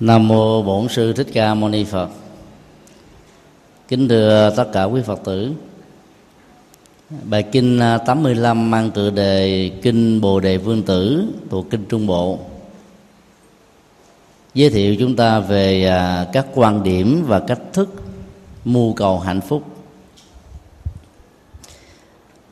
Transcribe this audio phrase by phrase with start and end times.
[0.00, 2.08] Nam mô Bổn sư Thích Ca Mâu Ni Phật.
[3.88, 5.52] Kính thưa tất cả quý Phật tử.
[7.24, 12.38] Bài kinh 85 mang tựa đề Kinh Bồ Đề Vương Tử thuộc kinh Trung Bộ.
[14.54, 18.02] Giới thiệu chúng ta về à, các quan điểm và cách thức
[18.64, 19.62] mưu cầu hạnh phúc.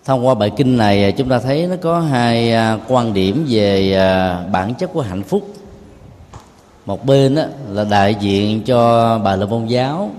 [0.05, 3.47] Thông qua bài kinh này à, chúng ta thấy nó có hai à, quan điểm
[3.49, 3.93] về
[4.53, 5.56] bản chất của hạnh phúc
[6.87, 10.11] một bên đó là đại diện cho bà la môn giáo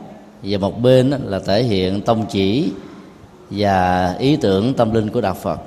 [0.43, 2.71] và một bên đó là thể hiện tông chỉ
[3.49, 5.59] và ý tưởng tâm linh của đạo phật.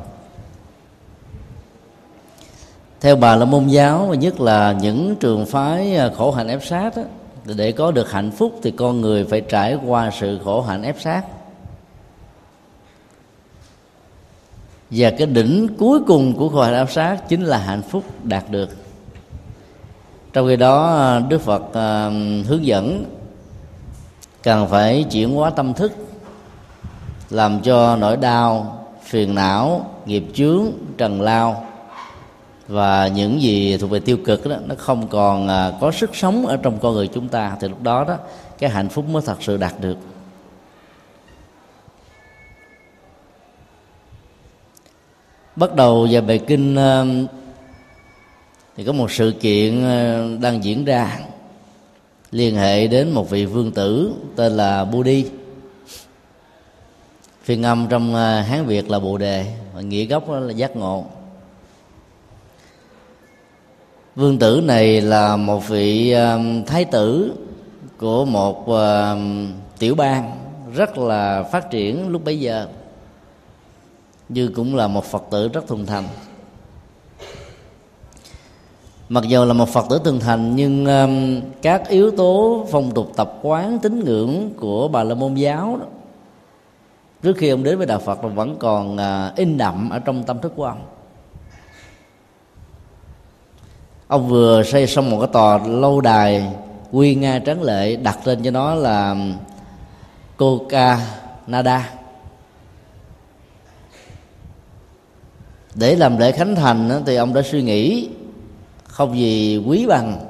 [3.00, 6.64] Theo bà la môn giáo và nhất là những trường phái à, khổ hạnh ép
[6.64, 7.02] sát đó,
[7.44, 11.00] để có được hạnh phúc thì con người phải trải qua sự khổ hạnh ép
[11.00, 11.22] sát.
[14.90, 18.50] Và cái đỉnh cuối cùng của khổ hạnh ép sát chính là hạnh phúc đạt
[18.50, 18.79] được
[20.32, 22.10] trong khi đó à, đức phật à,
[22.46, 23.04] hướng dẫn
[24.42, 25.92] cần phải chuyển hóa tâm thức,
[27.30, 30.64] làm cho nỗi đau, phiền não, nghiệp chướng,
[30.98, 31.66] trần lao
[32.68, 36.46] và những gì thuộc về tiêu cực đó, nó không còn à, có sức sống
[36.46, 37.56] ở trong con người chúng ta.
[37.60, 38.16] Thì lúc đó đó,
[38.58, 39.96] cái hạnh phúc mới thật sự đạt được.
[45.56, 46.76] Bắt đầu vào bài kinh
[48.80, 51.18] thì có một sự kiện ờ, đang diễn ra.
[52.30, 55.24] Liên hệ đến một vị vương tử tên là Budi.
[57.42, 61.04] Phiên âm trong ờ, hán việt là bồ đề, và nghĩa gốc là giác ngộ.
[64.16, 67.32] Vương tử này là một vị ờ, thái tử
[67.98, 68.66] của một
[69.78, 70.36] tiểu bang
[70.74, 72.68] rất là phát triển lúc bấy giờ,
[74.28, 76.04] như cũng là một phật tử rất thuần thành
[79.10, 83.12] mặc dù là một phật tử từng thành nhưng um, các yếu tố phong tục
[83.16, 85.86] tập quán tín ngưỡng của bà la môn giáo đó,
[87.22, 90.38] trước khi ông đến với đạo phật vẫn còn uh, in đậm ở trong tâm
[90.38, 90.82] thức của ông.
[94.06, 96.52] Ông vừa xây xong một cái tòa lâu đài
[96.92, 99.16] quy nga tráng lệ đặt tên cho nó là
[100.36, 100.98] coca
[101.46, 101.90] nada
[105.74, 108.08] để làm lễ khánh thành thì ông đã suy nghĩ
[109.00, 110.26] không gì quý bằng,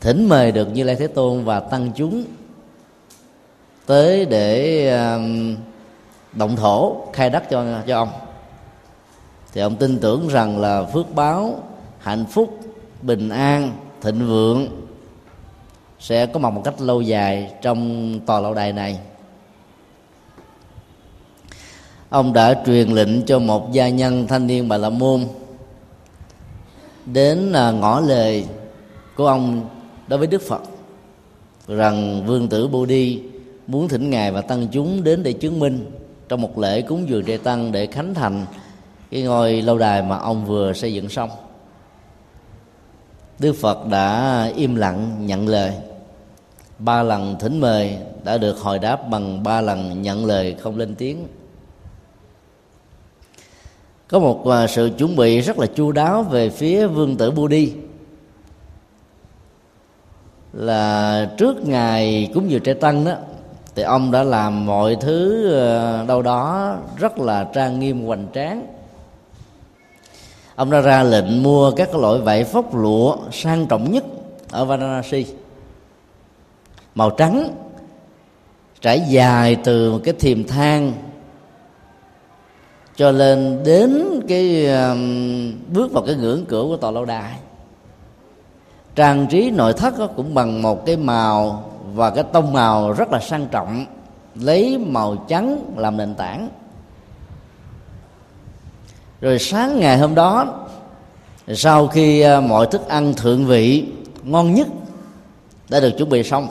[0.00, 2.24] thỉnh mời được như lai thế tôn và tăng chúng
[3.86, 5.56] tới để um,
[6.32, 8.08] động thổ, khai đất cho cho ông.
[9.52, 11.62] Thì ông tin tưởng rằng là phước báo,
[11.98, 12.58] hạnh phúc,
[13.02, 14.68] bình an, thịnh vượng
[16.00, 18.98] sẽ có mặt một cách lâu dài trong tòa lâu đài này.
[22.08, 25.24] Ông đã truyền lệnh cho một gia nhân thanh niên bà la môn
[27.06, 28.46] đến à, ngõ lời
[29.16, 29.68] của ông
[30.08, 30.62] đối với đức phật,
[31.68, 33.20] rằng vương tử bồ đi
[33.66, 35.90] muốn thỉnh ngài và tăng chúng đến để chứng minh
[36.28, 38.46] trong một lễ cúng dường trai tăng để khánh thành
[39.10, 41.30] cái ngôi lâu đài mà ông vừa xây dựng xong.
[43.38, 45.72] Đức phật đã im lặng nhận lời.
[46.78, 50.94] Ba lần thỉnh mời đã được hồi đáp bằng ba lần nhận lời không lên
[50.94, 51.26] tiếng
[54.12, 57.72] có một à, sự chuẩn bị rất là chu đáo về phía vương tử Budi.
[60.52, 63.14] Là trước ngày cúng dường trai tăng đó,
[63.74, 68.66] thì ông đã làm mọi thứ à, đâu đó rất là trang nghiêm, hoành tráng.
[70.54, 74.04] Ông đã ra lệnh mua các loại vải phóc lụa sang trọng nhất
[74.50, 75.26] ở Varanasi.
[76.94, 77.48] Màu trắng,
[78.80, 80.92] trải dài từ cái thiềm thang
[83.02, 87.32] cho nên đến cái um, bước vào cái ngưỡng cửa của tòa lâu đài.
[88.94, 93.20] Trang trí nội thất cũng bằng một cái màu và cái tông màu rất là
[93.20, 93.86] sang trọng
[94.34, 96.48] lấy màu trắng làm nền tảng.
[99.20, 100.66] Rồi sáng ngày hôm đó
[101.48, 103.84] sau khi ờ, mọi thức ăn thượng vị
[104.22, 104.68] ngon nhất
[105.68, 106.48] đã được chuẩn bị xong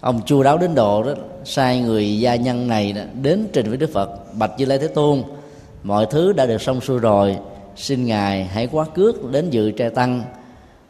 [0.00, 1.12] ông chu đáo đến độ đó
[1.44, 4.88] sai người gia nhân này đó, đến trình với đức phật bạch như lai thế
[4.88, 5.22] tôn
[5.82, 7.38] mọi thứ đã được xong xuôi rồi
[7.76, 10.22] xin ngài hãy quá cước đến dự trai tăng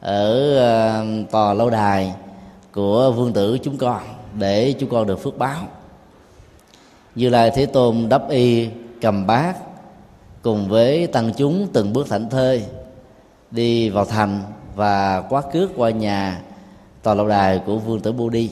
[0.00, 0.32] ở
[1.22, 2.14] uh, tòa lâu đài
[2.72, 4.00] của vương tử chúng con
[4.38, 5.62] để chúng con được phước báo.
[7.14, 8.68] Như lai thế tôn đắp y
[9.00, 9.54] cầm bát
[10.42, 12.64] cùng với tăng chúng từng bước thảnh thơi
[13.50, 14.42] đi vào thành
[14.74, 16.40] và quá cước qua nhà
[17.02, 18.50] tòa lâu đài của vương tử bồ đi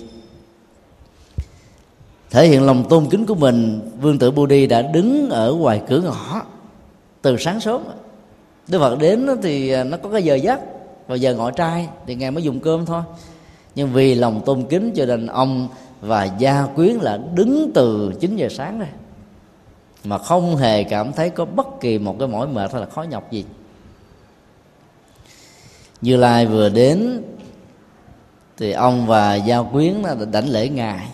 [2.30, 6.00] thể hiện lòng tôn kính của mình, vương tử Budi đã đứng ở ngoài cửa
[6.00, 6.42] ngõ
[7.22, 7.82] từ sáng sớm.
[8.68, 10.60] Đức Phật đến thì à, nó có cái giờ giấc
[11.06, 13.02] vào giờ ngọ trai thì ngài mới dùng cơm thôi.
[13.74, 15.68] Nhưng vì lòng tôn kính cho nên ông
[16.00, 18.86] và gia quyến là đứng từ 9 giờ sáng ra
[20.04, 23.02] mà không hề cảm thấy có bất kỳ một cái mỏi mệt hay là khó
[23.02, 23.44] nhọc gì.
[26.00, 27.22] Như lai vừa đến
[28.56, 29.94] thì ông và gia quyến
[30.32, 31.08] đảnh lễ ngài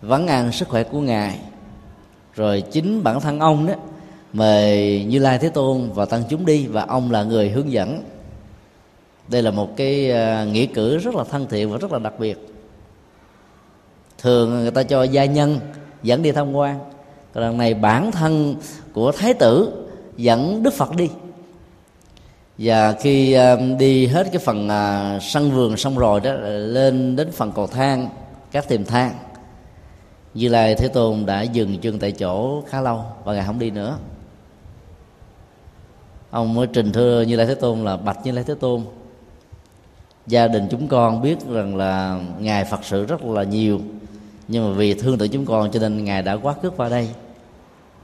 [0.00, 1.38] vấn an sức khỏe của ngài.
[2.34, 3.74] Rồi chính bản thân ông đó,
[4.32, 8.02] mời như lai thế tôn và tăng chúng đi và ông là người hướng dẫn.
[9.28, 12.14] Đây là một cái ờ, nghĩa cử rất là thân thiện và rất là đặc
[12.18, 12.48] biệt.
[14.18, 15.60] Thường người ta cho gia nhân
[16.02, 16.78] dẫn đi tham quan,
[17.32, 18.56] còn lần này bản thân
[18.92, 21.08] của thái tử dẫn đức phật đi.
[22.58, 27.32] Và khi ờ, đi hết cái phần ờ, sân vườn xong rồi đó lên đến
[27.32, 28.08] phần cầu thang,
[28.52, 29.14] các tiềm thang
[30.36, 33.70] như lai thế tôn đã dừng chân tại chỗ khá lâu và ngài không đi
[33.70, 33.98] nữa.
[36.30, 38.82] Ông mới trình thưa như lai thế tôn là bạch như lai thế tôn.
[40.26, 43.80] Gia đình chúng con biết rằng là ngài phật sự rất là nhiều
[44.48, 47.08] nhưng mà vì thương tự chúng con cho nên ngài đã quá cước qua đây.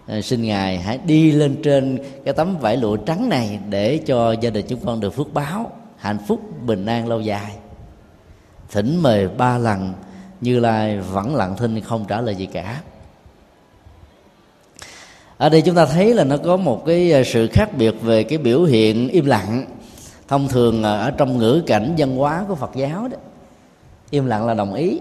[0.07, 4.33] À, xin ngài hãy đi lên trên cái tấm vải lụa trắng này để cho
[4.33, 7.53] gia đình chúng con được phước báo hạnh phúc bình an lâu dài.
[8.71, 9.93] Thỉnh mời ba lần
[10.43, 12.81] như lai vẫn lặng thinh không trả lời gì cả.
[15.37, 18.23] Ở đây chúng ta thấy là nó có một cái à, sự khác biệt về
[18.23, 19.65] cái biểu hiện im lặng.
[20.29, 23.17] Thông thường à, ở trong ngữ cảnh văn hóa của phật giáo đó,
[24.11, 25.01] im lặng là đồng ý.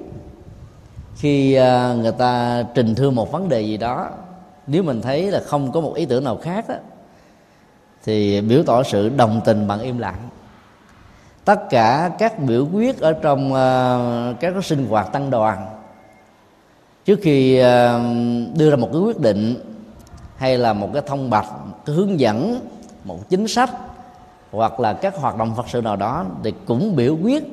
[1.16, 4.10] Khi à, người ta trình thưa một vấn đề gì đó,
[4.68, 6.76] nếu mình thấy là không có một ý tưởng nào khác đó
[8.04, 10.30] thì biểu tỏ sự đồng tình bằng im lặng
[11.46, 15.66] tất cả các biểu quyết ở trong uh, các cái sinh hoạt tăng đoàn
[17.06, 17.66] trước khi uh,
[18.58, 19.56] đưa ra một cái quyết định
[20.38, 21.48] hay là một cái thông bạch
[21.86, 22.60] cái hướng dẫn
[23.04, 23.70] một chính sách
[24.52, 27.44] hoặc là các hoạt động phật sự nào đó thì cũng biểu quyết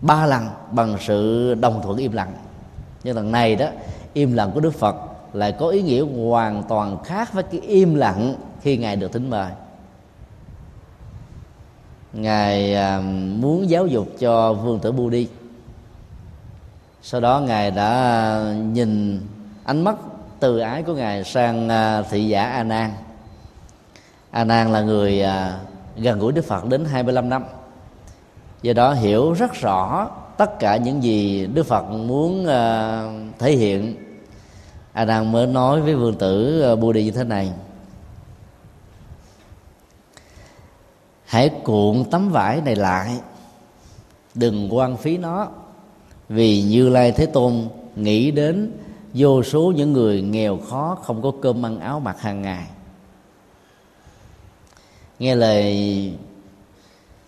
[0.00, 2.32] ba lần bằng sự đồng thuận im lặng.
[3.04, 3.66] Nhưng lần này đó
[4.12, 4.96] im lặng của đức phật
[5.32, 9.30] lại có ý nghĩa hoàn toàn khác với cái im lặng khi ngài được thính
[9.30, 9.50] mời
[12.12, 13.00] ngài à,
[13.38, 15.28] muốn giáo dục cho vương tử bu đi
[17.02, 19.20] sau đó ngài đã nhìn
[19.64, 19.96] ánh mắt
[20.40, 22.90] từ ái của ngài sang à, thị giả a nan
[24.30, 25.58] a nan là người à,
[25.96, 27.44] gần gũi đức phật đến 25 năm.
[28.62, 32.46] Do đó hiểu rất rõ tất cả những gì đức phật muốn
[33.38, 33.96] thể hiện.
[34.92, 37.52] A nan mới nói với vương tử bu đi như thế này.
[41.32, 43.20] Hãy cuộn tấm vải này lại.
[44.34, 45.48] Đừng quan phí nó.
[46.28, 48.72] Vì như lai thế tôn nghĩ đến
[49.14, 52.64] vô số những người nghèo khó không có cơm ăn áo mặc hàng ngày.
[55.18, 56.12] Nghe lời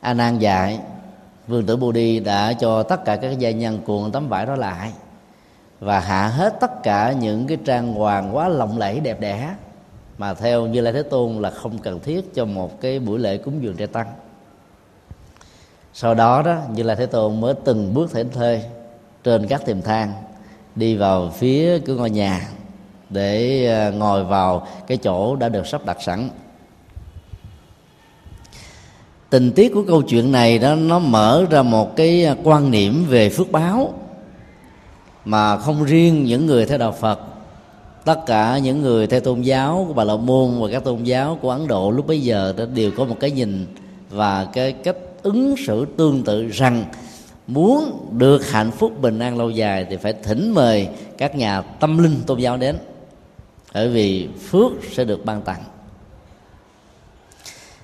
[0.00, 0.80] a nan dạy,
[1.48, 4.56] vương tử bồ đi đã cho tất cả các gia nhân cuộn tấm vải đó
[4.56, 4.92] lại
[5.80, 9.54] và hạ hết tất cả những cái trang hoàng quá lộng lẫy đẹp đẽ
[10.18, 13.36] mà theo như lai thế tôn là không cần thiết cho một cái buổi lễ
[13.36, 14.06] cúng dường trai tăng.
[15.92, 18.62] Sau đó đó, như lai thế tôn mới từng bước thảnh thơi
[19.24, 20.12] trên các tiềm thang
[20.76, 22.48] đi vào phía cửa ngôi nhà
[23.10, 26.28] để ờ, ngồi vào cái chỗ đã được sắp đặt sẵn.
[29.30, 33.30] Tình tiết của câu chuyện này đó, nó mở ra một cái quan niệm về
[33.30, 33.94] phước báo
[35.24, 37.20] mà không riêng những người theo đạo Phật
[38.04, 41.38] tất cả những người theo tôn giáo của bà la môn và các tôn giáo
[41.42, 43.66] của ấn độ lúc bấy giờ đã đều có một cái nhìn
[44.10, 46.84] và cái cách ứng xử tương tự rằng
[47.46, 51.98] muốn được hạnh phúc bình an lâu dài thì phải thỉnh mời các nhà tâm
[51.98, 52.76] linh tôn giáo đến
[53.74, 55.64] bởi vì phước sẽ được ban tặng.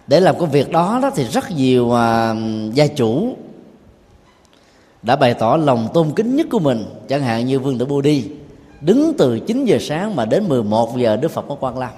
[0.06, 3.36] Để làm công việc đó, đó thì rất nhiều uh, gia chủ
[5.02, 8.00] đã bày tỏ lòng tôn kính nhất của mình chẳng hạn như vương tử bồ
[8.00, 8.24] đi
[8.80, 11.90] đứng từ 9 giờ sáng mà đến 11 giờ Đức Phật có quan lâm.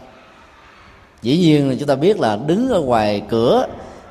[1.23, 3.67] Dĩ nhiên là chúng ta biết là đứng ở ngoài cửa,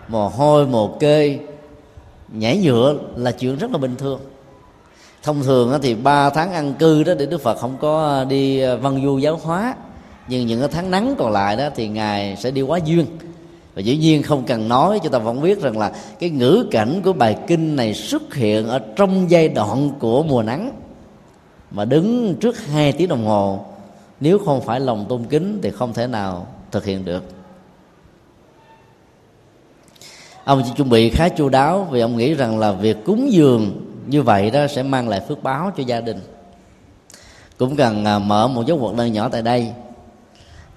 [0.07, 1.39] mồ hôi, mồ kê,
[2.33, 4.19] nhảy nhựa là chuyện rất là bình thường.
[5.23, 9.01] Thông thường thì ba tháng ăn cư đó để Đức Phật không có đi văn
[9.05, 9.75] du giáo hóa.
[10.27, 13.05] Nhưng những cái tháng nắng còn lại đó thì ngài sẽ đi quá duyên.
[13.75, 17.01] Và dĩ nhiên không cần nói, chúng ta vẫn biết rằng là cái ngữ cảnh
[17.03, 20.71] của bài kinh này xuất hiện ở trong giai đoạn của mùa nắng
[21.71, 23.65] mà đứng trước hai tiếng đồng hồ,
[24.19, 27.23] nếu không phải lòng tôn kính thì không thể nào thực hiện được.
[30.43, 33.87] Ông chỉ chuẩn bị khá chu đáo vì ông nghĩ rằng là việc cúng dường
[34.07, 36.19] như vậy đó sẽ mang lại phước báo cho gia đình.
[37.57, 39.71] Cũng cần à, mở một dấu hoạt đơn nhỏ tại đây,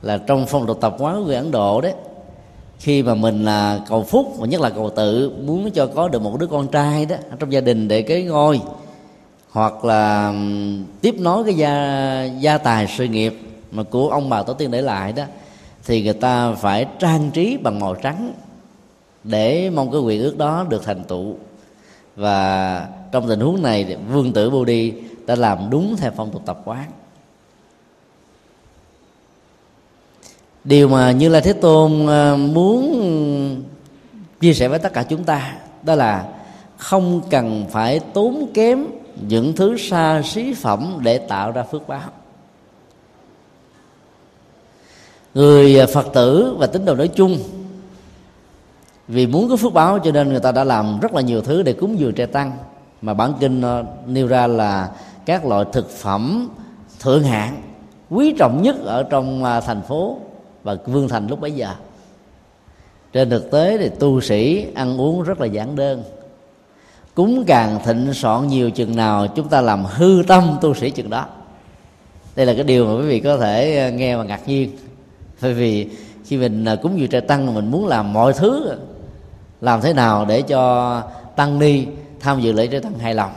[0.02, 1.94] là trong phong tục tập quán của người ấn độ đấy.
[2.78, 6.22] Khi mà mình là cầu phúc, và nhất là cầu tự, muốn cho có được
[6.22, 8.60] một đứa con trai đó trong gia đình để kế ngôi
[9.54, 10.34] hoặc là
[11.00, 13.38] tiếp nối cái gia gia tài sự nghiệp
[13.72, 15.24] mà của ông bà tổ tiên để lại đó,
[15.84, 18.32] thì người ta phải trang trí bằng màu trắng
[19.24, 21.34] để mong cái quyền ước đó được thành tựu.
[22.16, 24.92] Và trong tình huống này vương tử bồ đi
[25.26, 26.90] đã làm đúng theo phong tục tập quán.
[30.64, 33.62] Điều mà như lai thế tôn ờ, muốn
[34.40, 36.28] chia sẻ với tất cả chúng ta đó là
[36.76, 38.86] không cần phải tốn kém
[39.28, 42.10] những thứ xa xí phẩm để tạo ra phước báo.
[45.34, 47.38] Người à, phật tử và tín đồ nói chung,
[49.08, 51.62] vì muốn có phước báo cho nên người ta đã làm rất là nhiều thứ
[51.62, 52.52] để cúng dường trẻ tăng.
[53.02, 54.90] Mà bản kinh à, nêu ra là
[55.26, 56.48] các loại thực phẩm
[57.00, 57.62] thượng hạng
[58.10, 60.18] quý trọng nhất ở trong à, thành phố
[60.62, 61.74] và vương thành lúc bấy giờ.
[63.12, 66.02] Trên thực tế thì tu sĩ ăn uống rất là giản đơn
[67.14, 71.10] cúng càng thịnh soạn nhiều chừng nào, chúng ta làm hư tâm tu sĩ chừng
[71.10, 71.26] đó.
[72.36, 74.76] Đây là cái điều mà quý vị có thể ờ, nghe và ngạc nhiên.
[75.42, 75.88] Bởi vì
[76.24, 78.76] khi mình ờ, cúng dường trai tăng, mình muốn làm mọi thứ,
[79.60, 81.02] làm thế nào để cho
[81.36, 81.86] tăng ni,
[82.20, 83.32] tham dự lễ trai tăng hài lòng,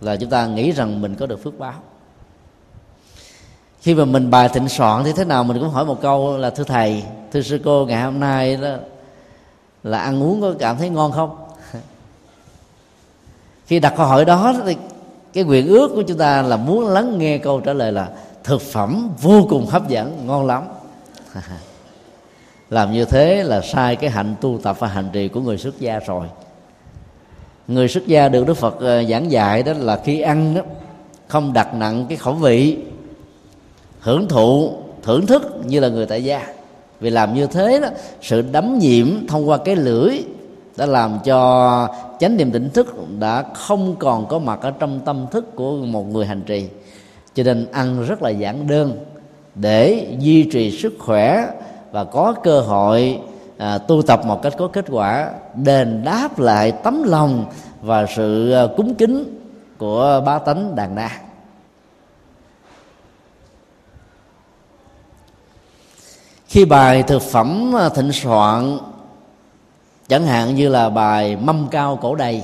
[0.00, 1.74] là chúng ta nghĩ rằng mình có được phước báo.
[3.80, 6.50] Khi mà mình bài thịnh soạn thì thế nào mình cũng hỏi một câu là,
[6.50, 7.02] thưa thầy,
[7.32, 8.76] thưa sư cô, ngày hôm nay đó
[9.82, 11.49] là ăn uống có cảm thấy ngon không?
[13.70, 14.76] Khi đặt câu hỏi đó thì
[15.32, 18.08] cái nguyện ước của chúng ta là muốn lắng nghe câu trả lời là
[18.44, 20.62] thực phẩm vô cùng hấp dẫn, ngon lắm.
[22.70, 25.80] Làm như thế là sai cái hạnh tu tập và hành trì của người xuất
[25.80, 26.26] gia rồi.
[27.68, 30.62] Người xuất gia được đức phật ờ, giảng dạy đó là khi ăn đó,
[31.28, 32.78] không đặt nặng cái khẩu vị,
[34.00, 34.72] hưởng thụ,
[35.02, 36.46] thưởng thức như là người tại gia.
[37.00, 37.88] Vì làm như thế đó,
[38.22, 40.22] sự đấm nhiễm thông qua cái lưỡi
[40.80, 41.88] đã làm cho
[42.20, 46.06] chánh niệm tỉnh thức đã không còn có mặt ở trong tâm thức của một
[46.06, 46.68] người hành trì.
[47.34, 49.04] Cho nên ăn rất là giản đơn
[49.54, 51.46] để duy trì sức khỏe
[51.92, 53.20] và có cơ hội
[53.58, 57.44] à, tu tập một cách có kết quả đền đáp lại tấm lòng
[57.82, 59.40] và sự à, cúng kính
[59.78, 61.10] của ba tánh đàn na
[66.46, 68.78] khi bài thực phẩm à, thịnh soạn
[70.10, 72.42] chẳng hạn như là bài mâm cao cổ đầy.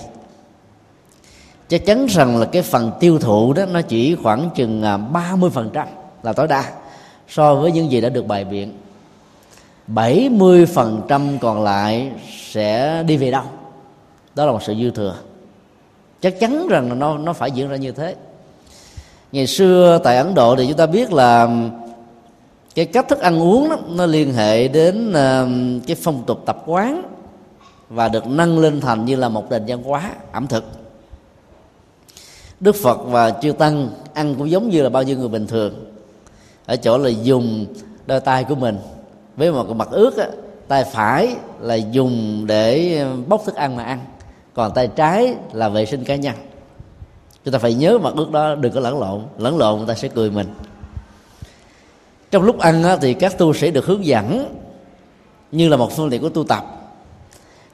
[1.68, 5.86] Chắc chắn rằng là cái phần tiêu thụ đó nó chỉ khoảng chừng à, 30%
[6.22, 6.72] là tối đa
[7.28, 8.72] so với những gì đã được bài biện.
[9.88, 12.10] 70% còn lại
[12.52, 13.42] sẽ đi về đâu?
[14.34, 15.16] Đó là một sự dư thừa.
[16.20, 18.14] Chắc chắn rằng là nó nó phải diễn ra như thế.
[19.32, 21.48] Ngày xưa tại ấn độ thì chúng ta biết là
[22.74, 25.12] cái cách thức ăn uống đó, nó liên hệ đến
[25.86, 27.15] cái phong tục tập quán
[27.90, 30.64] và được nâng lên thành như là một nền văn hóa ẩm thực.
[32.60, 35.74] Đức phật và chư tăng ăn cũng giống như là bao nhiêu người bình thường
[36.66, 37.66] ở chỗ là dùng
[38.06, 38.78] đôi tay của mình
[39.36, 40.28] với một cái mặt ướt á,
[40.68, 43.98] tay phải là dùng để bóc thức ăn mà ăn
[44.54, 46.34] còn tay trái là vệ sinh cá nhân.
[47.44, 49.94] Chúng ta phải nhớ mặt ướt đó đừng có lẫn lộn lẫn lộn người ta
[49.94, 50.46] sẽ cười mình.
[52.30, 54.54] Trong lúc ăn á, thì các tu sĩ được hướng dẫn
[55.52, 56.75] như là một phương tiện của tu tập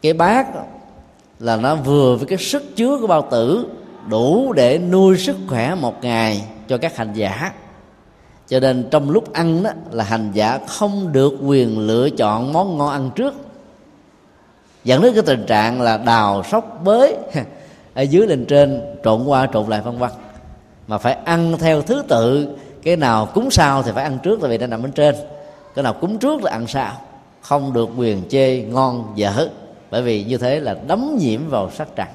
[0.03, 0.47] cái bát
[1.39, 3.67] là nó vừa với cái sức chứa của bao tử
[4.09, 7.53] đủ để nuôi sức khỏe một ngày cho các hành giả.
[8.49, 12.79] Cho nên trong lúc ăn đó là hành giả không được quyền lựa chọn món
[12.79, 13.35] ngon ăn trước.
[14.85, 17.17] Dẫn đến cái tình trạng là đào sóc bới
[17.95, 20.11] ở dưới lên trên, trộn qua trộn lại vân vân.
[20.87, 22.49] Mà phải ăn theo thứ tự,
[22.83, 25.15] cái nào cúng sau thì phải ăn trước, tại vì nó nằm bên trên.
[25.75, 26.93] Cái nào cúng trước là ăn sau,
[27.41, 29.49] không được quyền chê ngon dở
[29.93, 32.09] bởi vì như thế là đấm nhiễm vào sắc trần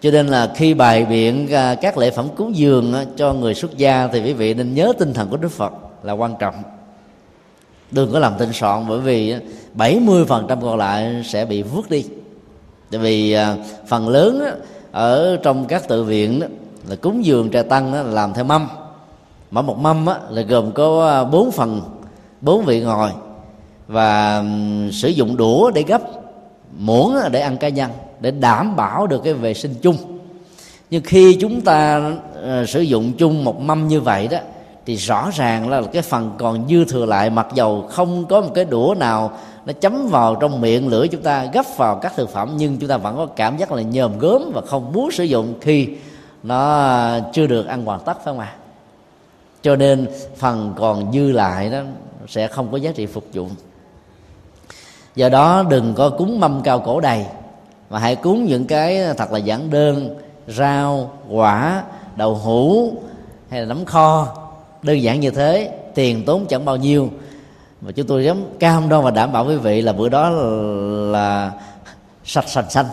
[0.00, 3.54] cho nên là khi bài biện à, các lễ phẩm cúng dường à, cho người
[3.54, 5.72] xuất gia thì quý vị nên nhớ tinh thần của Đức Phật
[6.02, 6.54] là quan trọng.
[7.90, 9.38] Đừng có làm tinh soạn, bởi vì à,
[9.74, 12.04] 70% còn lại sẽ bị vứt đi.
[12.90, 13.36] Tại vì
[13.86, 14.44] phần lớn
[14.92, 16.40] ở trong các tự viện
[16.88, 18.68] là cúng dường trà tăng làm theo mâm.
[19.50, 21.80] Mỗi một mâm là gồm có bốn phần,
[22.40, 23.10] bốn vị ngồi
[23.88, 24.44] và
[24.92, 26.00] sử dụng đũa để gấp
[26.78, 27.90] muỗng để ăn cá nhân
[28.20, 29.96] để đảm bảo được cái vệ sinh chung.
[30.90, 34.38] Nhưng khi chúng ta uh, sử dụng chung một mâm như vậy đó
[34.86, 38.50] thì rõ ràng là cái phần còn dư thừa lại mặc dầu không có một
[38.54, 39.32] cái đũa nào
[39.66, 42.88] nó chấm vào trong miệng lưỡi chúng ta gấp vào các thực phẩm nhưng chúng
[42.88, 45.88] ta vẫn có cảm giác là nhờm gớm và không muốn sử dụng khi
[46.42, 48.54] nó chưa được ăn hoàn tất phải không ạ?
[49.62, 51.80] Cho nên phần còn dư lại đó
[52.28, 53.50] sẽ không có giá trị phục dụng
[55.16, 57.26] do đó đừng có cúng mâm cao cổ đầy
[57.90, 60.16] mà hãy cúng những cái thật là giản đơn
[60.48, 61.82] rau quả
[62.16, 62.92] đậu hũ
[63.50, 64.28] hay là nấm kho.
[64.82, 67.10] Đơn giản như thế tiền tốn chẳng bao nhiêu.
[67.80, 70.42] Mà chúng tôi dám cam đoan và đảm bảo quý vị là bữa đó là,
[71.10, 71.52] là
[72.24, 72.86] sạch sành xanh.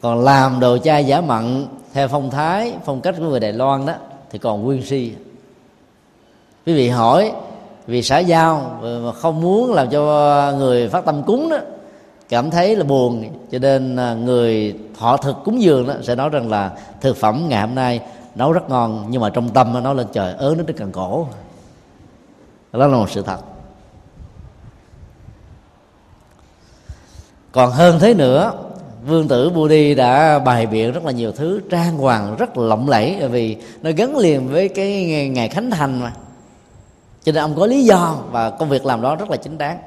[0.00, 3.86] Còn làm đồ chai giả mặn theo phong thái phong cách của người đài loan
[3.86, 3.94] đó
[4.30, 5.12] thì còn nguyên si.
[6.66, 7.32] Quý vị hỏi
[7.86, 11.58] vì xã giao mà không muốn làm cho người phát tâm cúng đó
[12.28, 13.30] cảm thấy là buồn.
[13.50, 17.44] Cho nên à, người họ thực cúng dường đó sẽ nói rằng là thực phẩm
[17.48, 18.00] ngày hôm nay
[18.34, 21.26] nấu rất ngon, nhưng mà trong tâm nó nói lên trời ớn đến cần cổ.
[22.72, 23.38] Đó là một sự thật.
[27.52, 28.52] Còn hơn thế nữa,
[29.06, 33.28] vương tử Budi đã bày biện rất là nhiều thứ, trang hoàng rất lộng lẫy,
[33.28, 36.12] vì nó gắn liền với cái ngày khánh thành mà
[37.24, 39.78] cho nên ông có lý do và công việc làm đó rất là chính đáng.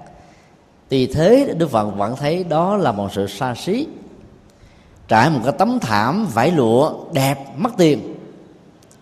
[0.90, 3.88] Vì thế, đức phật vẫn thấy đó là một sự xa xí.
[5.08, 8.16] Trải một cái tấm thảm vải lụa đẹp mất tiền,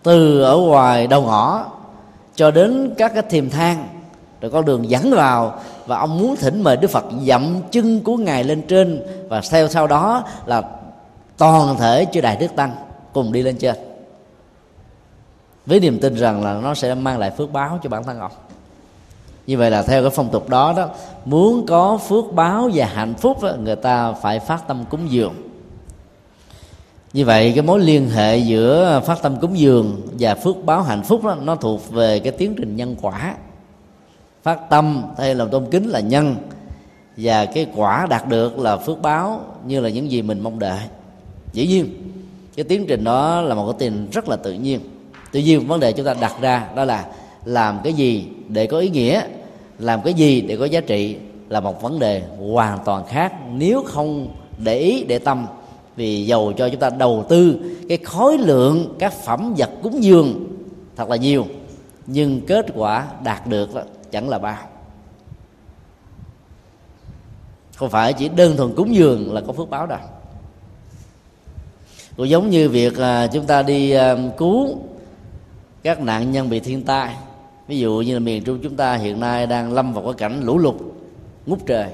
[0.02, 1.64] từ ở ngoài đầu ngõ
[2.34, 3.88] cho đến các cái thiềm thang,
[4.40, 8.16] rồi con đường dẫn vào và ông muốn thỉnh mời đức phật dậm chân của
[8.16, 10.62] ngài lên trên và theo sau đó là
[11.36, 12.72] toàn thể chư đại đức tăng
[13.12, 13.76] cùng đi lên trên
[15.66, 18.32] với niềm tin rằng là nó sẽ mang lại phước báo cho bản thân ông.
[19.46, 20.88] Như vậy là theo cái phong tục đó đó
[21.24, 25.34] muốn có phước báo và hạnh phúc đó, người ta phải phát tâm cúng dường.
[27.12, 31.02] Như vậy cái mối liên hệ giữa phát tâm cúng dường và phước báo hạnh
[31.02, 33.34] phúc đó, nó thuộc về cái tiến trình nhân quả.
[34.42, 36.36] Phát tâm hay lòng tôn kính là nhân.
[37.16, 40.80] Và cái quả đạt được là phước báo như là những gì mình mong đợi.
[41.52, 42.12] Dĩ nhiên
[42.56, 44.80] cái tiến trình đó là một cái tiền rất là tự nhiên
[45.32, 47.06] tuy nhiên vấn đề chúng ta đặt ra đó là
[47.44, 49.22] làm cái gì để có ý nghĩa,
[49.78, 51.16] làm cái gì để có giá trị
[51.48, 53.32] là một vấn đề hoàn toàn khác.
[53.52, 54.28] Nếu không
[54.58, 55.46] để ý, để tâm,
[55.96, 57.56] vì dầu cho chúng ta đầu tư
[57.88, 60.46] cái khối lượng các phẩm vật cúng dường
[60.96, 61.46] thật là nhiều,
[62.06, 64.58] nhưng kết quả đạt được đó chẳng là bao.
[67.76, 69.98] Không phải chỉ đơn thuần cúng dường là có phước báo đâu.
[72.16, 74.78] Cũng giống như việc à, chúng ta đi à, cứu
[75.86, 77.16] các nạn nhân bị thiên tai.
[77.66, 80.40] Ví dụ như là miền trung chúng ta hiện nay đang lâm vào cái cảnh
[80.44, 80.74] lũ lụt,
[81.46, 81.90] ngút trời.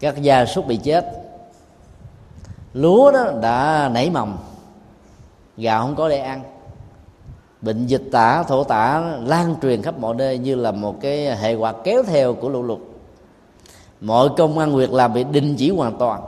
[0.00, 1.06] Các gia súc bị chết.
[2.74, 4.36] Lúa đó đã nảy mầm,
[5.56, 6.42] gạo không có để ăn.
[7.60, 11.54] Bệnh dịch tả, thổ tả lan truyền khắp mọi nơi như là một cái hệ
[11.54, 12.78] quả kéo theo của lũ lụt.
[14.00, 16.22] Mọi công ăn việc làm bị đình chỉ hoàn toàn.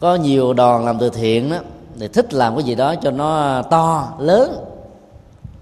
[0.00, 1.58] Có nhiều đoàn làm từ thiện đó
[2.00, 4.64] thì thích làm cái gì đó cho nó to, lớn.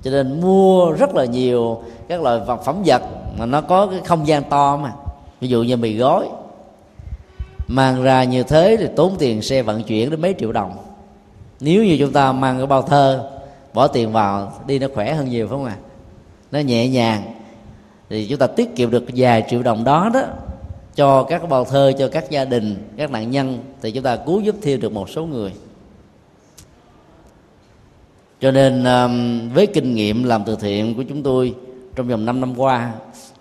[0.03, 3.03] Cho nên mua rất là nhiều các loại vật phẩm vật
[3.39, 4.93] mà nó có cái không gian to mà.
[5.41, 6.29] Ví dụ như mì gói.
[7.69, 10.77] Mang ra như thế thì tốn tiền xe vận chuyển đến mấy triệu đồng.
[11.61, 13.31] Nếu như chúng ta mang cái bao thơ,
[13.75, 15.77] bỏ tiền vào, đi nó khỏe hơn nhiều phải không ạ?
[15.79, 15.89] À?
[16.53, 17.23] nó nhẹ nhàng.
[18.11, 20.23] Thì chúng ta tiết kiệm được vài triệu đồng đó đó,
[20.95, 24.41] cho các bao thơ, cho các gia đình, các nạn nhân, thì chúng ta cứu
[24.41, 25.53] giúp thêm được một số người
[28.43, 31.55] cho nên um, với kinh nghiệm làm từ thiện của chúng tôi
[31.97, 32.93] trong vòng 5 năm qua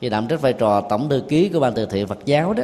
[0.02, 2.64] khi đảm trách vai trò tổng thư ký của ban từ thiện Phật giáo đó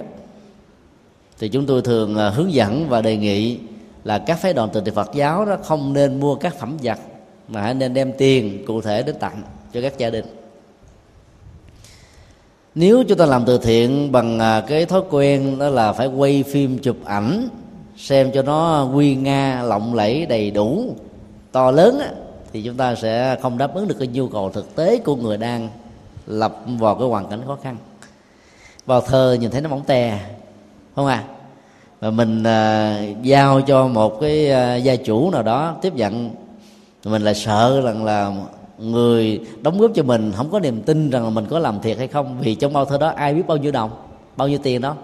[1.40, 3.58] thì chúng tôi thường uh, hướng dẫn và đề nghị
[4.04, 7.00] là các phái đoàn từ thiện Phật giáo đó không nên mua các phẩm vật
[7.48, 9.42] mà hãy nên đem tiền cụ thể đến tặng
[9.74, 10.26] cho các gia đình.
[12.76, 16.44] Nếu chúng ta làm từ thiện bằng à, cái thói quen đó là phải quay
[16.44, 17.50] phim chụp ảnh
[17.98, 20.96] xem cho nó quy nga lộng lẫy đầy đủ
[21.52, 22.10] to lớn á,
[22.58, 25.38] thì chúng ta sẽ không đáp ứng được cái nhu cầu thực tế của người
[25.38, 25.70] đang
[26.28, 27.78] lập vào cái hoàn cảnh khó khăn.
[28.86, 30.20] Vào thơ nhìn thấy nó mỏng tè
[30.96, 31.24] không à?
[32.00, 36.30] Và mình à, giao cho một cái à, gia chủ nào đó tiếp nhận
[37.06, 38.34] mình lại sợ rằng là
[38.78, 41.98] người đóng góp cho mình không có niềm tin rằng là mình có làm thiệt
[41.98, 43.92] hay không vì trong bao thơ đó ai biết bao nhiêu đồng
[44.38, 44.96] bao nhiêu tiền đó.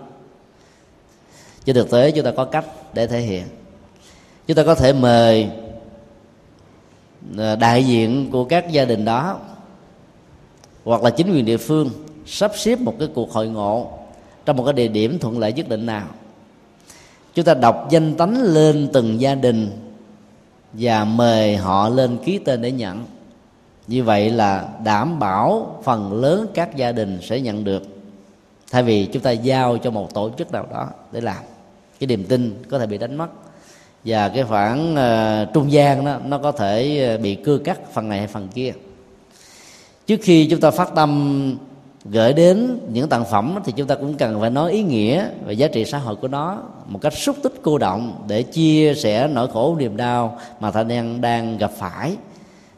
[1.65, 3.43] Trên thực tế chúng ta có cách để thể hiện.
[4.47, 5.49] Chúng ta có thể mời
[7.37, 9.39] À, đại diện của các gia đình đó,
[10.83, 11.89] hoặc là chính quyền địa phương
[12.25, 13.91] sắp xếp một cái cuộc hội ngộ
[14.45, 16.07] trong một cái địa điểm thuận lợi nhất định nào.
[17.33, 19.71] Chúng ta đọc danh tánh lên từng gia đình
[20.73, 23.05] và mời họ lên ký tên để nhận.
[23.87, 27.83] Như vậy là đảm bảo phần lớn các gia đình sẽ nhận được.
[28.71, 31.43] Thay vì chúng ta giao cho một tổ chức nào đó để làm,
[31.99, 33.27] cái niềm tin có thể bị đánh mất
[34.05, 38.09] và cái khoảng uh, trung gian đó nó có thể ờ, bị cưa cắt phần
[38.09, 38.73] này hay phần kia.
[40.07, 41.57] Trước khi chúng ta phát tâm
[42.05, 45.51] gửi đến những tặng phẩm thì chúng ta cũng cần phải nói ý nghĩa và
[45.51, 49.27] giá trị xã hội của nó một cách xúc tích cô động để chia sẻ
[49.27, 52.15] nỗi khổ niềm đau mà thanh niên đang gặp phải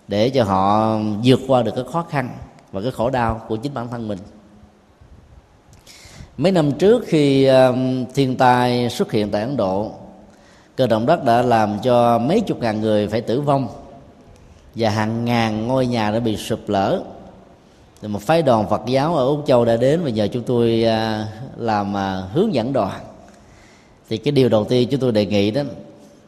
[0.08, 2.30] để cho họ vượt qua được cái khó khăn
[2.72, 4.20] và cái khổ đau của chính bản thân mình.
[6.38, 7.76] Mấy năm trước khi ờ,
[8.14, 9.92] thiên tai xuất hiện tại ấn độ
[10.76, 13.68] cơn động đất đã làm cho mấy chục ngàn người phải tử vong
[14.76, 17.02] và hàng ngàn ngôi nhà đã bị sụp lở.
[18.02, 20.84] Thì một phái đoàn Phật giáo ở Úc Châu đã đến và nhờ chúng tôi
[20.84, 23.00] à, làm à, hướng dẫn đoàn.
[24.10, 25.62] Thì cái điều đầu tiên chúng tôi đề nghị đó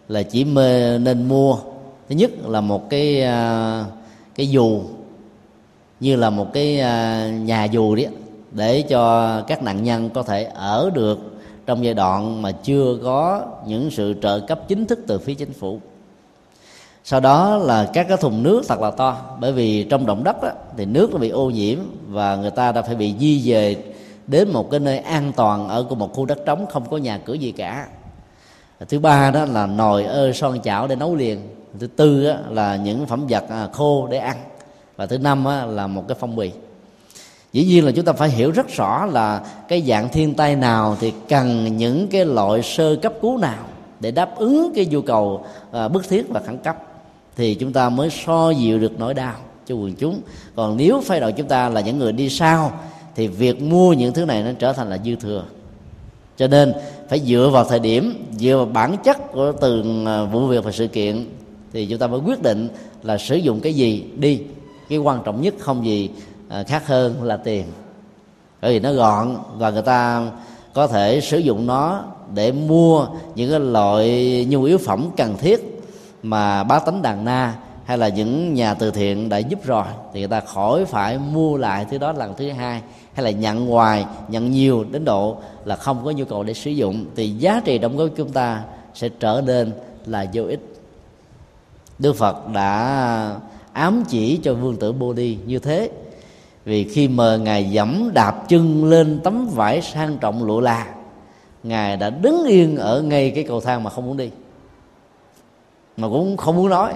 [0.08, 1.58] là chỉ mê, nên mua.
[2.10, 3.86] Thứ nhất là một cái à,
[4.36, 4.82] cái dù
[6.00, 6.76] như là một cái
[7.32, 8.08] nhà dù đấy
[8.52, 11.37] để cho các nạn nhân có thể ở được
[11.68, 15.54] trong giai đoạn mà chưa có những sự trợ cấp chính thức từ phía chính
[15.54, 15.80] phủ.
[17.04, 19.18] Sau đó là các cái thùng nước thật là to.
[19.40, 22.72] Bởi vì trong động đất đó, thì nước nó bị ô nhiễm và người ta
[22.72, 23.76] đã phải bị di về
[24.28, 27.34] đến một cái nơi an toàn ở một khu đất trống không có nhà cửa
[27.34, 27.88] gì cả.
[28.90, 31.40] Thứ ba đó là nồi ơ son chảo để nấu liền.
[31.80, 34.38] Thứ tư đó là những phẩm vật à, khô để ăn.
[34.96, 36.52] Và thứ năm đó là một cái phong bì
[37.54, 40.98] dĩ nhiên là chúng ta phải hiểu rất rõ là cái dạng thiên tai nào
[41.00, 43.66] thì cần những cái loại sơ cấp cứu nào
[44.00, 46.78] để đáp ứng cái nhu cầu à, bức thiết và khẩn cấp.
[47.36, 50.22] Thì chúng ta mới so dịu được nỗi đau cho quần chúng.
[50.56, 52.72] Còn nếu phái đội chúng ta là những người đi sau
[53.16, 55.44] thì việc mua những thứ này nó trở thành là dư thừa.
[56.38, 56.74] Cho nên
[57.10, 60.72] phải dựa vào thời điểm dựa vào bản chất của từng à, vụ việc và
[60.72, 61.26] sự kiện
[61.74, 62.70] thì chúng ta mới quyết định
[63.04, 64.42] là sử dụng cái gì đi.
[64.90, 66.10] Cái quan trọng nhất không gì
[66.50, 67.66] À, khác hơn là tiền.
[68.62, 70.32] Bởi vì nó gọn và người ta
[70.74, 75.82] có thể sử dụng nó để mua những cái loại nhu yếu phẩm cần thiết
[76.24, 77.56] mà bá tánh đàn na
[77.86, 81.58] hay là những nhà từ thiện đã giúp rồi, thì người ta khỏi phải mua
[81.58, 82.82] lại thứ đó lần thứ hai
[83.14, 86.72] hay là nhận hoài, nhận nhiều đến độ là không có nhu cầu để sử
[86.72, 89.72] dụng, thì giá trị đóng góp của chúng ta sẽ trở nên
[90.06, 90.60] là vô ích.
[92.00, 93.36] Đức phật đã
[93.74, 95.90] ám chỉ cho vương tử bồ đi như thế
[96.68, 100.88] vì khi mời ngài dẫm đạp chân lên tấm vải sang trọng lụa là
[101.64, 104.32] ngài đã đứng yên ở ngay cái cầu thang mà không muốn đi
[105.98, 106.94] mà cũng không muốn nói.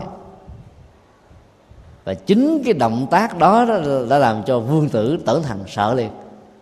[2.04, 3.66] Và chính cái động tác đó
[4.10, 6.10] đã làm cho vương tử tẩn thần sợ liền.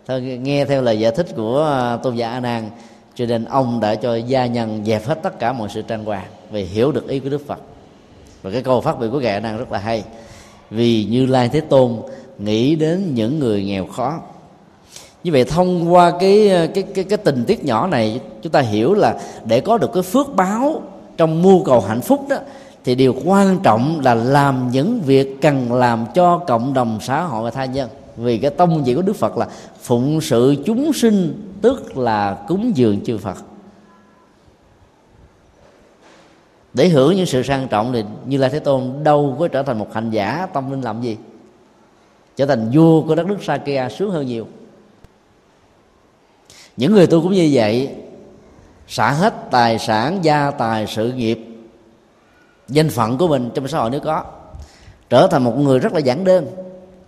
[0.08, 2.70] Thôi, nghe theo lời giải thích của à, tôn giả a nan
[3.16, 6.28] cho nên ông đã cho gia nhân dẹp hết tất cả mọi sự trang hoàng
[6.52, 7.60] vì hiểu được ý của đức phật.
[8.42, 10.04] Và cái câu phát biểu của ngài a nan rất là hay.
[10.70, 12.02] Vì như lai thế tôn
[12.40, 14.20] nghĩ đến những người nghèo khó.
[15.24, 18.94] Như vậy thông qua cái cái cái cái tình tiết nhỏ này, chúng ta hiểu
[18.94, 20.82] là để có được cái phước báo
[21.18, 22.38] trong mưu cầu hạnh phúc đó,
[22.84, 27.44] thì điều quan trọng là làm những việc cần làm cho cộng đồng xã hội
[27.44, 27.90] và tha nhân.
[28.18, 29.48] Vì cái tông chỉ của đức phật là
[29.82, 33.38] phụng sự chúng sinh, tức là cúng dường chư phật.
[36.74, 39.80] Để hưởng những sự sang trọng thì như lai thế tôn đâu có trở thành
[39.80, 41.18] một hành giả tâm linh làm gì?
[42.40, 44.48] Trở thành vua của đất nước Sakya sướng hơn nhiều.
[46.78, 47.90] Những người tu cũng như vậy,
[48.88, 51.40] xả hết tài sản, gia tài, sự nghiệp,
[52.68, 54.24] danh phận của mình trong xã hội nếu có,
[55.10, 56.48] trở thành một người rất là giản đơn,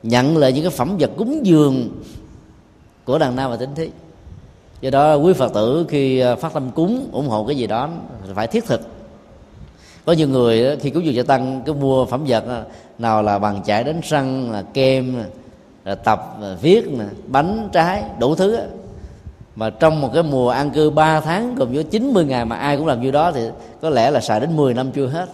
[0.04, 2.04] nhận lại những cái phẩm vật cúng dường
[3.06, 3.90] của đàn nam và tính thí.
[4.82, 7.90] Do đó quý phật tử khi à, phát tâm cúng, ủng hộ cái gì đó,
[8.36, 8.82] phải thiết thực
[10.06, 12.66] có nhiều người khi cúng dường cho tăng cứ mua phẩm vật
[13.00, 15.24] nào là bằng chải đánh răng, là kem,
[15.86, 16.86] là tập, là viết
[17.28, 18.60] bánh, trái, đủ thứ
[19.56, 22.78] mà trong một cái mùa an cư 3 tháng, gồm với 90 ngày mà ai
[22.78, 23.50] cũng làm như đó, thì
[23.82, 25.30] có lẽ là xài đến 10 năm chưa hết.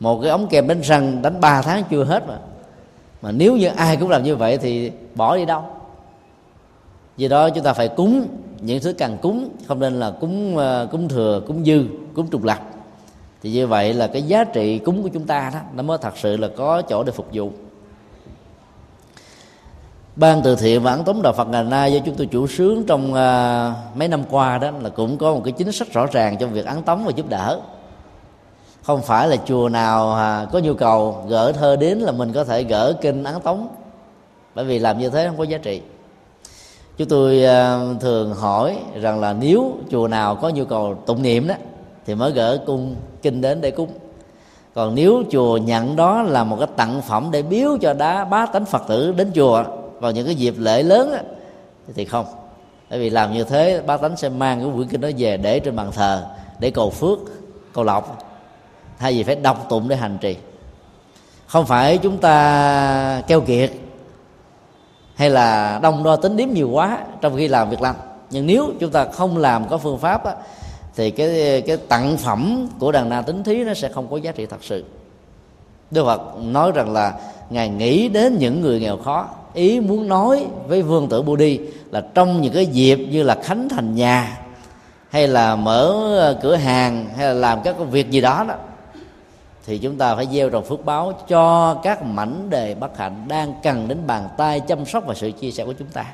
[0.00, 2.38] Một cái ống kem đánh răng đánh 3 tháng chưa hết mà.
[3.22, 5.62] Mà nếu như ai cũng làm như vậy thì bỏ đi đâu?
[7.16, 8.26] Vì đó chúng ta phải cúng
[8.60, 12.44] những thứ cần cúng, không nên là cúng ờ, cúng thừa, cúng dư, cúng trục
[12.44, 12.58] lập
[13.42, 16.14] thì như vậy là cái giá trị cúng của chúng ta đó nó mới thật
[16.16, 17.50] sự là có chỗ để phục vụ.
[20.16, 22.84] Ban từ thiện và ấn tống đạo phật ngày nay do chúng tôi chủ sướng
[22.84, 26.36] trong uh, mấy năm qua đó là cũng có một cái chính sách rõ ràng
[26.40, 27.60] trong việc ấn tống và giúp đỡ.
[28.82, 32.44] Không phải là chùa nào à, có nhu cầu gỡ thơ đến là mình có
[32.44, 33.68] thể gỡ kinh ấn tống.
[34.54, 35.82] Bởi vì làm như thế không có giá trị.
[36.96, 41.48] Chúng tôi uh, thường hỏi rằng là nếu chùa nào có nhu cầu tụng niệm
[41.48, 41.54] đó
[42.06, 43.90] thì mới gỡ cung kinh đến để cúng.
[44.74, 48.46] Còn nếu chùa nhận đó là một cái tặng phẩm để biếu cho đá bá
[48.46, 49.64] tánh phật tử đến chùa
[50.00, 51.20] vào những cái dịp lễ lớn á,
[51.94, 52.26] thì không.
[52.90, 55.60] Bởi vì làm như thế bá tánh sẽ mang cái quyển kinh đó về để
[55.60, 56.26] trên bàn thờ
[56.58, 57.18] để cầu phước
[57.72, 58.18] cầu lộc.
[58.98, 60.36] Thay vì phải đọc tụng để hành trì.
[61.46, 63.72] Không phải chúng ta keo kiệt
[65.14, 67.96] hay là đông đo tính điếm nhiều quá trong khi làm việc làm.
[68.30, 70.34] Nhưng nếu chúng ta không làm có phương pháp á,
[70.96, 74.32] thì cái cái tặng phẩm của đàn na tính thí nó sẽ không có giá
[74.32, 74.84] trị thật sự.
[75.90, 77.14] Đức Phật nói rằng là
[77.50, 81.64] ngài nghĩ đến những người nghèo khó, ý muốn nói với vương tử Budi Đi
[81.90, 84.38] là trong những cái dịp như là khánh thành nhà,
[85.10, 88.54] hay là mở cửa hàng, hay là làm các công việc gì đó đó,
[89.66, 93.54] thì chúng ta phải gieo trồng phước báo cho các mảnh đề bất hạnh đang
[93.62, 96.04] cần đến bàn tay chăm sóc và sự chia sẻ của chúng ta.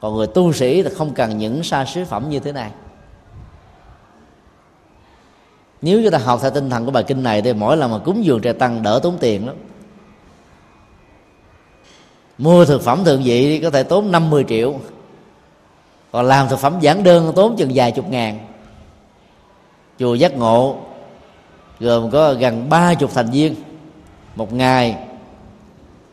[0.00, 2.70] Còn người tu sĩ thì không cần những xa sứ phẩm như thế này
[5.82, 7.98] nếu chúng ta học theo tinh thần của bài kinh này thì mỗi lần mà
[7.98, 9.56] cúng dường trai tăng đỡ tốn tiền lắm.
[12.38, 14.74] Mua thực phẩm thượng vị có thể tốn 50 triệu.
[16.12, 18.38] Còn làm thực phẩm giản đơn tốn chừng vài chục ngàn.
[19.98, 20.76] Chùa giác ngộ,
[21.80, 23.54] gồm có gần ba chục thành viên.
[24.34, 24.96] Một ngày,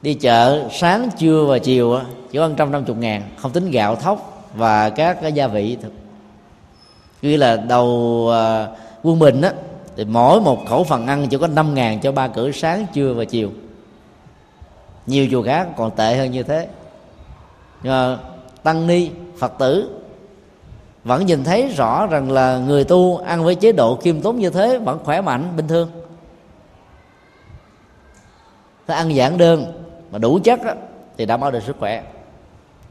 [0.02, 2.00] đi chợ sáng, trưa và chiều
[2.32, 3.22] chỉ có trăm năm chục ngàn.
[3.38, 5.78] Không tính gạo thóc và các cái gia vị
[7.22, 8.68] ghi là đầu à,
[9.04, 9.54] quân bình á
[9.96, 13.14] thì mỗi một khẩu phần ăn chỉ có năm ngàn cho ba cử sáng trưa
[13.14, 13.50] và chiều.
[15.06, 16.68] Nhiều chùa khác còn tệ hơn như thế.
[17.84, 18.18] Nhưng
[18.64, 20.00] tăng ni phật tử
[21.04, 24.50] vẫn nhìn thấy rõ rằng là người tu ăn với chế độ kiêm tốn như
[24.50, 25.92] thế vẫn khỏe mạnh bình thường.
[28.88, 29.74] Thức ăn giản đơn
[30.12, 30.74] mà đủ chất đó,
[31.18, 32.04] thì đảm bảo được sức khỏe.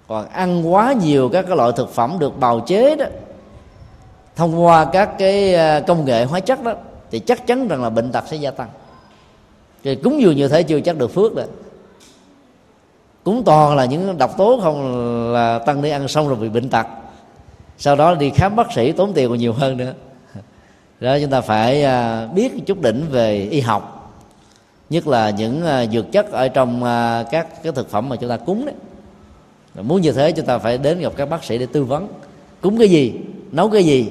[0.08, 3.06] Còn ăn quá nhiều các cái loại thực phẩm được bào chế đó
[4.36, 6.74] thông qua các cái ờ, công nghệ hóa chất đó,
[7.10, 8.68] thì chắc chắn rằng là bệnh tật sẽ gia tăng.
[9.84, 11.46] Thì cúng dường như thế chưa chắc được phước rồi
[13.24, 16.68] cúng toàn là những độc tố không là tăng đi ăn xong rồi bị bệnh
[16.68, 16.86] tật.
[17.78, 19.92] Sau đó đi khám bác sĩ tốn tiền còn nhiều hơn nữa.
[21.00, 24.14] Đó, chúng ta phải ờ, biết chút đỉnh về y học.
[24.90, 26.82] Nhất là những ờ, dược chất ở trong
[27.30, 28.74] các cái thực phẩm mà chúng ta cúng đấy.
[29.82, 32.08] Muốn như thế chúng ta phải đến gặp các bác sĩ để tư vấn.
[32.60, 33.14] Cúng cái gì?
[33.52, 34.08] Nấu cái gì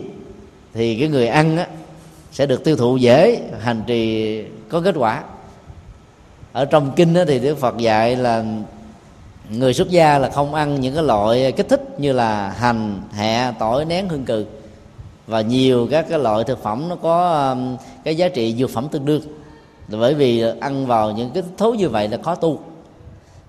[0.74, 1.68] thì cái người ăn á,
[2.32, 5.24] sẽ được tiêu thụ dễ hành trì có kết quả.
[6.52, 8.44] Ở trong kinh á, thì đức phật dạy là
[9.50, 13.52] người xuất gia là không ăn những cái loại kích thích như là hành hẹ
[13.60, 14.46] tỏi nén hương cừ.
[15.28, 18.88] Và nhiều các cái loại thực phẩm nó có um, cái giá trị dược phẩm
[18.92, 19.22] tương đương.
[19.88, 22.60] Bởi vì ăn vào những cái thú như vậy là khó tu.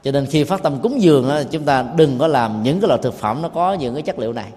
[0.05, 3.01] Cho nên khi phát tâm cúng dường chúng ta đừng có làm những cái loại
[3.03, 4.49] thực phẩm nó có những cái chất liệu này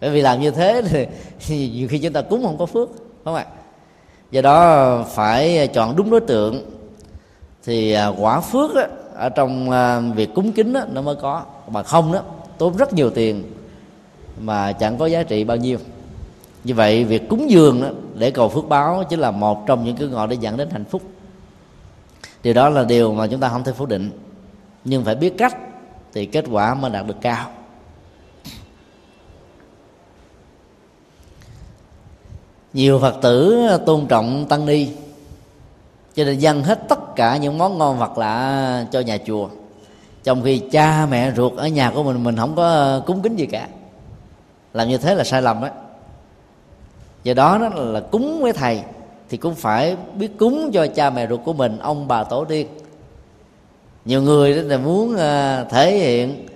[0.00, 0.82] bởi vì làm như thế
[1.46, 3.46] thì nhiều khi chúng ta cúng không có phước đúng không ạ?
[4.30, 6.70] Do đó phải chọn đúng đối tượng
[7.64, 11.42] thì à, quả phước á, ở trong à, việc cúng kính đó, nó mới có.
[11.70, 12.20] Mà không đó
[12.58, 13.52] tốn rất nhiều tiền
[14.40, 15.78] mà chẳng có giá trị bao nhiêu.
[16.64, 19.96] Như vậy việc cúng dường đó, để cầu phước báo chính là một trong những
[19.96, 21.02] cái ngọn để dẫn đến hạnh phúc.
[22.42, 24.10] Điều đó là điều mà chúng ta không thể phủ định.
[24.84, 25.56] Nhưng phải biết cách
[26.14, 27.50] thì kết quả mới đạt được cao.
[32.76, 34.88] Nhiều phật tử ờ, tôn trọng tăng ni.
[36.14, 39.48] Cho nên dâng hết tất cả những món ngon vật lạ cho nhà chùa.
[40.24, 43.36] Trong khi cha mẹ ruột ở nhà của mình mình không có ờ, cúng kính
[43.36, 43.68] gì cả.
[44.72, 45.68] Làm như thế là sai lầm đó
[47.24, 48.80] do đó đó là cúng với thầy,
[49.28, 52.66] thì cũng phải biết cúng cho cha mẹ ruột của mình, ông bà tổ tiên.
[54.04, 56.46] Nhiều người đó là muốn ờ, thể hiện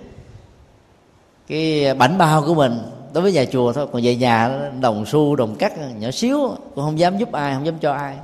[1.48, 2.78] cái bảnh bao của mình
[3.12, 6.38] đối với nhà chùa thôi, còn về nhà, đồng xu, đồng cắt, nhỏ xíu,
[6.74, 8.16] cũng không dám giúp ai, không dám cho ai.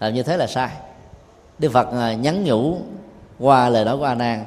[0.00, 0.70] Làm như thế là sai.
[1.58, 2.76] Đức phật à, nhắn nhủ
[3.38, 4.44] qua lời nói của a nan,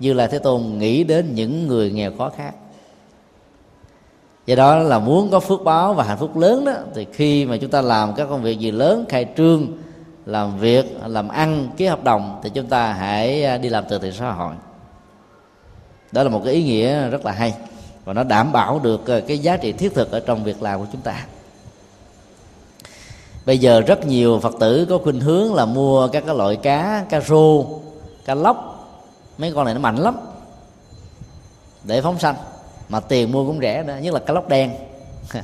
[0.00, 2.54] như là thế tôn nghĩ đến những người nghèo khó khác.
[4.46, 7.56] Do đó là muốn có phước báo và hạnh phúc lớn đó, thì khi mà
[7.56, 9.66] chúng ta làm các công việc gì lớn, khai trương,
[10.26, 13.98] làm việc, làm ăn, ký hợp đồng, thì chúng ta hãy à, đi làm từ
[13.98, 14.54] thiện xã hội.
[16.12, 17.54] Đó là một cái ý nghĩa rất là hay
[18.04, 20.80] và nó đảm bảo được ờ, cái giá trị thiết thực ở trong việc làm
[20.80, 21.26] của chúng ta.
[23.46, 27.04] Bây giờ rất nhiều phật tử có khuynh hướng là mua các cái loại cá
[27.10, 27.64] cá rô,
[28.24, 28.68] cá lóc.
[29.38, 30.16] Mấy con này nó mạnh lắm.
[31.84, 32.34] Để phóng sanh.
[32.88, 34.70] Mà tiền mua cũng rẻ nữa, nhất là cá lóc đen.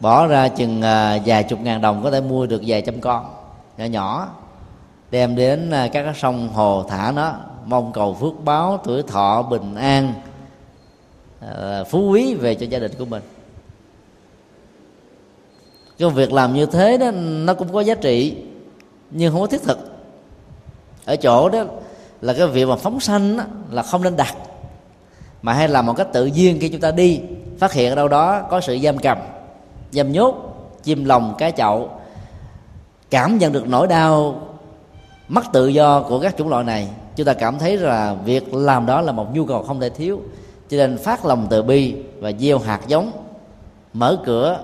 [0.00, 3.34] Bỏ ra chừng ờ, vài chục ngàn đồng có thể mua được vài trăm con,
[3.78, 4.28] nhỏ nhỏ.
[5.10, 9.42] Đem đến ờ, các cái sông hồ thả nó, mong cầu phước báo tuổi thọ
[9.42, 10.14] bình an.
[11.50, 13.22] Ờ, phú quý về cho gia đình của mình.
[15.98, 18.36] Cái việc làm như thế đó nó cũng có giá trị
[19.10, 19.78] nhưng không có thiết thực.
[21.04, 21.64] Ở chỗ đó
[22.20, 24.36] là cái việc mà phóng sanh đó, là không nên đặt
[25.42, 27.20] mà hay làm một cách tự nhiên khi chúng ta đi
[27.58, 29.18] phát hiện ở đâu đó có sự giam cầm
[29.92, 30.34] giam nhốt
[30.82, 31.90] chim lòng cái chậu
[33.10, 34.40] cảm nhận được nỗi đau
[35.28, 36.88] mất tự do của các chủng loại này.
[37.16, 40.20] Chúng ta cảm thấy là việc làm đó là một nhu cầu không thể thiếu
[40.68, 43.12] cho nên phát lòng từ bi và gieo hạt giống.
[43.92, 44.58] Mở cửa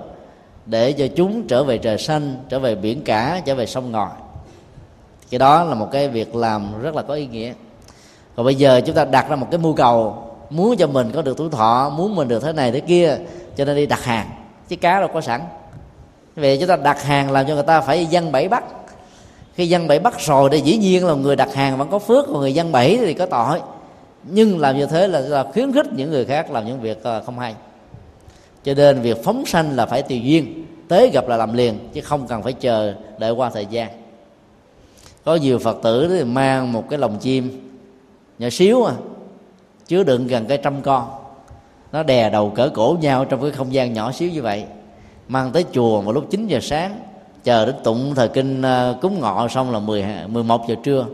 [0.66, 4.10] để cho chúng trở về trời xanh, trở về biển cả, trở về sông ngòi.
[5.30, 7.52] Cái đó là một cái việc làm rất là có ý nghĩa.
[8.36, 11.22] Còn bây giờ chúng ta đặt ra một cái mưu cầu, muốn cho mình có
[11.22, 13.18] được tuổi thọ, muốn mình được thế này thế kia,
[13.56, 14.30] cho nên đi đặt hàng.
[14.68, 15.40] Chứ cá đâu có sẵn.
[16.36, 18.64] Vậy chúng ta đặt hàng làm cho người ta phải dân bảy bắt.
[19.54, 22.26] Khi dân bảy bắt rồi thì dĩ nhiên là người đặt hàng vẫn có phước,
[22.26, 23.60] còn người dân bảy thì có tội
[24.22, 27.22] nhưng làm như thế là, là khuyến khích những người khác làm những việc ờ,
[27.26, 27.54] không hay.
[28.64, 32.00] Cho nên việc phóng sanh là phải tùy duyên tới gặp là làm liền chứ
[32.00, 33.90] không cần phải chờ đợi qua thời gian.
[35.24, 37.72] Có nhiều phật tử thì mang một cái lồng chim
[38.38, 38.94] nhỏ xíu à
[39.86, 41.10] chứa đựng gần cái trăm con.
[41.92, 44.64] Nó đè đầu cỡ cổ nhau trong cái không gian nhỏ xíu như vậy
[45.28, 47.00] mang tới chùa vào lúc 9 giờ sáng
[47.44, 51.06] chờ đến tụng thời kinh ờ, cúng ngọ xong là 10, 11 giờ trưa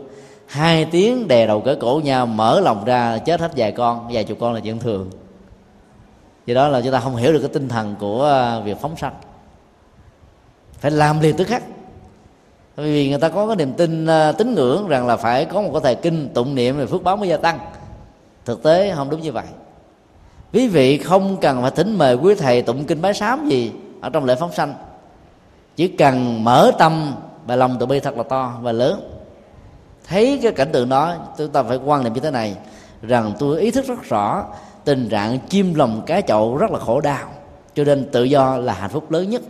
[0.47, 4.23] hai tiếng đè đầu cỡ cổ nhau, mở lòng ra, chết hết vài con, vài
[4.23, 5.09] chục con là chuyện thường.
[6.45, 8.97] Do đó là chúng ta không hiểu được cái tinh thần của à, việc phóng
[8.97, 9.13] sanh.
[10.79, 11.63] Phải làm liền tức khắc.
[12.77, 15.61] Bởi vì người ta có cái niềm tin à, tín ngưỡng rằng là phải có
[15.61, 17.59] một cái thời kinh, tụng niệm về phước báo mới gia tăng.
[18.45, 19.45] Thực tế không đúng như vậy.
[20.53, 24.09] Quý vị không cần phải thỉnh mời quý thầy tụng kinh bái sám gì ở
[24.09, 24.73] trong lễ phóng sanh.
[25.75, 29.16] Chỉ cần mở tâm và lòng từ bi thật là to và lớn
[30.09, 32.55] thấy cái cảnh tượng đó, chúng ta phải quan niệm như thế này,
[33.01, 34.45] rằng tôi ý thức rất rõ
[34.85, 37.27] tình trạng chim lồng cá chậu rất là khổ đau,
[37.75, 39.41] cho nên tự do là hạnh phúc lớn nhất.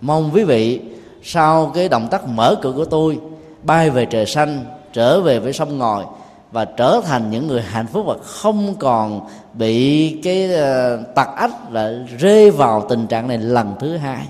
[0.00, 0.80] Mong quý vị,
[1.22, 3.18] sau cái động tác mở cửa của tôi,
[3.62, 6.04] bay về trời xanh, trở về với sông ngòi,
[6.52, 9.20] và trở thành những người hạnh phúc và không còn
[9.54, 14.26] bị cái ờ, tặc ách là rơi vào tình trạng này lần thứ hai.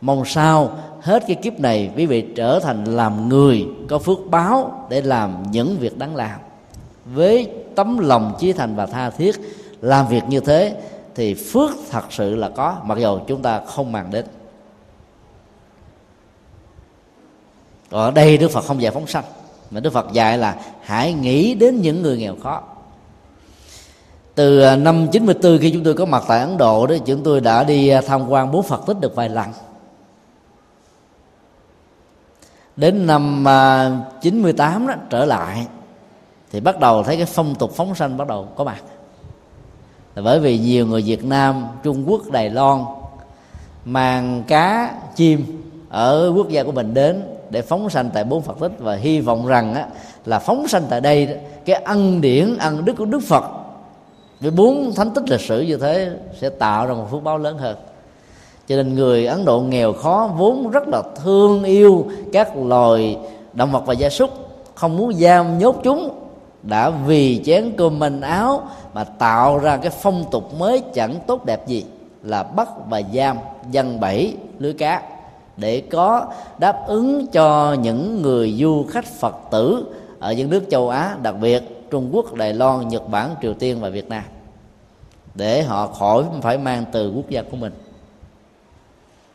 [0.00, 0.70] Mong sao
[1.08, 5.42] hết cái kiếp này, quý vị trở thành làm người, có phước báo để làm
[5.50, 6.40] những việc đáng làm.
[7.04, 9.36] Với tấm lòng chí thành và tha thiết
[9.80, 10.76] làm việc như thế,
[11.14, 14.24] thì phước thật sự là có, mặc dù chúng ta không màng đến.
[17.90, 19.24] Ở đây đức phật không dạy phóng sanh,
[19.70, 22.62] mà đức phật dạy là hãy nghĩ đến những người nghèo khó.
[24.34, 27.40] Từ à, năm 94 khi chúng tôi có mặt tại Ấn Độ đó, chúng tôi
[27.40, 29.46] đã đi à, tham quan bốn Phật tích được vài lần.
[32.78, 33.90] Đến năm à,
[34.22, 35.66] 98 đó trở lại
[36.52, 38.82] thì bắt đầu thấy cái phong tục phóng sanh bắt đầu có mặt.
[40.14, 42.84] Là bởi vì nhiều người Việt Nam Trung Quốc Đài Loan
[43.84, 48.60] mang cá chim ở quốc gia của mình đến để phóng sanh tại bốn Phật
[48.60, 49.86] tích và hy vọng rằng á,
[50.24, 53.44] là phóng sanh tại đây cái ân điển ân đức của Đức Phật
[54.40, 56.10] với bốn thánh tích lịch sử như thế
[56.40, 57.76] sẽ tạo ra một phước báo lớn hơn
[58.68, 63.18] cho nên người ấn độ nghèo khó, vốn rất là thương yêu các loài
[63.52, 64.30] động vật và gia súc,
[64.74, 66.10] không muốn giam nhốt chúng,
[66.62, 68.62] đã vì chén cơm manh áo
[68.94, 71.84] mà tạo ra cái phong tục mới chẳng tốt đẹp gì,
[72.22, 73.36] là bắt và giam
[73.70, 75.02] dân bẫy lưới cá
[75.56, 76.26] để có
[76.58, 79.84] đáp ứng cho những người du khách phật tử
[80.18, 83.80] ở những nước châu á, đặc biệt trung quốc, đài loan, nhật bản, triều tiên
[83.80, 84.22] và việt nam,
[85.34, 87.72] để họ khỏi phải mang từ quốc gia của mình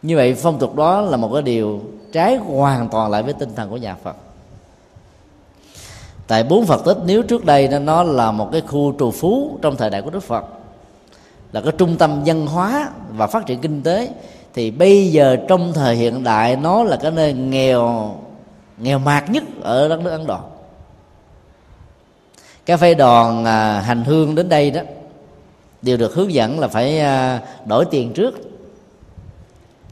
[0.04, 3.50] như vậy phong tục đó là một cái điều trái hoàn toàn lại với tinh
[3.56, 4.16] thần của nhà phật.
[6.28, 9.76] Tại bốn phật tích nếu trước đây nó là một cái khu trù phú trong
[9.76, 10.46] thời đại của đức phật
[11.52, 14.10] là cái trung tâm văn hóa và phát triển kinh tế
[14.54, 18.16] thì bây giờ trong thời hiện đại nó là cái nơi nghèo
[18.78, 20.40] nghèo mạt nhất ở đất nước ấn độ.
[22.66, 24.82] Các phái đoàn à, hành hương đến đây đó
[25.82, 28.53] đều được hướng dẫn là phải à, đổi tiền trước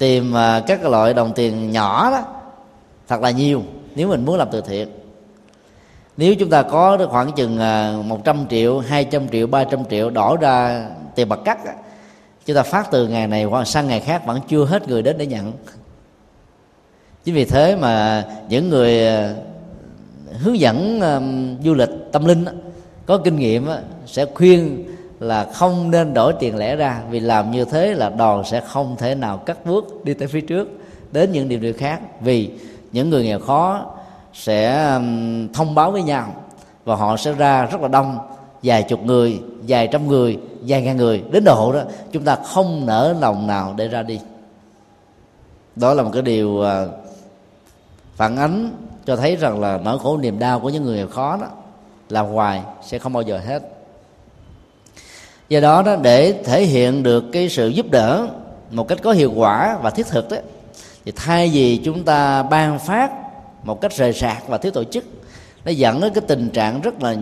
[0.01, 2.23] tìm à, các loại đồng tiền nhỏ đó,
[3.07, 3.63] thật là nhiều,
[3.95, 4.87] nếu mình muốn làm từ thiện.
[6.17, 10.85] Nếu chúng ta có khoảng chừng à, 100 triệu 200 triệu 300 triệu đổ ra
[11.15, 11.59] tiền bạc cắt
[12.45, 15.17] chúng ta phát từ ngày này qua sang ngày khác vẫn chưa hết người đến
[15.17, 15.53] để nhận.
[17.23, 19.33] Chính vì thế mà những người à,
[20.39, 21.01] hướng dẫn
[21.63, 22.45] du lịch tâm linh
[23.05, 23.67] có kinh nghiệm
[24.05, 24.85] sẽ khuyên
[25.21, 28.95] là không nên đổi tiền lẻ ra, vì làm như thế là đoàn sẽ không
[28.97, 30.67] thể nào cắt bước đi tới phía trước
[31.11, 31.99] đến những điều điều khác.
[32.21, 32.51] Vì
[32.91, 33.85] những người nghèo khó
[34.33, 34.85] sẽ
[35.53, 36.35] thông báo với nhau
[36.85, 38.17] và họ sẽ ra rất là đông,
[38.63, 41.81] vài chục người, vài trăm người, vài ngàn người, đến độ đó.
[42.11, 44.19] Chúng ta không nở lòng nào để ra đi.
[45.75, 46.89] Đó là một cái điều ờ,
[48.15, 48.71] phản ánh
[49.05, 51.47] cho thấy rằng là nỗi khổ niềm đau của những người nghèo khó đó
[52.09, 53.80] làm hoài sẽ không bao giờ hết
[55.51, 58.27] do đó đó, để thể hiện được cái sự giúp đỡ
[58.71, 60.37] một cách có hiệu quả và thiết thực đó,
[61.05, 63.11] thì thay vì chúng ta ban phát
[63.63, 65.03] một cách rời rạc và thiếu tổ chức,
[65.65, 67.15] nó dẫn đến cái tình trạng rất là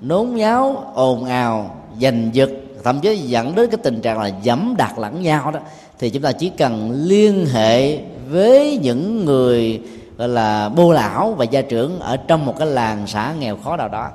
[0.00, 2.50] nôn nháo, ồn ào, giành giật,
[2.84, 5.60] thậm chí dẫn đến cái tình trạng là dẫm đạp lẫn nhau đó.
[5.98, 7.98] Thì chúng ta chỉ cần liên hệ
[8.30, 9.82] với những người,
[10.16, 13.76] gọi là, bô lão và gia trưởng ở trong một cái làng xã nghèo khó
[13.76, 14.08] nào đó.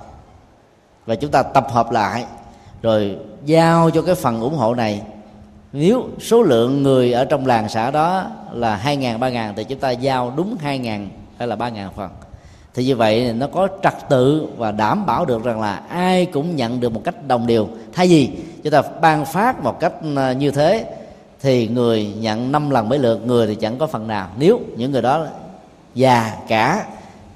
[1.05, 2.25] Và chúng ta tập hợp lại
[2.81, 5.01] rồi giao cho cái phần ủng hộ này.
[5.73, 9.63] Nếu số lượng người ở trong làng xã đó là hai ngàn, ba ngàn thì
[9.63, 12.09] chúng ta giao đúng hai ngàn hay là ba ngàn phần.
[12.73, 16.55] Thì như vậy nó có trật tự và đảm bảo được rằng là ai cũng
[16.55, 17.67] nhận được một cách đồng đều.
[17.93, 18.29] Thay vì
[18.63, 20.85] chúng ta ban phát một cách ờ, như thế
[21.41, 24.27] thì người nhận năm lần mấy lượt, người thì chẳng có phần nào.
[24.37, 25.25] Nếu những người đó
[25.95, 26.85] già, cả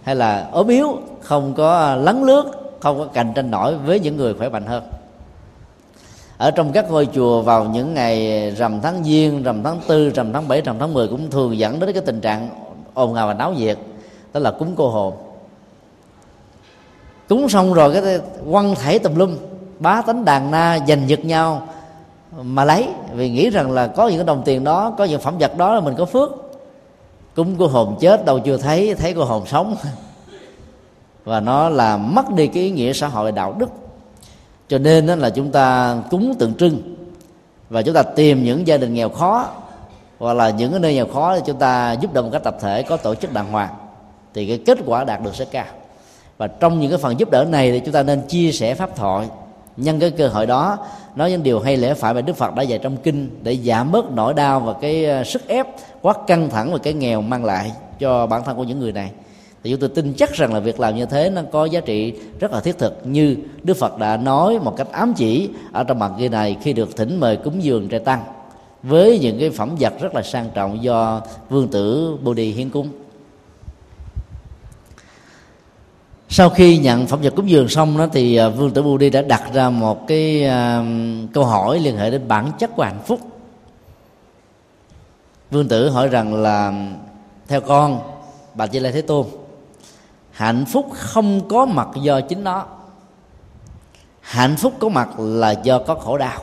[0.04, 4.18] hay là ốm yếu, không có lấn lướt, không có cạnh tranh nổi với những
[4.18, 4.84] người khỏe mạnh hơn
[6.42, 10.34] ở trong các ngôi chùa vào những ngày rằm tháng giêng, rằm tháng tư, rằm
[10.34, 12.50] tháng bảy, rằm tháng 10 cũng thường dẫn đến cái tình trạng
[12.94, 13.78] ồn ào và náo nhiệt,
[14.34, 15.14] đó là cúng cô hồn.
[17.30, 18.20] Cúng xong rồi cái
[18.52, 19.38] quăng thảy tùm lum,
[19.80, 21.68] bá tánh đàn na giành giật nhau
[22.42, 25.38] mà lấy, vì nghĩ rằng là có những cái đồng tiền đó, có những phẩm
[25.40, 26.30] vật đó là mình có phước.
[27.36, 29.76] Cúng cô hồn chết, đâu chưa thấy thấy cô hồn sống.
[31.26, 33.70] Và nó là mất đi cái ý nghĩa xã hội đạo đức
[34.72, 36.96] cho nên đó là chúng ta cúng tượng trưng
[37.70, 39.50] và chúng ta tìm những gia đình nghèo khó
[40.20, 42.58] hoặc là những cái nơi nghèo khó thì chúng ta giúp đỡ một cách tập
[42.62, 43.70] thể, có tổ chức đàng hoàng,
[44.34, 45.66] thì cái kết quả đạt được sẽ cao.
[46.38, 48.96] Và trong những cái phần giúp đỡ này thì chúng ta nên chia sẻ pháp
[48.96, 49.28] thoại.
[49.78, 50.78] Nhân cái cơ hội đó,
[51.16, 53.92] nói những điều hay lẽ phải mà đức phật đã dạy trong kinh để giảm
[53.92, 55.68] bớt nỗi đau và cái ờ, sức ép
[56.02, 59.12] quá căng thẳng và cái nghèo mang lại cho bản thân của những người này
[59.64, 62.14] thì chúng tôi tin chắc rằng là việc làm như thế nó có giá trị
[62.40, 66.00] rất là thiết thực như đức phật đã nói một cách ám chỉ ở trong
[66.00, 68.24] bản ghi này khi được thỉnh mời cúng dường trai tăng
[68.84, 72.70] với những cái phẩm vật rất là sang trọng do vương tử bồ đề hiến
[72.70, 72.90] cúng.
[76.30, 79.10] Sau khi nhận phẩm vật cúng dường xong đó thì à, vương tử bồ đề
[79.10, 80.84] đã đặt ra một cái à,
[81.34, 83.20] câu hỏi liên hệ đến bản chất của hạnh phúc.
[85.52, 86.74] Vương tử hỏi rằng là,
[87.48, 88.00] theo con,
[88.54, 89.26] bà di Lai thế tôn
[90.32, 92.66] hạnh phúc không có mặt do chính nó.
[94.22, 96.42] Hạnh phúc có mặt là do có khổ đau.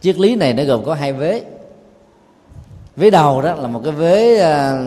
[0.00, 1.44] Triết lý này nó gồm có hai vế.
[2.96, 4.78] Vế đầu đó là một cái vế ờ,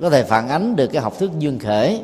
[0.00, 2.00] có thể phản ánh được cái học thuyết duyên khể,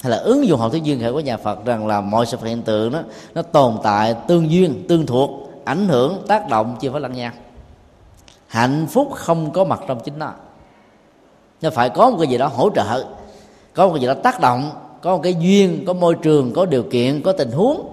[0.00, 2.38] hay là ứng dụng học thuyết duyên khởi của nhà Phật rằng là mọi sự
[2.44, 3.00] hiện tượng đó,
[3.34, 5.30] nó tồn tại tương duyên, tương thuộc,
[5.64, 7.32] ảnh hưởng, tác động chưa phải lẫn nhau
[8.56, 10.32] hạnh phúc không có mặt trong chính nó
[11.62, 13.04] nó phải có một cái gì đó hỗ trợ,
[13.74, 16.66] có một cái gì đó tác động, có một cái duyên, có môi trường, có
[16.66, 17.92] điều kiện, có tình huống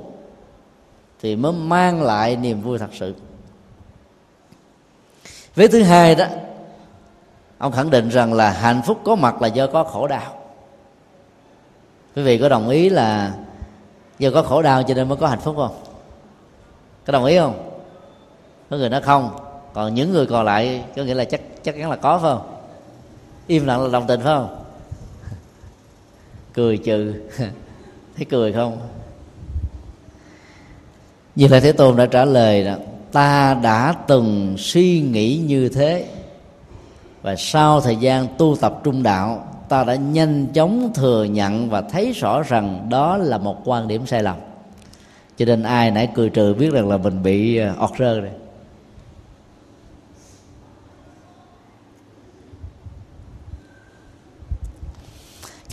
[1.22, 3.14] thì mới mang lại niềm vui thật sự.
[5.56, 6.26] Vế thứ hai đó,
[7.58, 10.34] ông khẳng định rằng là hạnh phúc có mặt là do có khổ đau.
[12.16, 13.34] Quý vị có đồng ý là
[14.20, 15.76] do có khổ đau cho nên mới có hạnh phúc không?
[17.06, 17.70] Có đồng ý không?
[18.70, 19.30] Có người nói không,
[19.74, 22.53] còn những người còn lại có nghĩa là chắc chắc chắn là có phải không?
[23.54, 24.64] Im lặng là đồng tình, phải không?
[26.54, 27.14] Cười trừ
[28.16, 28.78] thấy cười không?
[31.36, 32.76] Như là thế tôn đã trả lời đó,
[33.12, 36.06] ta đã từng suy nghĩ như thế,
[37.22, 41.82] và sau thời gian tu tập trung đạo, ta đã nhanh chóng thừa nhận và
[41.82, 44.38] thấy rõ rằng đó là một quan điểm sai lầm.
[45.38, 48.32] Cho nên ai nãy cười trừ biết rằng là mình bị ờ, ọt rơ rồi.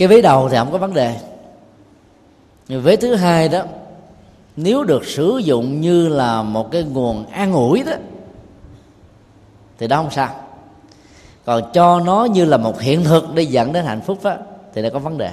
[0.01, 1.19] Cái vế đầu thì không có vấn đề.
[2.67, 3.63] Nhưng vế thứ hai đó
[4.55, 7.93] nếu được sử dụng như là một cái nguồn an ủi đó
[9.77, 10.35] thì đó không sao.
[11.45, 14.35] Còn cho nó như là một hiện thực để dẫn đến hạnh phúc đó,
[14.73, 15.31] thì nó có vấn đề.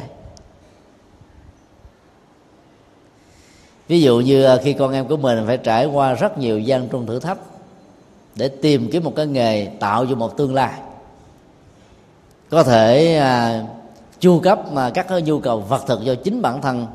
[3.88, 6.88] Ví dụ như à, khi con em của mình phải trải qua rất nhiều gian
[6.88, 7.38] trung thử thách
[8.34, 10.80] để tìm kiếm một cái nghề tạo cho một tương lai.
[12.50, 13.64] Có thể à,
[14.20, 16.86] chu cấp mà các cái nhu cầu vật thực cho chính bản thân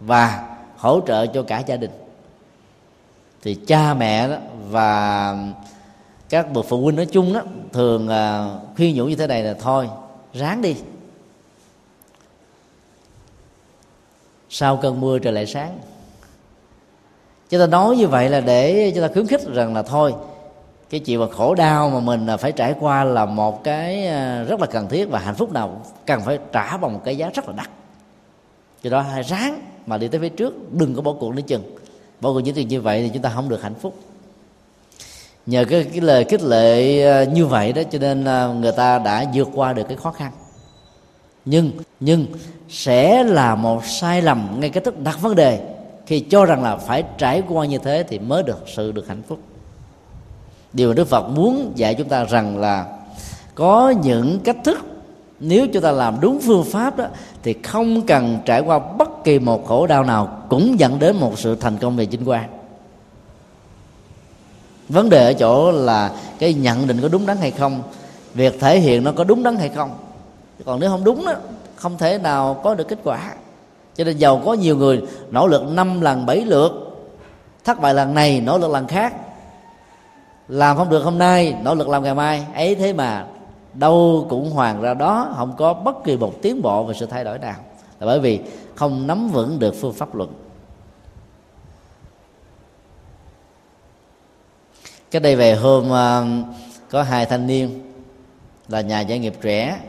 [0.00, 1.90] và hỗ trợ cho cả gia đình.
[3.42, 4.36] Thì cha mẹ đó
[4.68, 5.36] và
[6.28, 7.40] các bậc phụ huynh nói chung đó
[7.72, 9.88] thường à, khuyên nhủ như thế này là thôi,
[10.34, 10.76] ráng đi.
[14.50, 15.78] Sau cơn mưa trời lại sáng.
[17.48, 20.14] Chúng ta nói như vậy là để chúng ta khuyến khích rằng là thôi
[20.90, 24.60] cái chuyện mà khổ đau mà mình phải trải qua là một cái ờ, rất
[24.60, 27.48] là cần thiết và hạnh phúc nào cần phải trả bằng một cái giá rất
[27.48, 27.70] là đắt.
[28.82, 31.62] Do đó hãy ráng mà đi tới phía trước đừng có bỏ cuộc nữa chừng.
[32.20, 33.94] Bỏ cuộc những chuyện như vậy thì chúng ta không được hạnh phúc.
[35.46, 38.98] Nhờ cái, cái lời khích lệ ờ, như vậy đó cho nên ờ, người ta
[38.98, 40.32] đã vượt qua được cái khó khăn.
[41.44, 41.70] Nhưng
[42.00, 42.26] nhưng
[42.68, 45.60] sẽ là một sai lầm ngay cái thức đặt vấn đề
[46.06, 49.22] khi cho rằng là phải trải qua như thế thì mới được sự được hạnh
[49.28, 49.38] phúc
[50.76, 52.86] điều mà đức phật muốn dạy chúng ta rằng là
[53.54, 54.78] có những cách thức,
[55.40, 57.04] nếu chúng ta làm đúng phương pháp đó,
[57.42, 61.38] thì không cần trải qua bất kỳ một khổ đau nào cũng dẫn đến một
[61.38, 62.48] sự thành công về chính quan
[64.88, 67.82] vấn đề ở chỗ là cái nhận định có đúng đắn hay không,
[68.34, 69.90] việc thể hiện nó có đúng đắn hay không.
[70.64, 71.34] Còn nếu không đúng đó,
[71.76, 73.34] không thể nào có được kết quả.
[73.96, 76.72] Cho nên giàu có nhiều người nỗ lực năm lần bảy lượt,
[77.64, 79.14] thất bại lần này, nỗ lực lần khác
[80.48, 82.46] làm không được hôm nay, nỗ lực làm ngày mai.
[82.54, 83.26] Ấy thế mà,
[83.74, 87.24] đâu cũng hoàn ra đó, không có bất kỳ một tiến bộ về sự thay
[87.24, 87.56] đổi nào.
[88.00, 88.40] Là bởi vì
[88.74, 90.32] không nắm vững được phương pháp luận.
[95.10, 96.26] Cái đây về hôm ờ,
[96.90, 97.92] có hai thanh niên
[98.68, 99.80] là nhà giải nghiệp trẻ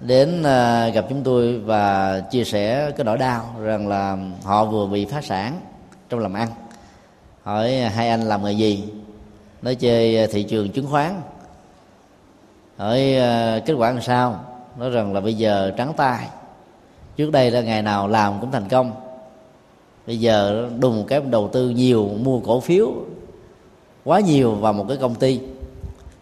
[0.00, 4.86] đến ờ, gặp chúng tôi và chia sẻ cái nỗi đau rằng là họ vừa
[4.86, 5.60] bị phá sản
[6.08, 6.48] trong làm ăn.
[7.42, 8.84] Hỏi, hai anh làm nghề gì?
[9.66, 11.20] Nói chơi à, thị trường chứng khoán.
[12.76, 14.40] Hỏi à, kết quả làm sao?
[14.78, 16.28] Nói rằng là bây giờ trắng tay.
[17.16, 18.92] Trước đây là ngày nào làm cũng thành công.
[20.06, 22.92] Bây giờ đùng cái đầu tư nhiều, mua cổ phiếu
[24.04, 25.40] quá nhiều vào một cái công ty.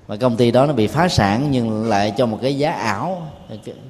[0.08, 3.22] Mà công ty đó nó bị phá sản nhưng lại cho một cái giá ảo.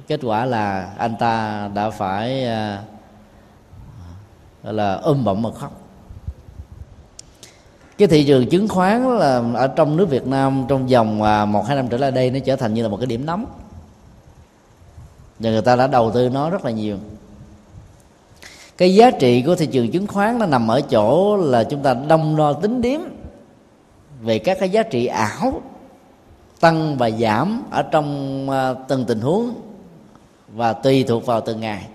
[0.07, 2.83] Kết quả là anh ta đã phải à,
[4.63, 5.84] là ôm bụng mà khóc
[7.97, 11.65] cái thị trường chứng khoán là ở trong nước Việt Nam trong vòng à, một
[11.67, 13.45] hai năm trở lại đây nó trở thành như là một cái điểm nóng.
[15.39, 16.97] Và người ta đã đầu tư nó rất là nhiều.
[18.77, 21.93] Cái giá trị của thị trường chứng khoán nó nằm ở chỗ là chúng ta
[21.93, 22.99] đông đo tính điếm
[24.21, 25.61] về các cái giá trị ảo
[26.59, 29.53] tăng và giảm ở trong à, từng tình huống
[30.47, 31.87] và tùy thuộc vào từng ngày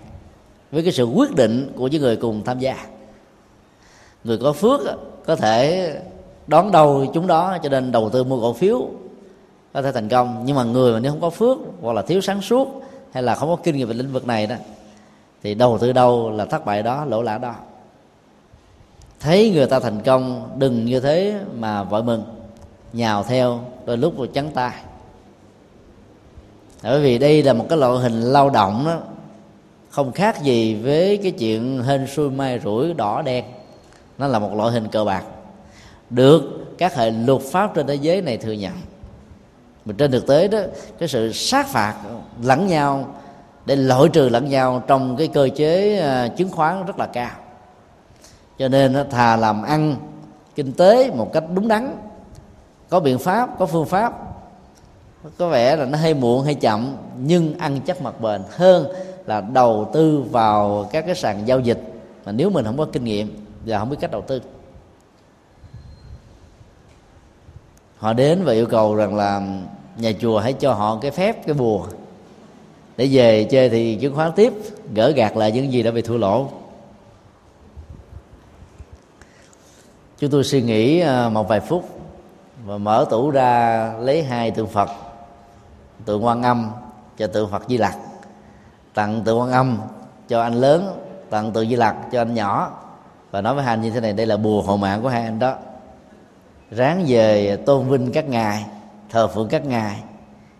[0.71, 2.85] với cái sự quyết định của những người cùng tham gia.
[4.23, 4.81] Người có phước
[5.25, 5.89] có thể
[6.47, 8.87] đón đầu chúng đó cho nên đầu tư mua cổ phiếu
[9.73, 10.41] có thể thành công.
[10.45, 13.35] Nhưng mà người mà nếu không có phước hoặc là thiếu sáng suốt hay là
[13.35, 14.55] không có kinh nghiệm về lĩnh vực này đó,
[15.43, 17.55] thì đầu tư đâu là thất bại đó, lỗ lã đó.
[19.19, 22.23] Thấy người ta thành công, đừng như thế mà vội mừng,
[22.93, 24.73] nhào theo, đôi lúc rồi trắng tay.
[26.83, 28.97] Bởi vì đây là một cái loại hình lao động đó,
[29.89, 33.45] không khác gì với cái chuyện hên xui mai rủi đỏ đen
[34.17, 35.23] nó là một loại hình cờ bạc
[36.09, 36.43] được
[36.77, 38.73] các hệ luật pháp trên thế giới này thừa nhận.
[39.85, 40.59] Mà trên thực tế đó,
[40.99, 41.95] cái sự sát phạt
[42.43, 43.15] lẫn nhau,
[43.65, 47.31] để loại trừ lẫn nhau trong cái cơ chế à, chứng khoán rất là cao.
[48.59, 49.95] Cho nên thà làm ăn
[50.55, 51.97] kinh tế một cách đúng đắn,
[52.89, 54.13] có biện pháp, có phương pháp,
[55.37, 58.85] có vẻ là nó hơi muộn hay chậm, nhưng ăn chắc mặt bền hơn
[59.25, 61.93] là đầu tư vào các cái sàn giao dịch
[62.25, 64.41] mà nếu mình không có kinh nghiệm và không biết cách đầu tư.
[67.97, 69.41] Họ đến và yêu cầu rằng là
[69.97, 71.87] nhà chùa hãy cho họ cái phép, cái bùa.
[72.97, 74.53] Để về chơi thì chứng khoán tiếp,
[74.93, 76.49] gỡ gạt lại những gì đã bị thua lỗ.
[80.17, 81.89] Chúng tôi suy nghĩ à, một vài phút
[82.65, 84.89] và mở tủ ra lấy hai tượng phật,
[86.05, 86.71] tượng quan âm
[87.17, 87.97] cho tượng phật di lặc.
[88.93, 89.77] Tặng tượng quan âm
[90.27, 90.99] cho anh lớn,
[91.29, 92.71] tặng tượng di lặc cho anh nhỏ
[93.31, 95.23] và nói với hai anh như thế này, đây là bùa hộ mạng của hai
[95.23, 95.55] anh đó.
[96.71, 98.65] Ráng về tôn vinh các ngài,
[99.09, 99.97] thờ phượng các ngài.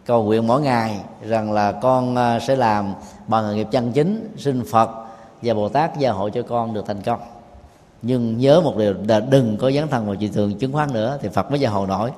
[0.05, 2.93] Cầu nguyện mỗi ngày rằng là con à, sẽ làm
[3.27, 4.89] bằng nghề nghiệp chân chính xin phật
[5.41, 7.19] và bồ tát gia hộ cho con được thành công.
[8.01, 11.17] Nhưng nhớ một điều là đừng có dấn thân vào thị trường chứng khoán nữa,
[11.21, 12.11] thì phật mới gia hộ nổi.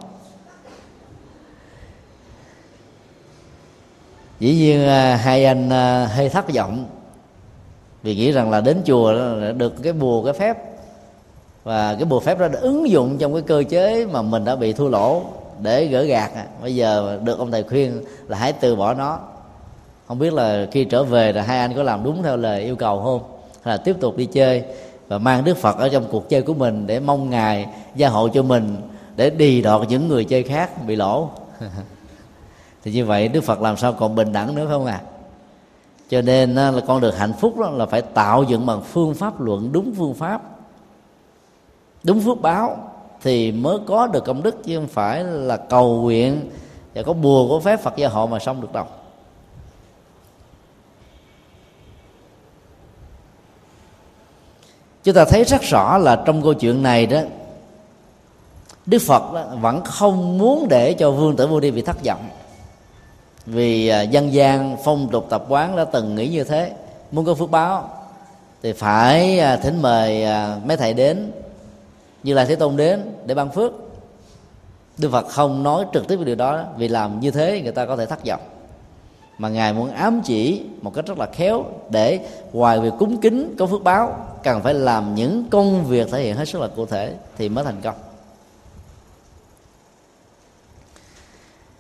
[4.39, 6.85] Dĩ nhiên à, hai anh à, hơi thất vọng
[8.03, 9.13] vì nghĩ rằng là đến chùa
[9.57, 10.57] được cái bùa, cái phép.
[11.63, 14.55] Và cái bùa phép đó đã ứng dụng trong cái cơ chế mà mình đã
[14.55, 15.21] bị thua lỗ
[15.61, 16.31] để gỡ gạt
[16.61, 19.19] bây giờ được ông thầy khuyên là hãy từ bỏ nó.
[20.07, 22.75] Không biết là khi trở về là hai anh có làm đúng theo lời yêu
[22.75, 23.19] cầu không?
[23.61, 24.63] Hay là tiếp tục đi chơi
[25.07, 28.27] và mang đức phật ở trong cuộc chơi của mình để mong ngài gia hộ
[28.27, 28.75] cho mình
[29.15, 31.29] để đi đọt những người chơi khác bị lỗ?
[32.83, 35.01] Thì như vậy đức phật làm sao còn bình đẳng nữa không à
[36.13, 39.41] cho nên là con được hạnh phúc đó là phải tạo dựng bằng phương pháp
[39.41, 40.41] luận đúng phương pháp
[42.03, 42.77] đúng phước báo
[43.21, 46.49] thì mới có được công đức chứ không phải là cầu nguyện
[46.95, 48.85] và có bùa có phép phật gia hộ mà xong được đâu.
[55.03, 57.21] Chúng ta thấy rất rõ là trong câu chuyện này đó
[58.85, 62.29] đức phật đó, vẫn không muốn để cho vương tử vô đi bị thất vọng
[63.45, 66.71] vì à, dân gian phong tục tập quán đã từng nghĩ như thế.
[67.11, 67.89] Muốn có phước báo
[68.63, 71.31] thì phải à, thỉnh mời à, mấy thầy đến,
[72.23, 73.71] như là thế tôn đến để ban phước.
[74.97, 77.85] Đức phật không nói trực tiếp về điều đó, vì làm như thế người ta
[77.85, 78.41] có thể thất vọng.
[79.37, 82.19] Mà ngài muốn ám chỉ một cách rất là khéo để
[82.53, 86.35] ngoài việc cúng kính, có phước báo, cần phải làm những công việc thể hiện
[86.35, 87.95] hết sức là cụ thể thì mới thành công.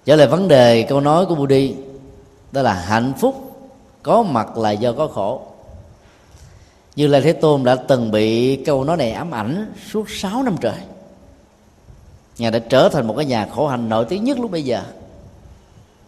[0.05, 1.75] Trở lại vấn đề câu nói của Budi,
[2.51, 3.55] đó là hạnh phúc
[4.03, 5.41] có mặt là do có khổ.
[6.95, 10.55] Như là thế tôn đã từng bị câu nói này ám ảnh suốt 6 năm
[10.61, 10.77] trời.
[12.37, 14.81] Ngài đã trở thành một cái nhà khổ hạnh nổi tiếng nhất lúc bây giờ.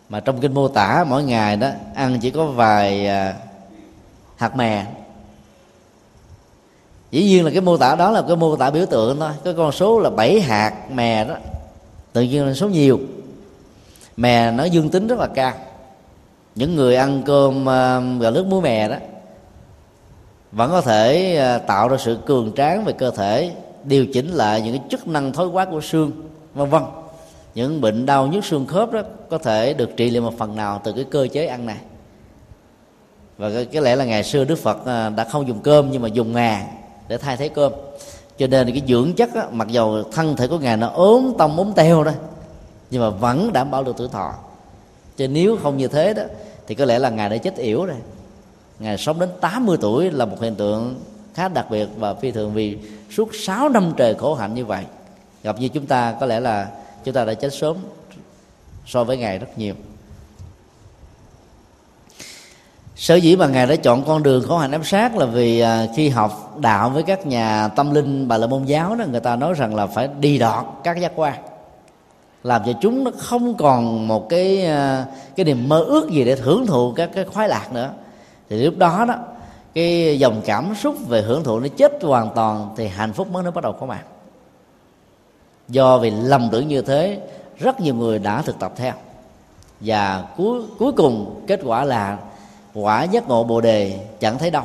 [0.09, 3.35] Mà trong kinh mô tả, mỗi ngày đó, ăn chỉ có vài à,
[4.35, 4.85] hạt mè.
[7.11, 9.31] Dĩ nhiên là cái mô tả đó là cái mô tả biểu tượng thôi.
[9.43, 11.35] Cái con số là bảy hạt mè đó.
[12.13, 12.99] Tự nhiên là số nhiều
[14.17, 15.53] mè nó dương tính rất là cao.
[16.55, 17.65] Những người ăn cơm
[18.19, 18.95] gà nước muối mè đó
[20.51, 23.51] vẫn có thể à, tạo ra sự cường tráng về cơ thể
[23.83, 26.11] điều chỉnh lại những cái chức năng thói hóa của xương
[26.53, 26.83] vân vân.
[27.55, 30.81] Những bệnh đau nhức xương khớp đó có thể được trị liệu một phần nào
[30.83, 31.77] từ cái cơ chế ăn này.
[33.37, 36.01] Và cái, cái lẽ là ngày xưa đức phật à, đã không dùng cơm nhưng
[36.01, 36.67] mà dùng ngà
[37.07, 37.71] để thay thế cơm.
[38.37, 41.57] Cho nên cái dưỡng chất á, mặc dầu thân thể của ngài nó ốm tông
[41.57, 42.11] ốm teo đó
[42.95, 44.33] nhưng mà vẫn đảm bảo được tuổi thọ.
[45.17, 46.23] Chứ nếu không như thế đó,
[46.67, 47.95] thì có lẽ là ngài đã chết yểu rồi.
[48.79, 50.99] Ngài sống đến 80 tuổi là một hiện tượng
[51.33, 52.77] khá đặc biệt và phi thường vì
[53.15, 54.83] suốt 6 năm trời khổ hạnh như vậy.
[55.43, 56.67] Gặp như chúng ta, có lẽ là
[57.03, 57.77] chúng ta đã chết sớm
[58.85, 59.75] so với ngài rất nhiều.
[62.95, 65.87] Sở dĩ mà ngài đã chọn con đường khổ hạnh ám sát là vì à,
[65.95, 69.35] khi học đạo với các nhà tâm linh bà la môn giáo đó, người ta
[69.35, 71.54] nói rằng là phải đi đọt các giác quan
[72.45, 76.35] làm cho chúng nó không còn một cái ờ, cái niềm mơ ước gì để
[76.35, 77.91] hưởng thụ các cái khoái lạc nữa.
[78.49, 79.15] Thì lúc đó đó,
[79.73, 83.43] cái dòng cảm xúc về hưởng thụ nó chết hoàn toàn thì hạnh phúc mới
[83.43, 84.03] nó bắt đầu có mặt.
[85.67, 87.19] Do vì lầm tưởng như thế,
[87.57, 88.93] rất nhiều người đã thực tập theo.
[89.79, 92.17] Và cuối cuối cùng kết quả là
[92.73, 94.63] quả giác ngộ bồ đề chẳng thấy đâu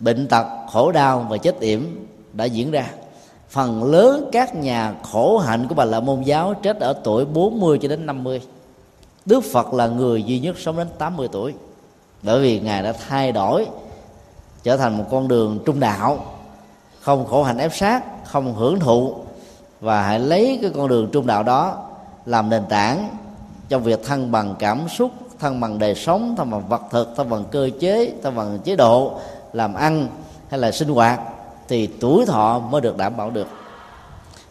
[0.00, 2.86] bệnh tật, khổ đau và chết yểm đã diễn ra
[3.52, 7.78] phần lớn các nhà khổ hạnh của bà la môn giáo chết ở tuổi 40
[7.82, 8.40] cho đến 50
[9.26, 11.54] Đức Phật là người duy nhất sống đến 80 tuổi.
[12.22, 13.66] Bởi vì ngài đã thay đổi,
[14.62, 16.24] trở thành một con đường trung đạo,
[17.00, 19.14] không khổ hạnh ép sát, không hưởng thụ,
[19.80, 21.86] và hãy lấy cái con đường trung đạo đó
[22.26, 23.08] làm nền tảng
[23.68, 27.30] trong việc thăng bằng cảm xúc, thăng bằng đời sống, thăng bằng vật thực, thăng
[27.30, 29.12] bằng cơ chế, thăng bằng chế độ
[29.52, 30.08] làm ăn
[30.48, 31.20] hay là sinh hoạt
[31.72, 33.46] thì tuổi thọ mới được đảm bảo được.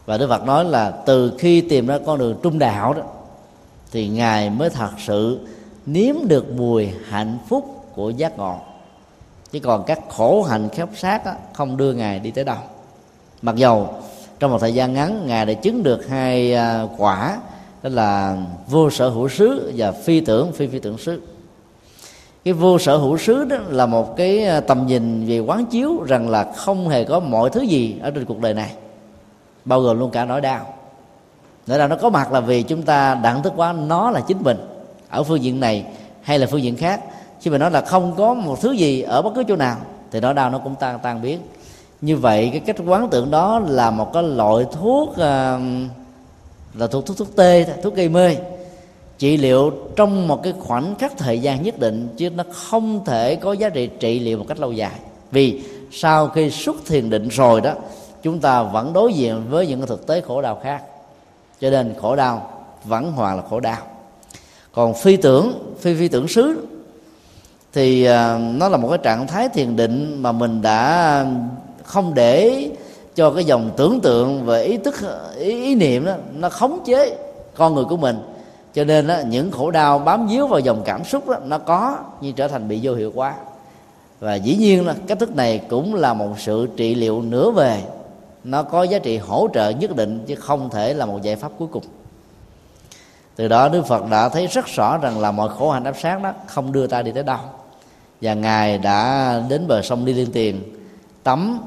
[0.06, 3.02] Và đức phật nói là từ khi tìm ra con đường trung đạo đó
[3.92, 5.40] thì ngài mới thật sự
[5.86, 8.58] nếm được mùi hạnh phúc của giác ngộ.
[9.52, 12.58] Chứ còn các khổ hạnh khép sát đó, không đưa ngài đi tới đâu.
[13.42, 13.94] Mặc dầu
[14.40, 17.40] trong một thời gian ngắn ngài đã chứng được hai à, quả
[17.84, 21.22] đó là vô sở hữu xứ và phi tưởng phi phi tưởng xứ
[22.44, 26.04] cái vô sở hữu xứ đó là một cái à, tầm nhìn về quán chiếu
[26.08, 28.72] rằng là không hề có mọi thứ gì ở trên cuộc đời này.
[29.66, 30.74] Bao gồm luôn cả nỗi đau.
[31.68, 34.38] Nỗi đau nó có mặt là vì chúng ta đặng thức quá nó là chính
[34.44, 34.58] mình
[35.10, 35.86] ở phương diện này
[36.22, 37.02] hay là phương diện khác.
[37.42, 39.78] Khi mà nói là không có một thứ gì ở bất cứ chỗ nào
[40.12, 41.40] thì nỗi đau nó cũng tan tan biến.
[42.02, 45.18] Như vậy cái cách quán tưởng đó là một cái loại thuốc uh,
[46.74, 48.36] là thuốc thuốc thuốc tê thuốc gây mê
[49.22, 53.36] trị liệu trong một cái khoảnh khắc thời gian nhất định chứ nó không thể
[53.36, 54.92] có giá trị trị liệu một cách lâu dài.
[55.32, 55.62] Vì
[55.92, 57.74] sau khi xuất thiền định rồi đó
[58.24, 60.84] chúng ta vẫn đối diện với những thực tế khổ đau khác.
[61.60, 62.50] Cho nên khổ đau
[62.84, 63.78] vẫn hoàn là khổ đau.
[64.72, 66.68] Còn phi tưởng phi phi tưởng xứ
[67.74, 71.26] thì à, nó là một cái trạng thái thiền định mà mình đã
[71.84, 72.70] không để
[73.16, 74.96] cho cái dòng tưởng tượng về ý thức
[75.38, 77.18] ý, ý niệm đó nó khống chế
[77.56, 78.18] con người của mình
[78.74, 81.98] cho nên đó, những khổ đau bám víu vào dòng cảm xúc đó, nó có
[82.22, 83.34] nhưng trở thành bị vô hiệu quá
[84.20, 87.84] và dĩ nhiên là cách thức này cũng là một sự trị liệu nửa về
[88.44, 91.52] nó có giá trị hỗ trợ nhất định chứ không thể là một giải pháp
[91.58, 91.84] cuối cùng.
[93.36, 96.24] Từ đó đức phật đã thấy rất rõ rằng là mọi khổ hạnh áp sát
[96.24, 97.40] đó không đưa ta đi tới đâu.
[98.22, 100.62] Và ngài đã đến bờ sông đi liên tiền
[101.24, 101.60] tắm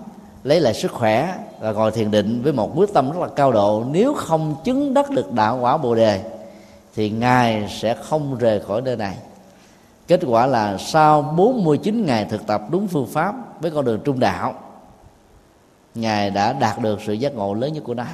[0.44, 3.52] lấy lại sức khỏe và ngồi thiền định với một quyết tâm rất là cao
[3.52, 3.84] độ.
[3.90, 6.20] Nếu không chứng đắc được đạo quả bồ đề
[6.94, 9.16] thì ngài sẽ không rời khỏi nơi này.
[10.06, 14.20] Kết quả là sau 49 ngày thực tập đúng phương pháp với con đường trung
[14.20, 14.54] đạo,
[15.94, 18.04] ngài đã đạt được sự giác ngộ lớn nhất của nó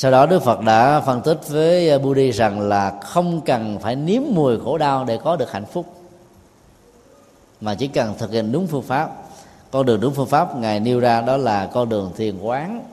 [0.00, 4.22] sau đó đức phật đã phân tích với Budi rằng là không cần phải nếm
[4.30, 5.86] mùi khổ đau để có được hạnh phúc,
[7.60, 9.10] mà chỉ cần thực hiện đúng phương pháp.
[9.70, 12.84] Con đường đúng phương pháp ngài nêu ra đó là con đường thiền quán.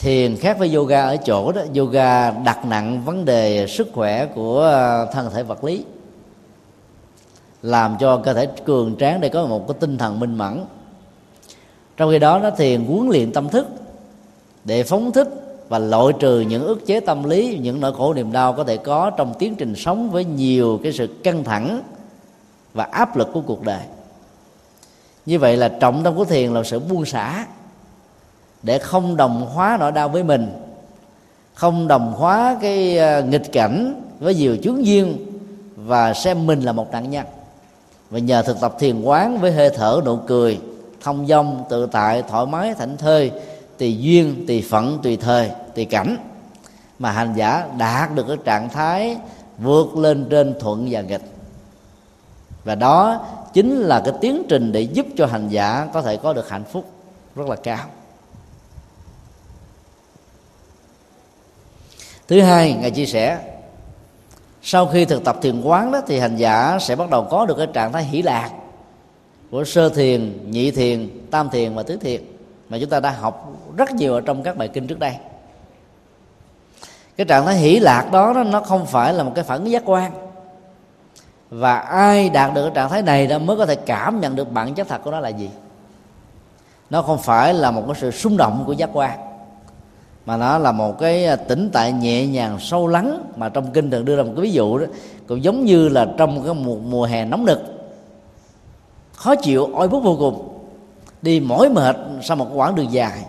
[0.00, 4.60] Thiền khác với yoga ở chỗ đó, yoga đặt nặng vấn đề sức khỏe của
[4.60, 5.84] ờ, thân thể vật lý.
[7.62, 10.64] Làm cho cơ thể cường tráng để có một cái tinh thần minh mẫn.
[11.96, 13.66] Trong khi đó nó thiền huấn luyện tâm thức
[14.64, 15.28] để phóng thích
[15.68, 18.76] và loại trừ những ức chế tâm lý, những nỗi khổ niềm đau có thể
[18.76, 21.82] có trong tiến trình sống với nhiều cái sự căng thẳng
[22.74, 23.82] và áp lực của cuộc đời.
[25.26, 27.46] Như vậy là trọng tâm của thiền là sự buông xả
[28.62, 30.52] để không đồng hóa nỗi đau với mình,
[31.54, 35.16] không đồng hóa cái ờ, nghịch cảnh với nhiều chướng duyên
[35.76, 37.26] và xem mình là một nạn nhân.
[38.10, 40.58] Và nhờ thực tập thiền quán với hơi thở, nụ cười,
[41.00, 43.32] thông dong, tự tại, thoải mái, thảnh thơi
[43.78, 46.16] tùy duyên tùy phận, tùy thời tùy cảnh
[46.98, 49.16] mà hành giả đạt được cái trạng thái
[49.58, 51.22] vượt lên trên thuận và nghịch.
[52.64, 56.32] Và đó chính là cái tiến trình để giúp cho hành giả có thể có
[56.32, 56.84] được hạnh phúc
[57.36, 57.84] rất là cao.
[62.30, 63.38] Thứ hai, ngài chia sẻ,
[64.62, 67.54] sau khi thực tập thiền quán đó, thì hành giả sẽ bắt đầu có được
[67.58, 68.50] cái trạng thái hỷ lạc
[69.50, 72.22] của sơ thiền, nhị thiền, tam thiền và tứ thiền
[72.68, 75.12] mà chúng ta đã học rất nhiều ở trong các bài kinh trước đây.
[77.16, 80.12] Cái trạng thái hỷ lạc đó nó không phải là một cái phản giác quan.
[81.50, 84.52] Và ai đạt được cái trạng thái này đó mới có thể cảm nhận được
[84.52, 85.50] bản chất thật của nó là gì.
[86.90, 89.29] Nó không phải là một cái sự xung động của giác quan
[90.26, 93.32] mà nó là một cái à, tĩnh tại nhẹ nhàng sâu lắng.
[93.36, 94.86] Mà trong kinh thường đưa ra một cái ví dụ đó
[95.26, 97.60] cũng giống như là trong cái mùa, mùa hè nóng nực.
[99.12, 100.58] Khó chịu oi bức vô cùng.
[101.22, 103.24] Đi mỏi mệt sau một quãng đường dài.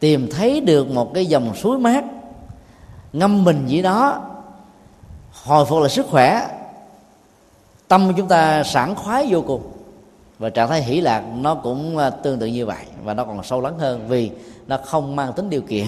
[0.00, 2.04] Tìm thấy được một cái dòng suối mát
[3.12, 4.22] ngâm mình dưới đó.
[5.44, 6.48] Hồi phục lại sức khỏe.
[7.88, 9.62] Tâm chúng ta sảng khoái vô cùng
[10.38, 12.84] và trạng thái hỷ lạc nó cũng à, tương tự như vậy.
[13.04, 14.30] Và nó còn sâu lắng hơn vì
[14.66, 15.86] nó không mang tính điều kiện,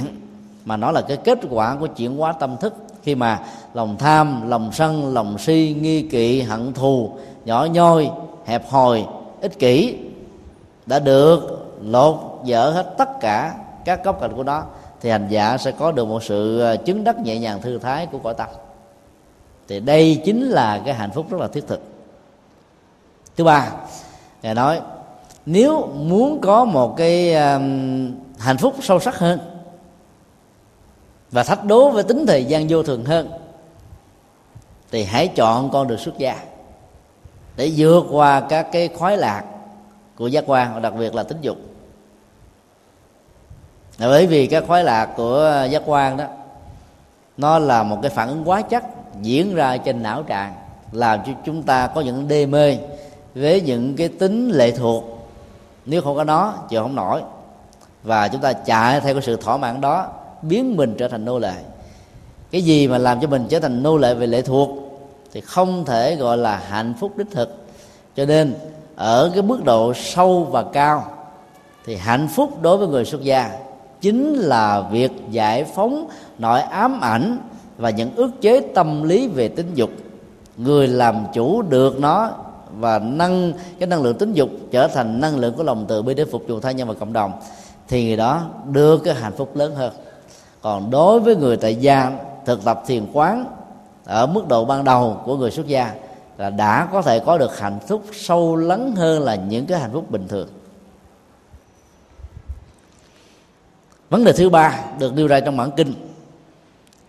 [0.64, 2.74] mà nó là cái kết quả của chuyển hóa tâm thức.
[3.02, 3.40] Khi mà
[3.74, 7.10] lòng tham, lòng sân, lòng si, nghi kỵ, hận thù,
[7.44, 8.10] nhỏ nhoi,
[8.44, 9.04] hẹp hòi,
[9.40, 9.96] ích kỷ
[10.86, 14.62] đã được lột dở hết tất cả các góc cạnh của nó,
[15.00, 18.06] thì hành giả sẽ có được một sự à, chứng đắc nhẹ nhàng thư thái
[18.06, 18.48] của cõi tâm.
[19.68, 21.80] Thì đây chính là cái hạnh phúc rất là thiết thực.
[23.36, 23.70] Thứ ba
[24.42, 24.80] ngài nói
[25.46, 29.38] nếu muốn có một cái um, hạnh phúc sâu sắc hơn
[31.30, 33.30] và thách đố với tính thời gian vô thường hơn
[34.90, 36.36] thì hãy chọn con đường xuất gia
[37.56, 39.44] để vượt qua các cái khoái lạc
[40.16, 41.56] của giác quan và đặc biệt là tính dục.
[43.98, 46.24] Bởi vì các khoái lạc của giác quan đó
[47.36, 48.84] nó là một cái phản ứng quá chất
[49.22, 50.54] diễn ra trên não trạng
[50.92, 52.78] làm cho chúng ta có những đê mê
[53.34, 55.04] với những cái tính lệ thuộc,
[55.86, 57.22] nếu không có nó, chịu không nổi.
[58.02, 60.06] Và chúng ta chạy theo cái sự thỏa mãn đó,
[60.42, 61.54] biến mình trở thành nô lệ.
[62.50, 64.70] Cái gì mà làm cho mình trở thành nô lệ về lệ thuộc
[65.32, 67.64] thì không thể gọi là hạnh phúc đích thực.
[68.16, 68.54] Cho nên,
[68.96, 71.12] ở cái mức độ sâu và cao
[71.86, 73.50] thì hạnh phúc đối với người xuất gia
[74.00, 76.08] chính là việc giải phóng
[76.38, 77.38] nội ám ảnh
[77.78, 79.90] và những ước chế tâm lý về tính dục.
[80.56, 82.30] Người làm chủ được nó
[82.78, 86.14] và nâng cái năng lượng tính dục trở thành năng lượng của lòng từ bi
[86.14, 87.32] để phục vụ tha nhân và cộng đồng,
[87.88, 89.92] thì người đó đưa cái hạnh phúc lớn hơn.
[90.62, 92.12] Còn đối với người tại gia,
[92.46, 93.44] thực tập thiền quán
[94.04, 95.94] ở mức độ ban đầu của người xuất gia
[96.38, 99.90] là đã có thể có được hạnh phúc sâu lắng hơn là những cái hạnh
[99.92, 100.48] phúc bình thường.
[104.10, 105.94] Vấn đề thứ ba được đưa ra trong bản kinh,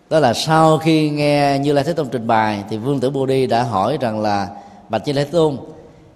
[0.09, 3.25] đó là sau khi nghe như lai thế tôn trình bày thì vương tử bồ
[3.25, 4.47] đi đã hỏi rằng là
[4.91, 5.57] bạch như lai tôn,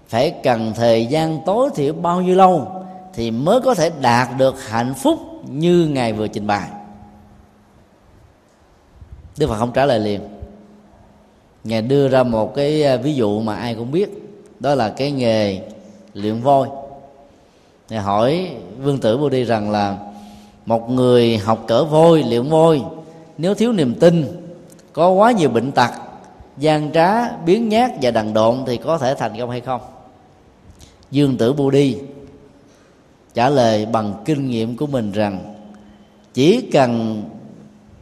[0.08, 2.68] phải cần thời gian tối thiểu bao nhiêu lâu
[3.14, 5.20] thì mới có thể đạt được hạnh phúc
[5.50, 6.70] như ngài vừa trình bày?
[9.38, 10.22] Đức phật không trả lời liền.
[11.64, 14.10] Ngài đưa ra một cái à, ví dụ mà ai cũng biết,
[14.60, 15.62] đó là cái nghề
[16.14, 16.68] luyện voi.
[17.90, 18.50] Ngài hỏi
[18.82, 19.98] vương tử bồ đi rằng là,
[20.66, 22.82] một người học cỡ voi, luyện voi,
[23.38, 24.26] nếu thiếu niềm tin,
[24.94, 25.92] có quá nhiều bệnh tật
[26.58, 29.82] gian trá, biến nhát và đần độn thì có thể thành công hay không?
[31.12, 31.98] Dương tử bù đi
[33.34, 35.56] trả lời bằng kinh nghiệm của mình rằng,
[36.34, 37.24] chỉ cần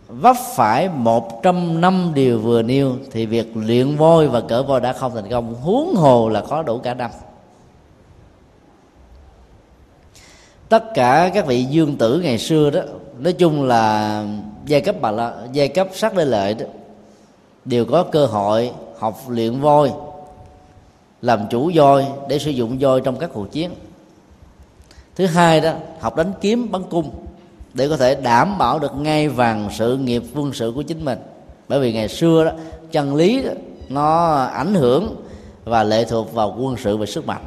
[0.07, 4.81] vấp phải một trăm năm điều vừa nêu thì việc luyện voi và cỡ voi
[4.81, 5.55] đã không thành công.
[5.55, 7.11] Huống hồ là có đủ cả năm.
[10.69, 12.81] Tất cả các vị dương tử ngày xưa đó,
[13.19, 14.25] nói chung là
[14.65, 16.65] giai cấp bà la, giai cấp sắc lê lợi đó
[17.65, 19.91] đều có cơ hội học luyện voi
[21.21, 23.71] làm chủ voi để sử dụng voi trong các cuộc chiến.
[25.15, 27.09] Thứ hai đó học đánh kiếm bắn cung
[27.73, 31.19] để có thể đảm bảo được ngay vàng sự nghiệp quân sự của chính mình.
[31.67, 32.51] Bởi vì ngày xưa đó
[32.91, 33.51] chân lý đó,
[33.89, 35.15] nó ảnh hưởng
[35.63, 37.43] và lệ thuộc vào quân sự và sức mạnh.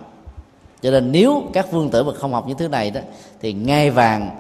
[0.83, 3.01] Cho nên nếu các vương tử mà không học những thứ này đó
[3.41, 4.31] thì ngai vàng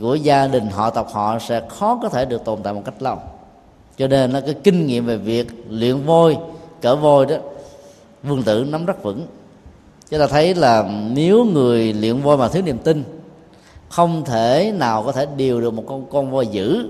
[0.00, 3.02] của gia đình họ tộc họ sẽ khó có thể được tồn tại một cách
[3.02, 3.18] lâu
[3.98, 6.36] cho nên nó cái kinh nghiệm về việc luyện voi
[6.82, 7.36] cỡ voi đó,
[8.22, 9.26] vương tử nắm rất vững.
[10.10, 13.04] Chúng ta thấy là nếu người luyện voi mà thiếu niềm tin,
[13.88, 16.88] không thể nào có thể điều được một con con voi dữ.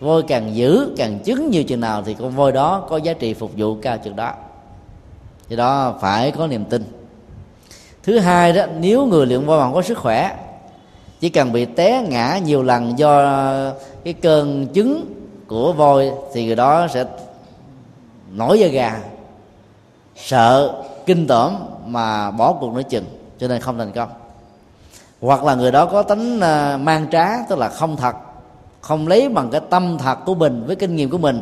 [0.00, 3.34] Voi càng dữ, càng chứng nhiều chừng nào thì con voi đó có giá trị
[3.34, 4.32] phục vụ cao chừng đó.
[5.48, 6.84] Do đó phải có niềm tin.
[8.02, 10.36] Thứ hai đó, nếu người luyện voi mà có sức khỏe,
[11.20, 13.40] chỉ cần bị té ngã nhiều lần do
[14.04, 15.04] cái cơn chứng
[15.48, 17.04] của voi thì người đó sẽ
[18.32, 19.00] nổi da gà
[20.16, 23.04] sợ kinh tởm mà bỏ cuộc nói chừng
[23.38, 24.08] cho nên không thành công.
[25.20, 28.16] Hoặc là người đó có tính à, mang trá tức là không thật
[28.80, 31.40] không lấy bằng cái tâm thật của mình với kinh nghiệm của mình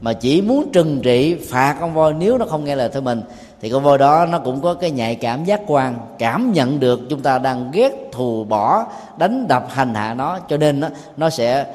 [0.00, 3.22] mà chỉ muốn trừng trị phạt con voi nếu nó không nghe lời theo mình
[3.60, 7.00] thì con voi đó nó cũng có cái nhạy cảm giác quan cảm nhận được
[7.10, 8.86] chúng ta đang ghét thù bỏ
[9.16, 11.66] đánh đập hành hạ nó cho nên nó, nó sẽ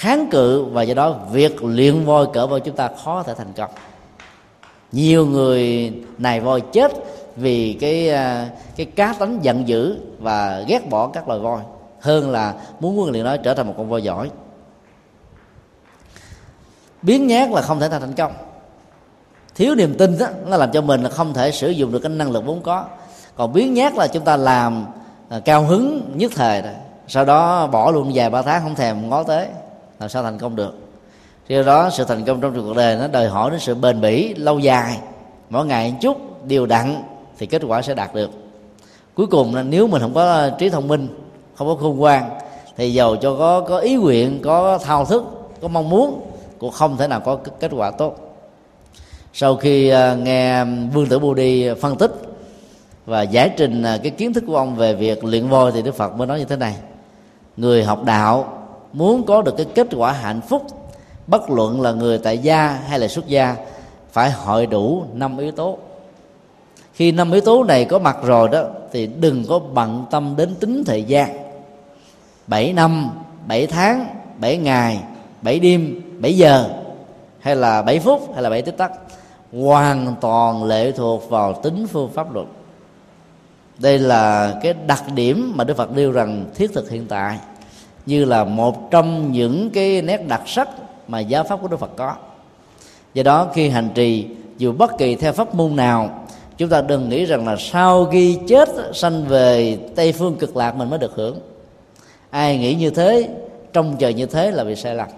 [0.00, 3.52] kháng cự và do đó việc luyện voi cỡ voi chúng ta khó thể thành
[3.56, 3.70] công.
[4.92, 6.92] Nhiều người này voi chết
[7.36, 11.60] vì cái à, cái cá tánh giận dữ và ghét bỏ các loài voi,
[12.00, 14.30] hơn là muốn huấn luyện nó trở thành một con voi giỏi.
[17.02, 18.32] Biến nhát là không thể thành thành công.
[19.54, 22.10] Thiếu niềm tin đó nó làm cho mình là không thể sử dụng được cái
[22.10, 22.84] năng lực vốn có.
[23.36, 24.86] Còn biến nhát là chúng ta làm
[25.28, 26.74] à, cao hứng nhất thời rồi
[27.08, 29.48] sau đó bỏ luôn vài ba tháng không thèm ngó tới
[30.00, 30.74] làm sao thành công được.
[31.48, 34.34] Do đó, sự thành công trong cuộc đời nó đòi hỏi đến sự bền bỉ
[34.34, 34.98] lâu dài.
[35.50, 37.02] Mỗi ngày một chút, điều đặn
[37.38, 38.30] thì kết quả sẽ đạt được.
[39.14, 41.08] Cuối cùng là nếu mình không có trí thông minh,
[41.54, 42.30] không có khôn ngoan,
[42.76, 45.24] thì giàu cho có có ý nguyện, có thao thức,
[45.60, 48.16] có mong muốn, cũng không thể nào có kết quả tốt.
[49.32, 52.12] Sau khi à, nghe vương tử bồ đi phân tích
[53.06, 55.94] và giải trình à, cái kiến thức của ông về việc luyện voi thì đức
[55.94, 56.76] phật mới nói như thế này.
[57.56, 58.59] Người học đạo
[58.92, 60.66] muốn có được cái kết quả hạnh phúc,
[61.26, 63.56] bất luận là người tại gia hay là xuất gia,
[64.12, 65.78] phải hội đủ năm yếu tố.
[66.94, 70.54] Khi năm yếu tố này có mặt rồi đó, thì đừng có bận tâm đến
[70.54, 71.36] tính thời gian.
[72.46, 73.10] 7 năm
[73.46, 74.06] 7 tháng
[74.38, 75.00] 7 ngày
[75.42, 76.68] 7 đêm 7 giờ,
[77.40, 78.92] hay là 7 phút, hay là 7 tích tắc,
[79.52, 82.46] hoàn toàn lệ thuộc vào tính phương pháp luật.
[83.78, 87.38] Đây là cái đặc điểm mà đức phật nêu rằng thiết thực hiện tại
[88.06, 90.68] như là một trong những cái nét đặc sắc
[91.08, 92.14] mà giáo pháp của đức phật có.
[93.14, 94.26] Do đó, khi hành trì,
[94.58, 96.10] dù bất kỳ theo pháp môn nào,
[96.56, 100.76] chúng ta đừng nghĩ rằng là sau khi chết sanh về tây phương cực lạc
[100.76, 101.38] mình mới được hưởng.
[102.30, 103.28] Ai nghĩ như thế,
[103.72, 105.08] trông chờ như thế là bị sai lầm.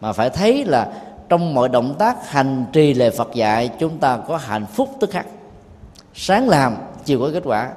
[0.00, 0.92] Mà phải thấy là
[1.28, 5.10] trong mọi động tác hành trì lời Phật dạy, chúng ta có hạnh phúc tức
[5.10, 5.26] khắc.
[6.14, 7.70] Sáng làm, chiều có kết quả.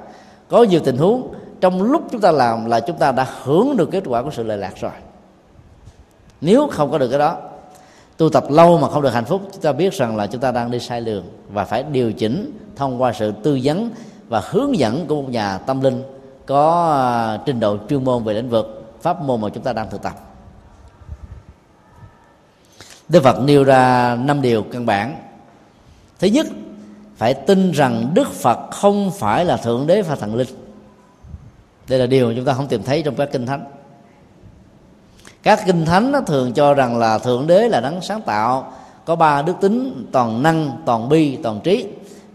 [0.48, 3.90] Có nhiều tình huống trong lúc chúng ta làm là chúng ta đã hưởng được
[3.90, 4.92] kết quả của sự lệ lạc rồi.
[6.40, 7.36] Nếu không có được cái đó,
[8.16, 10.52] tu tập lâu mà không được hạnh phúc, chúng ta biết rằng là chúng ta
[10.52, 13.90] đang đi sai đường và phải điều chỉnh thông qua sự tư vấn
[14.28, 16.02] và hướng dẫn của một nhà tâm linh
[16.46, 19.90] có à, trình độ chuyên môn về lĩnh vực pháp môn mà chúng ta đang
[19.90, 20.14] thực tập.
[23.08, 25.16] Đức Phật nêu ra năm điều căn bản.
[26.18, 26.46] Thứ nhất,
[27.16, 30.48] Phải tin rằng Đức Phật không phải là Thượng Đế và Thần Linh.
[31.88, 33.64] Đây là điều mà chúng ta không tìm thấy trong các kinh thánh.
[35.42, 38.72] Các kinh thánh nó thường cho rằng là Thượng Đế là đấng sáng tạo
[39.04, 41.86] Có ba đức tính toàn năng, toàn bi, toàn trí.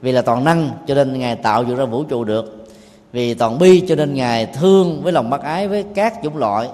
[0.02, 2.68] Vì là toàn năng cho nên Ngài tạo dựng ra vũ trụ được.
[3.12, 6.70] Vì toàn bi cho nên Ngài thương với lòng bác ái với các chủng loại.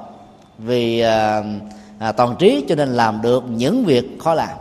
[0.57, 1.43] Vì à,
[1.99, 4.57] à, toàn trí cho nên làm được những việc khó làm.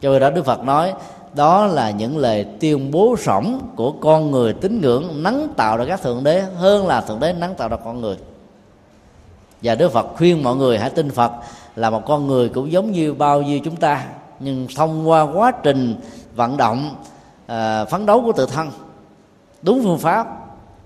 [0.00, 0.92] Cho nên đó đức phật nói
[1.34, 5.84] đó là những lời tuyên bố rỗng của con người tín ngưỡng nắng tạo ra
[5.84, 8.16] các thượng đế hơn là thượng đế nắng tạo ra con người.
[9.62, 11.32] Và đức phật khuyên mọi người hãy tin phật
[11.76, 14.04] là một con người cũng giống như bao nhiêu chúng ta
[14.40, 15.96] nhưng thông qua quá trình
[16.34, 16.94] vận động
[17.46, 18.70] à, phấn đấu của tự thân
[19.62, 20.26] đúng phương pháp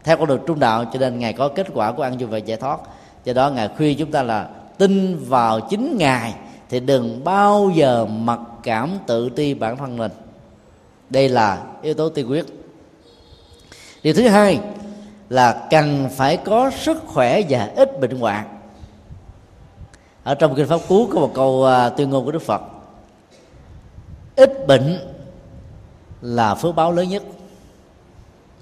[0.04, 2.38] theo con đường trung đạo cho nên ngài có kết quả của ăn vui và
[2.38, 2.80] giải thoát.
[3.24, 6.34] Do đó ngài khuyên chúng ta là tin vào chính ngài
[6.68, 10.12] thì đừng bao giờ mặc cảm tự ti bản thân mình
[11.14, 12.44] đây là yếu tố tiên quyết.
[14.02, 14.60] Điều thứ hai
[15.28, 18.58] là cần phải có sức khỏe và ít bệnh hoạn.
[20.24, 22.62] Ở trong kinh pháp cú có một câu à, tuyên ngôn của đức phật.
[24.36, 24.98] Ít bệnh
[26.22, 27.22] là phước báo lớn nhất,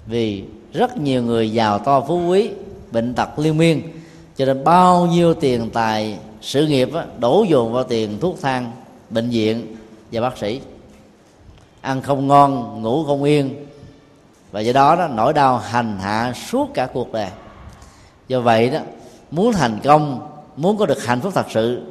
[0.05, 0.43] vì
[0.73, 2.49] rất nhiều người giàu to phú quý,
[2.91, 3.81] bệnh tật liên miên,
[4.37, 6.89] cho nên bao nhiêu tiền tài, sự nghiệp
[7.19, 8.71] đổ dồn vào tiền thuốc thang,
[9.09, 9.75] bệnh viện
[10.11, 10.61] và bác sĩ
[11.83, 13.65] ăn không ngon, ngủ không yên.
[14.51, 17.29] Và do đó đó, nỗi đau hành hạ suốt cả cuộc đời.
[18.27, 18.79] Do vậy đó,
[19.31, 21.81] muốn thành công, muốn có được hạnh phúc thật sự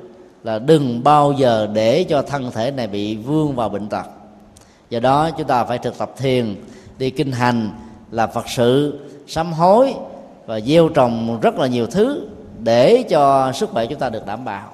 [0.44, 4.06] là đừng bao giờ để cho thân thể này bị vương vào bệnh tật.
[4.90, 6.56] Do đó, chúng ta phải thực tập thiền,
[6.98, 7.70] đi kinh hành,
[8.10, 9.94] làm phật sự, sám hối
[10.46, 12.28] và gieo trồng rất là nhiều thứ
[12.62, 14.68] để cho sức khỏe chúng ta được đảm bảo.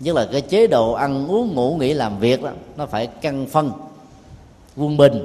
[0.00, 3.46] Nhất là cái chế độ ăn uống, ngủ, nghỉ, làm việc đó, nó phải cân
[3.46, 3.70] phân
[4.78, 5.24] quân bình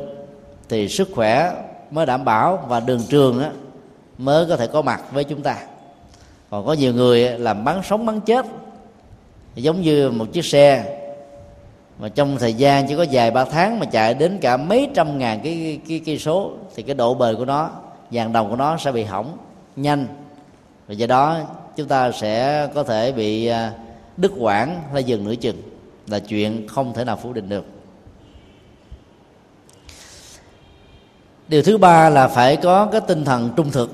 [0.70, 1.54] thì sức khỏe
[1.91, 3.51] mới đảm bảo và đường trường á,
[4.18, 5.58] mới có thể có mặt với chúng ta.
[6.49, 8.45] Còn có nhiều người làm bắn sống bắn chết.
[9.56, 10.99] Giống như một chiếc xe
[11.99, 15.18] mà trong thời gian chỉ có vài ba tháng mà chạy đến cả mấy trăm
[15.18, 17.70] ngàn cái cái cây số thì cái độ bền của nó
[18.12, 19.38] vàng đồng của nó sẽ bị hỏng
[19.76, 20.08] nhanh.
[20.88, 21.39] Và do đó
[21.76, 23.72] chúng ta sẽ có thể bị à,
[24.18, 25.62] đứt quãng hay dừng nửa chừng.
[26.08, 27.66] Là chuyện không thể nào phủ định được.
[31.54, 33.91] Điều thứ ba là phải có cái tinh thần trung thực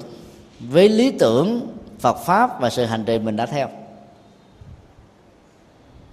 [0.60, 1.68] với lý tưởng
[2.00, 3.68] phật pháp và sự hành trì mình đã theo.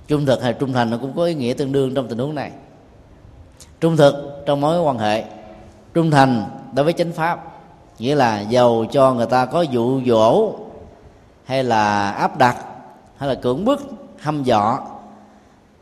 [0.09, 2.35] Trung thực hay trung thành nó cũng có ý nghĩa tương đương trong tình huống
[2.35, 2.51] này.
[3.81, 5.25] Trung thực trong mối quan hệ,
[5.95, 7.45] trung thành đối với chánh pháp,
[7.99, 10.53] nghĩa là giàu cho người ta có dụ dỗ
[11.45, 12.57] hay là áp đặt
[13.17, 13.83] hay là cưỡng bức,
[14.19, 14.79] hăm dọ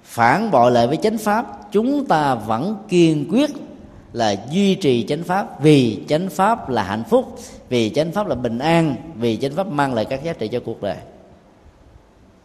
[0.02, 3.50] phản bội lại với chánh pháp, chúng ta vẫn kiên quyết
[4.14, 5.60] là duy trì chánh pháp.
[5.60, 7.38] Vì chánh pháp là hạnh phúc,
[7.68, 10.60] vì chánh pháp là bình an, vì chánh pháp mang lại các giá trị cho
[10.64, 10.96] cuộc đời.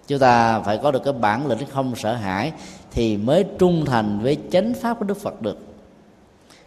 [0.08, 2.52] Chúng ta phải có được cái bản lĩnh không sợ hãi
[2.92, 5.58] thì mới trung thành với chánh pháp của đức phật được.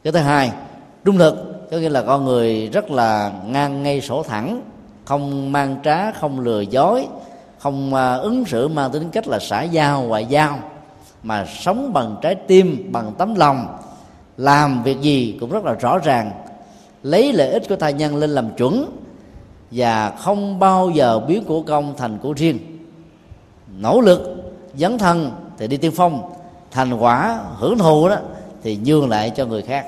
[0.04, 0.52] Cái thứ hai,
[1.04, 4.62] trung thực, có nghĩa là con người rất là ngang ngay sổ thẳng,
[5.04, 7.06] không mang trá, không lừa dối,
[7.58, 10.58] không à, ứng xử mang tính cách là xã giao, ngoại giao,
[11.22, 13.66] mà sống bằng trái tim, bằng tấm lòng
[14.36, 16.30] làm việc gì cũng rất là rõ ràng.
[17.02, 18.90] Lấy lợi ích của thai nhân lên làm chuẩn
[19.70, 22.58] và không bao giờ biến của công thành của riêng.
[23.78, 26.32] Nỗ lực dấn thân thì đi tiên phong
[26.70, 28.16] thành quả hưởng thụ đó
[28.62, 29.86] thì nhường lại cho người khác.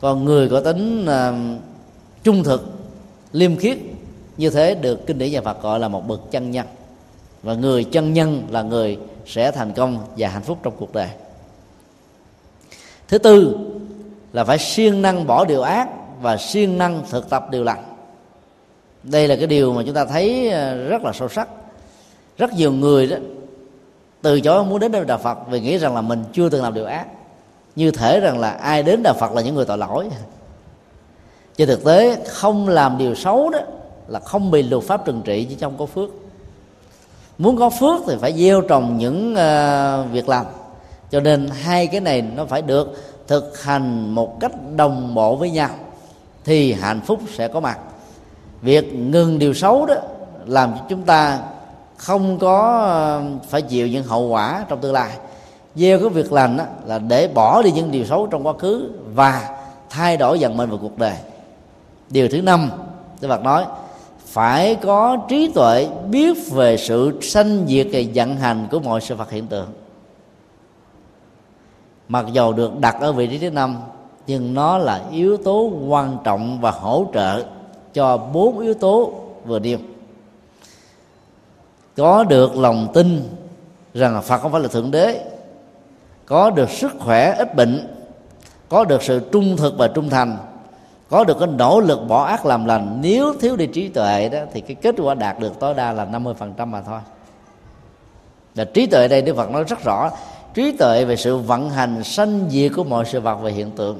[0.00, 1.62] Còn người có tính uh,
[2.22, 2.72] trung thực
[3.32, 3.78] liêm khiết
[4.36, 6.66] như thế được kinh điển nhà Phật gọi là một bậc chân nhân.
[7.42, 11.08] Và người chân nhân là người sẽ thành công và hạnh phúc trong cuộc đời
[13.12, 13.56] thứ tư
[14.32, 15.88] là phải siêng năng bỏ điều ác
[16.20, 17.84] và siêng năng thực tập điều lành.
[19.02, 21.48] Đây là cái điều mà chúng ta thấy ờ, rất là sâu sắc.
[22.38, 23.16] Rất nhiều người đó
[24.22, 26.74] từ chối muốn đến đây đạo Phật vì nghĩ rằng là mình chưa từng làm
[26.74, 27.06] điều ác.
[27.76, 30.08] Như thể rằng là ai đến đạo Phật là những người tội lỗi.
[31.56, 33.58] Trên thực tế không làm điều xấu đó
[34.08, 36.10] là không bị luật pháp trừng trị chỉ trong có phước.
[37.38, 40.46] Muốn có phước thì phải gieo trồng những uh, việc làm
[41.12, 45.50] cho nên hai cái này nó phải được thực hành một cách đồng bộ với
[45.50, 45.70] nhau,
[46.44, 47.78] thì hạnh phúc sẽ có mặt.
[48.62, 49.94] Việc ngừng điều xấu đó
[50.46, 51.38] làm cho chúng ta
[51.96, 55.10] không có ờ, phải chịu những hậu quả trong tương lai.
[55.74, 58.90] Gieo cái việc lành đó là để bỏ đi những điều xấu trong quá khứ
[59.14, 59.58] và
[59.90, 61.14] thay đổi dần mình vào cuộc đời.
[62.10, 62.70] Điều thứ năm,
[63.20, 63.64] Đức Phật nói,
[64.26, 69.14] phải có trí tuệ biết về sự sanh diệt và vận hành của mọi sự
[69.14, 69.66] vật hiện tượng
[72.12, 73.76] mặc dầu được đặt ở vị trí thứ năm,
[74.26, 77.44] nhưng nó là yếu tố quan trọng và hỗ trợ
[77.94, 79.12] cho bốn yếu tố
[79.44, 79.78] vừa nêu.
[81.96, 83.28] Có được lòng tin
[83.94, 85.24] rằng là phật không phải là thượng đế,
[86.26, 87.88] có được sức khỏe ít bệnh,
[88.68, 90.36] có được sự trung thực và trung thành,
[91.10, 94.38] có được cái nỗ lực bỏ ác làm lành, nếu thiếu đi trí tuệ đó,
[94.52, 97.00] thì cái kết quả đạt được tối đa là 50% mà thôi.
[98.54, 100.10] Là trí tuệ đây Đức Phật nói rất rõ
[100.54, 103.98] trí tuệ về sự vận hành sanh diệt của mọi sự vật và hiện tượng.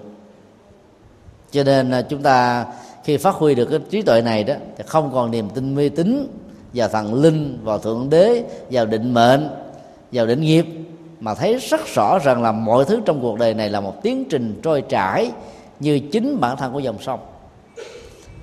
[1.50, 2.66] Cho nên là chúng ta
[3.04, 5.88] khi phát huy được cái trí tuệ này đó, thì không còn niềm tin mê
[5.88, 6.28] tín
[6.74, 9.48] vào thần linh, vào thượng đế, vào định mệnh,
[10.12, 10.66] vào định nghiệp,
[11.20, 14.24] mà thấy rất rõ rằng là mọi thứ trong cuộc đời này là một tiến
[14.30, 15.30] trình trôi chảy
[15.80, 17.20] như chính bản thân của dòng sông.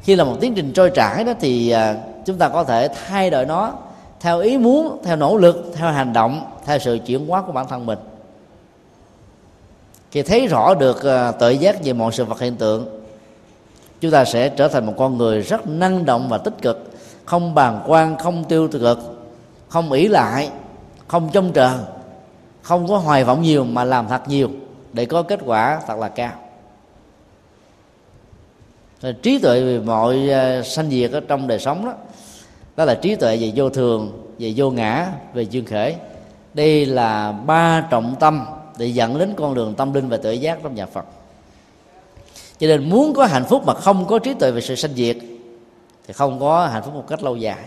[0.04, 1.96] Khi là một tiến trình trôi chảy đó thì à,
[2.26, 3.74] chúng ta có thể thay đổi nó
[4.20, 7.68] theo ý muốn, theo nỗ lực, theo hành động, theo sự chuyển hóa của bản
[7.68, 8.00] thân mình.
[10.12, 13.02] Khi thấy rõ được ờ, tự giác về mọi sự vật hiện tượng,
[14.02, 16.92] chúng ta sẽ trở thành một con người rất năng động và tích cực,
[17.26, 19.00] không bàng quan, không tiêu cực,
[19.68, 20.50] không ỷ lại,
[21.08, 21.78] không trông chờ,
[22.62, 24.50] không có hoài vọng nhiều mà làm thật nhiều
[24.94, 26.32] để có kết quả thật là cao.
[29.22, 31.94] Trí tuệ về mọi ờ, sanh diệt ở trong đời sống đó
[32.80, 35.96] đó là trí tuệ về vô thường, về vô ngã, về duyên khởi.
[36.54, 38.46] Đây là ba trọng tâm
[38.78, 41.06] để dẫn đến con đường tâm linh và tự giác trong nhà Phật.
[42.60, 45.18] Cho nên muốn có hạnh phúc mà không có trí tuệ về sự sanh diệt,
[46.08, 47.64] thì không có hạnh phúc một cách lâu dài.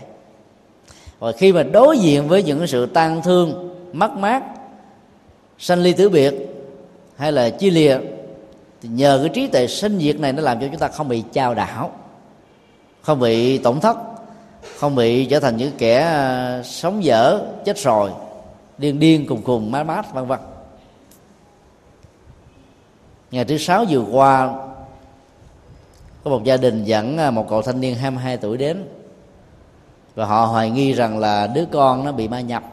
[1.19, 4.43] Và khi mà đối diện với những sự tan thương, mất mát,
[5.59, 6.33] sanh ly tử biệt
[7.15, 7.97] hay là chia lìa,
[8.81, 11.23] thì nhờ cái trí tuệ sinh diệt này nó làm cho chúng ta không bị
[11.33, 11.91] trao đảo,
[13.01, 13.97] không bị tổn thất
[14.77, 18.11] không bị trở thành những kẻ à, sống dở, chết rồi,
[18.77, 20.39] điên điên cùng cùng mát mát, vân vân.
[23.31, 24.53] Ngày thứ sáu vừa qua,
[26.23, 28.83] có một gia đình dẫn à, một cậu thanh niên 22 tuổi đến.
[30.15, 32.63] Và họ hoài nghi rằng là đứa con nó bị ma nhập.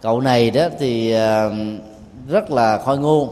[0.00, 1.50] Cậu này đó thì à,
[2.28, 3.28] rất là khôi ngu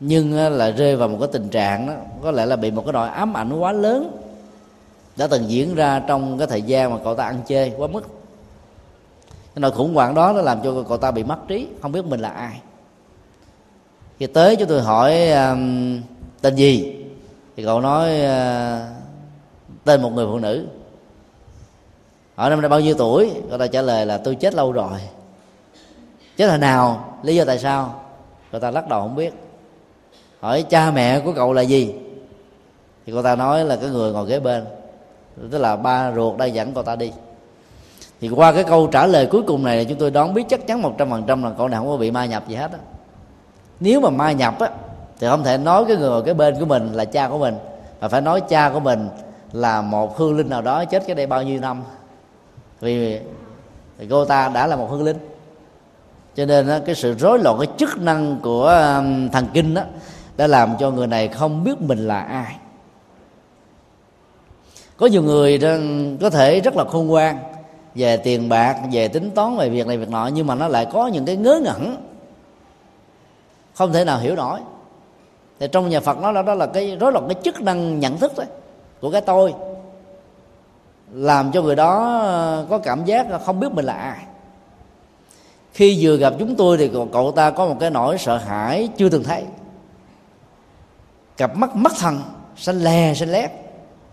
[0.00, 2.92] nhưng là rơi vào một cái tình trạng đó, có lẽ là bị một cái
[2.92, 4.23] nỗi ám ảnh quá lớn
[5.16, 8.06] đã từng diễn ra trong cái thời gian mà cậu ta ăn chơi quá mức.
[9.54, 12.04] Cái nỗi khủng hoảng đó nó làm cho cậu ta bị mất trí không biết
[12.04, 12.60] mình là ai.
[14.18, 16.00] Khi tới chúng tôi hỏi um,
[16.40, 16.96] tên gì?
[17.56, 18.94] Thì cậu nói uh,
[19.84, 20.66] tên một người phụ nữ.
[22.34, 23.30] Hỏi năm nay bao nhiêu tuổi?
[23.48, 25.00] Cậu ta trả lời là tôi chết lâu rồi.
[26.36, 27.18] Chết hồi nào?
[27.22, 28.02] Lý do tại sao?
[28.52, 29.34] Cậu ta lắc đầu không biết.
[30.40, 31.94] Hỏi cha mẹ của cậu là gì?
[33.06, 34.64] Thì cậu ta nói là cái người ngồi kế bên
[35.50, 37.12] tức là ba ruột đang dẫn cậu ta đi.
[38.20, 40.82] Thì qua cái câu trả lời cuối cùng này chúng tôi đoán biết chắc chắn
[40.82, 42.78] một trăm phần trăm là cậu này không có bị ma nhập gì hết á.
[43.80, 44.70] Nếu mà ma nhập á,
[45.20, 47.54] thì không thể nói cái người cái bên của mình là cha của mình,
[48.00, 49.08] mà phải nói cha của mình
[49.52, 51.82] là một hương linh nào đó chết cái đây bao nhiêu năm.
[52.80, 53.18] Vì
[53.98, 55.18] thì cô ta đã là một hương linh.
[56.36, 58.68] Cho nên cái sự rối loạn, cái chức năng của
[59.32, 59.82] thần kinh đó
[60.36, 62.56] đã làm cho người này không biết mình là ai
[64.96, 65.58] có nhiều người
[66.20, 67.38] có thể rất là khôn ngoan
[67.94, 70.86] về tiền bạc, về tính toán về việc này việc nọ, nhưng mà nó lại
[70.92, 71.96] có những cái ngớ ngẩn,
[73.74, 74.60] không thể nào hiểu nổi.
[75.60, 78.32] Thì trong nhà Phật nó đó là cái, rối loạn cái chức năng nhận thức
[78.36, 78.46] đấy
[79.00, 79.54] của cái tôi,
[81.12, 84.18] làm cho người đó ờ, có cảm giác không biết mình là ai.
[85.72, 89.08] Khi vừa gặp chúng tôi thì cậu ta có một cái nỗi sợ hãi chưa
[89.08, 89.44] từng thấy.
[91.36, 92.22] Cặp mắt mắt thần,
[92.56, 93.50] xanh lè, xanh lét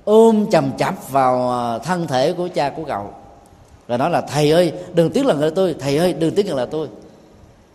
[0.05, 3.13] ôm chầm chập vào à, thân thể của cha của cậu.
[3.87, 6.57] Và nói là thầy ơi đừng tiếc lần là tôi thầy ơi đừng tiếc lần
[6.57, 6.87] là tôi.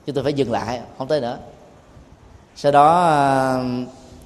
[0.07, 1.39] Chứ tôi phải dừng lại không tới nữa.
[2.57, 3.59] Sau đó à,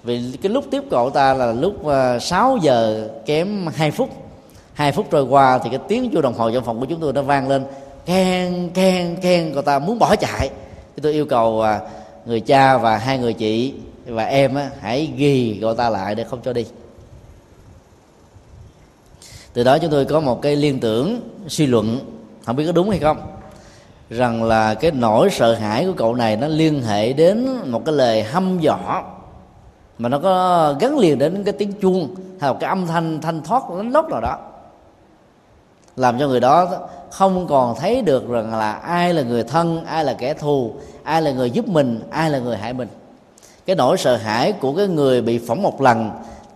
[0.02, 4.08] vì cái lúc tiếp cậu ta là lúc à, 6 giờ kém 2 phút.
[4.72, 7.12] 2 phút trôi qua thì cái tiếng chuông đồng hồ trong phòng của chúng tôi
[7.12, 7.64] nó vang lên.
[8.06, 10.50] Khen khen khen cậu ta muốn bỏ chạy.
[10.96, 11.64] Thì tôi yêu cầu
[12.26, 13.74] người cha và hai người chị
[14.06, 16.66] và em á, hãy ghi cậu ta lại để không cho đi
[19.52, 21.98] từ đó chúng tôi có một cái liên tưởng, suy luận,
[22.46, 23.20] không biết có đúng hay không,
[24.10, 27.94] rằng là cái nỗi sợ hãi của cậu này nó liên hệ đến một cái
[27.94, 29.02] lời hăm dọa,
[29.98, 33.42] mà nó có gắn liền đến cái tiếng chuông hay là cái âm thanh thanh
[33.42, 34.38] thoát lánh lót nào đó.
[35.96, 36.68] Làm cho người đó
[37.10, 41.22] không còn thấy được rằng là ai là người thân, ai là kẻ thù, ai
[41.22, 42.88] là người giúp mình, ai là người hại mình.
[43.66, 46.10] Cái nỗi sợ hãi của cái người bị phỏng một lần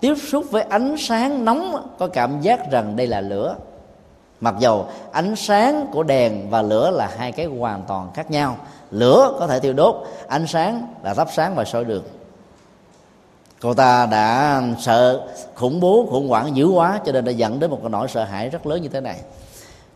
[0.04, 3.56] tiếp xúc với ánh sáng nóng có cảm giác rằng đây là lửa.
[4.40, 8.56] Mặc dầu ánh sáng của đèn và lửa là hai cái hoàn toàn khác nhau,
[8.90, 9.94] lửa có thể thiêu đốt,
[10.28, 12.02] ánh sáng là thắp sáng và soi đường.
[13.60, 17.70] Cô ta đã sợ khủng bố, khủng hoảng dữ quá cho nên đã dẫn đến
[17.70, 19.16] một cái nỗi sợ hãi rất lớn như thế này.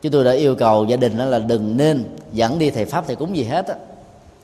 [0.02, 3.06] Chúng tôi đã yêu cầu gia đình đó là đừng nên dẫn đi thầy pháp
[3.06, 3.66] thầy cúng gì hết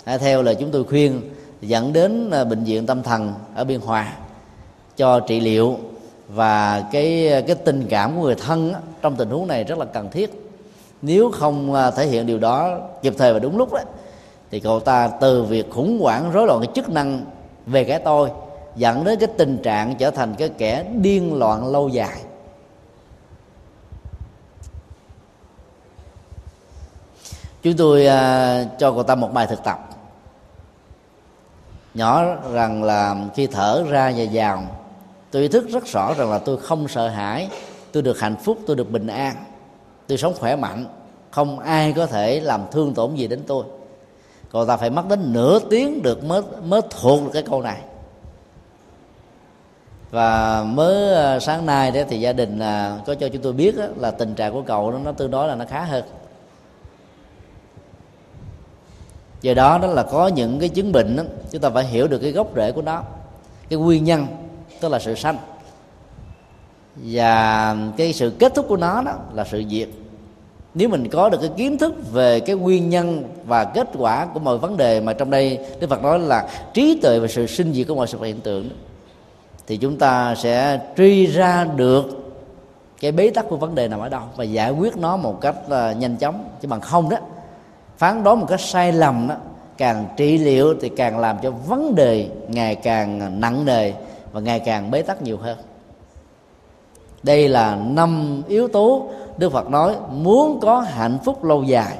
[0.04, 0.18] á.
[0.18, 1.20] Theo lời chúng tôi khuyên,
[1.60, 4.12] dẫn đến à, bệnh viện tâm thần ở biên hòa
[4.96, 5.78] cho trị liệu
[6.28, 9.84] và cái cái tình cảm của người thân á, trong tình huống này rất là
[9.84, 10.30] cần thiết.
[11.02, 13.80] Nếu không à, thể hiện điều đó kịp thời và đúng lúc đó,
[14.50, 17.24] thì cậu ta từ việc khủng hoảng rối loạn cái chức năng
[17.66, 18.30] về cái tôi
[18.76, 22.20] dẫn đến cái tình trạng trở thành cái kẻ điên loạn lâu dài.
[27.62, 29.88] Chúng tôi uh, cho cậu ta một bài thực tập.
[31.94, 34.62] Nhỏ rằng là khi thở ra và vào
[35.34, 37.48] tôi ý thức rất rõ rằng là tôi không sợ hãi.
[37.92, 39.36] Tôi được hạnh phúc tôi được bình an.
[40.06, 40.86] Tôi sống khỏe mạnh.
[41.30, 43.64] Không ai có thể làm thương tổn gì đến tôi.
[44.50, 47.78] Còn ta phải mất đến nửa tiếng được mới mới thuộc được cái câu này.
[50.10, 53.74] Và mới ờ, sáng nay đấy thì gia đình ờ, có cho chúng tôi biết
[53.96, 56.04] là tình trạng của cậu nó, nó tương đối là nó khá hơn.
[59.42, 62.18] Do đó đó là có những cái chứng bệnh đó, chúng ta phải hiểu được
[62.18, 63.02] cái gốc rễ của nó
[63.68, 64.26] cái nguyên nhân
[64.80, 65.36] tức là sự sanh.
[66.96, 69.88] Và cái sự kết thúc của nó đó là sự diệt.
[70.74, 74.40] Nếu mình có được cái kiến thức về cái nguyên nhân và kết quả của
[74.40, 77.72] mọi vấn đề mà trong đây Đức Phật nói là trí tuệ và sự sinh
[77.72, 78.74] diệt của mọi sự hiện tượng đó,
[79.66, 82.04] thì chúng ta sẽ truy ra được
[83.00, 85.56] cái bế tắc của vấn đề nằm ở đâu và giải quyết nó một cách
[85.66, 86.44] uh, nhanh chóng.
[86.62, 87.16] Chứ bằng không đó
[87.98, 89.34] phán đoán một cách sai lầm đó
[89.78, 93.92] càng trị liệu thì càng làm cho vấn đề ngày càng nặng nề
[94.34, 95.58] và ngày càng bế tắc nhiều hơn.
[97.22, 101.98] Đây là năm yếu tố đức phật nói muốn có hạnh phúc lâu dài,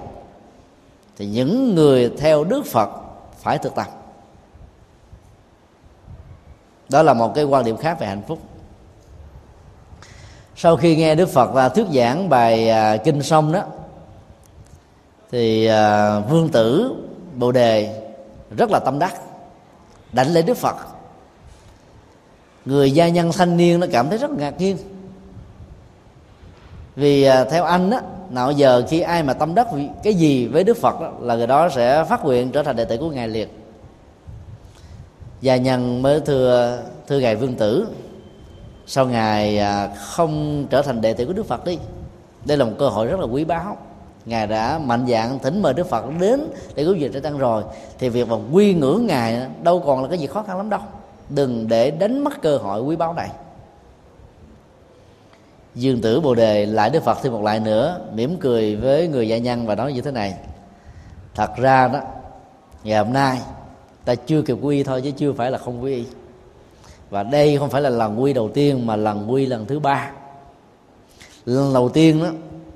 [1.17, 2.91] thì những người theo đức phật
[3.39, 3.87] phải thực tập.
[6.89, 8.39] Đó là một cái quan điểm khác về hạnh phúc.
[10.57, 13.63] Sau khi nghe đức phật là thuyết giảng bài à, kinh xong đó,
[15.31, 16.95] thì à, vương tử
[17.37, 18.03] bồ đề
[18.57, 19.15] rất là tâm đắc,
[20.13, 20.77] đảnh lễ đức phật
[22.65, 24.77] người gia nhân thanh niên nó cảm thấy rất ngạc nhiên.
[26.97, 28.01] Vì à, theo anh á
[28.31, 29.69] nào giờ khi ai mà tâm đắc
[30.03, 32.85] cái gì với đức phật đó, là người đó sẽ phát nguyện trở thành đệ
[32.85, 33.59] tử của ngài liệt
[35.41, 37.87] gia nhân mới thưa thưa ngài vương tử
[38.87, 41.79] sau ngài à, không trở thành đệ tử của đức phật đi?
[42.45, 43.77] Đây là một cơ hội rất là quý báu.
[44.25, 46.41] Ngài đã mạnh dạng thỉnh mời đức phật đến
[46.75, 47.65] để cứu việc cho tăng rồi.
[47.99, 50.81] Thì việc mà quy ngưỡng ngài đâu còn là cái gì khó khăn lắm đâu
[51.29, 53.31] đừng để đánh mất cơ hội quý báu này.
[55.75, 59.29] Dương tử bồ đề lại đức phật thêm một lại nữa, mỉm cười với người
[59.29, 60.35] gia nhân và nói như thế này.
[61.35, 62.01] Thật ra đó,
[62.85, 63.41] ngày hôm nay,
[64.05, 66.05] ta chưa kịp quy thôi chứ chưa phải là không quy.
[67.11, 70.11] Và đây không phải là lần quy đầu tiên mà lần quy lần thứ ba.
[71.45, 72.31] Lần đầu tiên đó,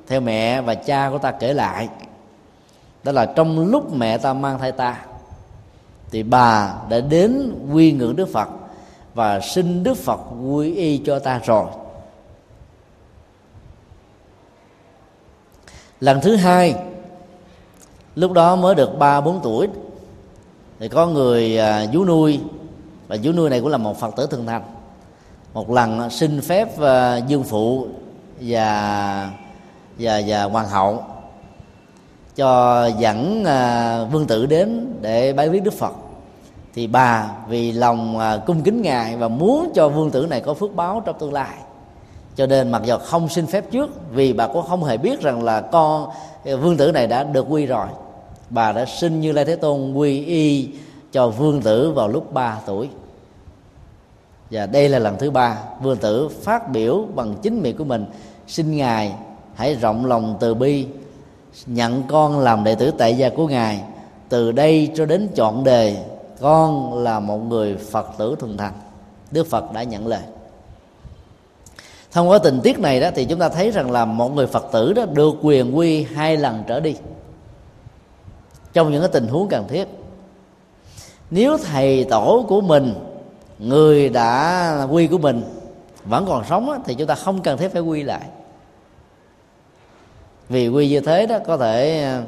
[0.07, 1.89] theo mẹ và cha của ta kể lại,
[3.05, 5.05] đó là trong lúc mẹ ta mang thai ta
[6.11, 8.49] thì bà đã đến quy ngưỡng đức phật
[9.15, 11.67] và xin đức phật quy y cho ta rồi.
[16.01, 16.75] Lần thứ hai,
[18.15, 19.69] lúc đó mới được ba bốn tuổi,
[20.79, 22.41] thì có người à, vú nuôi,
[23.09, 24.63] và vú nuôi này cũng là một phật tử thường thành.
[25.55, 27.89] Một lần xin phép à, dương phụ
[28.41, 29.31] và
[29.99, 31.05] và và hoàng hậu
[32.39, 35.93] cho dẫn à, vương tử đến để bái viết đức phật.
[36.75, 40.55] Thì bà vì lòng à, cung kính ngài và muốn cho vương tử này có
[40.55, 41.55] phước báo trong tương lai.
[42.37, 45.45] Cho nên mặc dù không xin phép trước vì bà cũng không hề biết rằng
[45.45, 46.11] là con
[46.45, 47.87] à, vương tử này đã được quy rồi.
[48.51, 50.69] Bà đã sinh như lai thế tôn quy y
[51.13, 52.89] cho vương tử vào lúc 3 tuổi.
[54.51, 58.07] Và đây là lần thứ ba vương tử phát biểu bằng chính miệng của mình.
[58.47, 59.13] Xin ngài
[59.55, 60.87] hãy rộng lòng từ bi
[61.67, 63.81] nhận con làm đệ tử tại gia của ngài.
[64.29, 65.97] Từ đây cho đến chọn đề
[66.41, 68.73] con là một người phật tử thuần thành
[69.31, 70.23] đức phật đã nhận lời.
[72.13, 74.67] Thông qua tình tiết này đó thì chúng ta thấy rằng là một người phật
[74.73, 76.95] tử đó được quyền quy hai lần trở đi.
[78.73, 79.89] Trong những cái tình huống cần thiết.
[81.31, 82.95] Nếu thầy tổ của mình
[83.59, 85.43] người đã quy của mình
[86.05, 88.21] vẫn còn sống đó, thì chúng ta không cần thiết phải quy lại
[90.49, 92.23] vì quy như thế đó có thể à,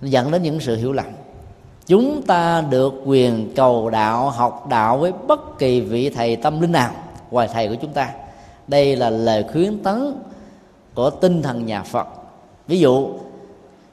[0.00, 1.06] dẫn đến những sự hiểu lầm.
[1.86, 6.72] Chúng ta được quyền cầu đạo, học đạo với bất kỳ vị thầy tâm linh
[6.72, 6.90] nào
[7.30, 8.10] ngoài thầy của chúng ta.
[8.68, 10.14] Đây là lời khuyến tấn
[10.94, 12.06] của tinh thần nhà phật.
[12.66, 13.08] Ví dụ,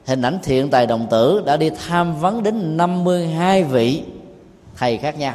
[0.06, 4.02] hình ảnh thiện tài đồng tử đã đi tham vấn đến 52 vị
[4.76, 5.34] thầy khác nhau.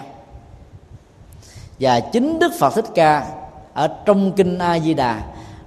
[1.80, 3.28] Và chính đức phật thích ca
[3.74, 5.22] ở trong kinh a di đà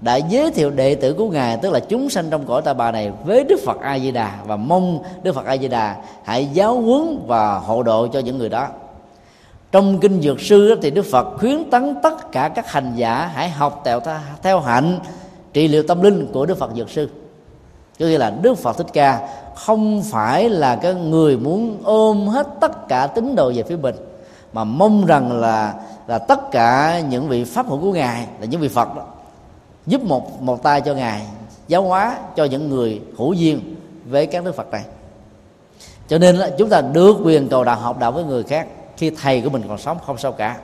[0.05, 2.93] đã giới thiệu đệ tử của ngài, tức là chúng sanh trong cõi ta bà
[2.93, 6.49] này, với đức phật a di đà và mong đức phật a di đà hãy
[6.53, 8.69] giáo huấn và hộ độ cho những người đó.
[9.73, 13.51] Trong kinh dược sư thì đức phật khuyến tấn tất cả các hành giả hãy
[13.51, 14.01] học theo
[14.43, 14.99] theo hạnh
[15.53, 17.09] trị liệu tâm linh của đức phật dược sư.
[18.01, 22.47] Có nghĩa là đức phật thích ca không phải là cái người muốn ôm hết
[22.61, 23.95] tất cả tín đồ về phía mình,
[24.53, 25.75] mà mong rằng là
[26.07, 29.03] là tất cả những vị pháp hữu của ngài, là những vị phật đó
[29.87, 31.27] giúp một một tay cho ngài,
[31.69, 33.75] giáo hóa cho những người hữu duyên
[34.07, 34.85] với các đức phật này.
[36.09, 38.67] Cho nên là chúng ta được quyền cầu đạo học đạo với người khác
[38.97, 40.57] khi thầy của mình còn sống không sao cả.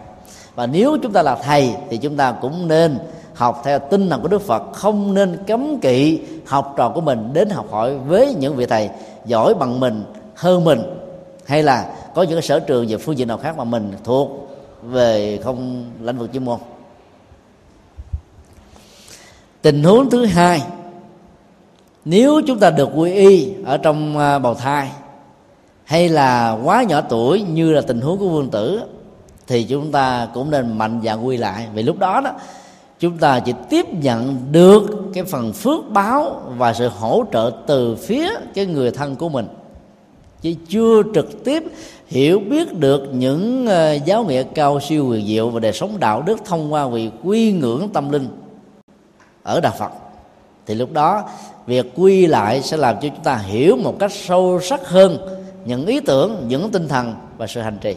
[0.55, 2.99] Và nếu chúng ta là thầy thì chúng ta cũng nên
[3.35, 7.31] học theo tinh thần của đức phật, không nên cấm kỵ học trò của mình
[7.33, 8.91] đến học hỏi với những vị thầy
[9.25, 10.83] giỏi bằng mình, hơn mình,
[11.47, 14.31] hay là có những sở trường về phương diện nào khác mà mình thuộc
[14.83, 16.59] về không lĩnh vực chuyên môn
[19.63, 20.63] tình huống thứ hai,
[22.05, 24.91] nếu chúng ta được quy y ở trong à, bào thai,
[25.85, 28.81] hay là quá nhỏ tuổi như là tình huống của vương tử,
[29.47, 31.67] thì chúng ta cũng nên mạnh dạn quy lại.
[31.75, 32.31] Vì lúc đó đó,
[33.01, 34.83] chúng ta chỉ tiếp nhận được
[35.15, 39.47] cái phần phước báo và sự hỗ trợ từ phía cái người thân của mình.
[40.43, 41.63] Chứ chưa trực tiếp
[42.07, 46.23] hiểu biết được những à, giáo nghĩa cao siêu huyền diệu và đời sống đạo
[46.23, 48.29] đức thông qua việc quy ngưỡng tâm linh
[49.43, 49.91] ở đạo Phật.
[50.67, 51.29] Thì lúc đó,
[51.67, 55.19] việc quy lại sẽ làm cho chúng ta hiểu một cách sâu sắc hơn
[55.65, 57.97] những ý tưởng, những tinh thần và sự hành trì.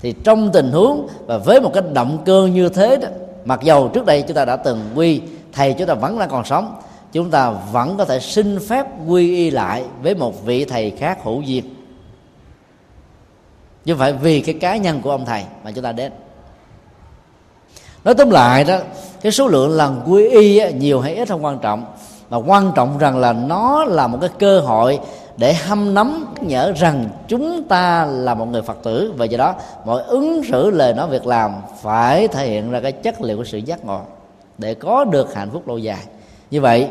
[0.00, 3.08] Thì trong tình huống và với một cái động cơ như thế đó,
[3.44, 5.20] mặc dầu trước đây chúng ta đã từng quy,
[5.52, 6.76] thầy chúng ta vẫn đang còn sống,
[7.12, 11.18] chúng ta vẫn có thể xin phép quy y lại với một vị thầy khác
[11.24, 11.64] hữu duyên.
[13.84, 16.12] Chứ không phải vì cái cá nhân của ông thầy mà chúng ta đến
[18.04, 18.78] nói tóm lại đó,
[19.20, 21.84] cái số lượng lần quy y nhiều hay ít không quan trọng.
[22.30, 25.00] Mà quan trọng rằng là nó là một cái cơ hội
[25.36, 29.12] để hâm nắm nhớ rằng chúng ta là một người phật tử.
[29.16, 29.54] Và do đó,
[29.84, 31.52] mọi ứng xử lời nói việc làm
[31.82, 34.00] phải thể hiện ra cái chất liệu của sự giác ngộ
[34.58, 36.00] để có được hạnh phúc lâu dài.
[36.50, 36.88] Như vậy,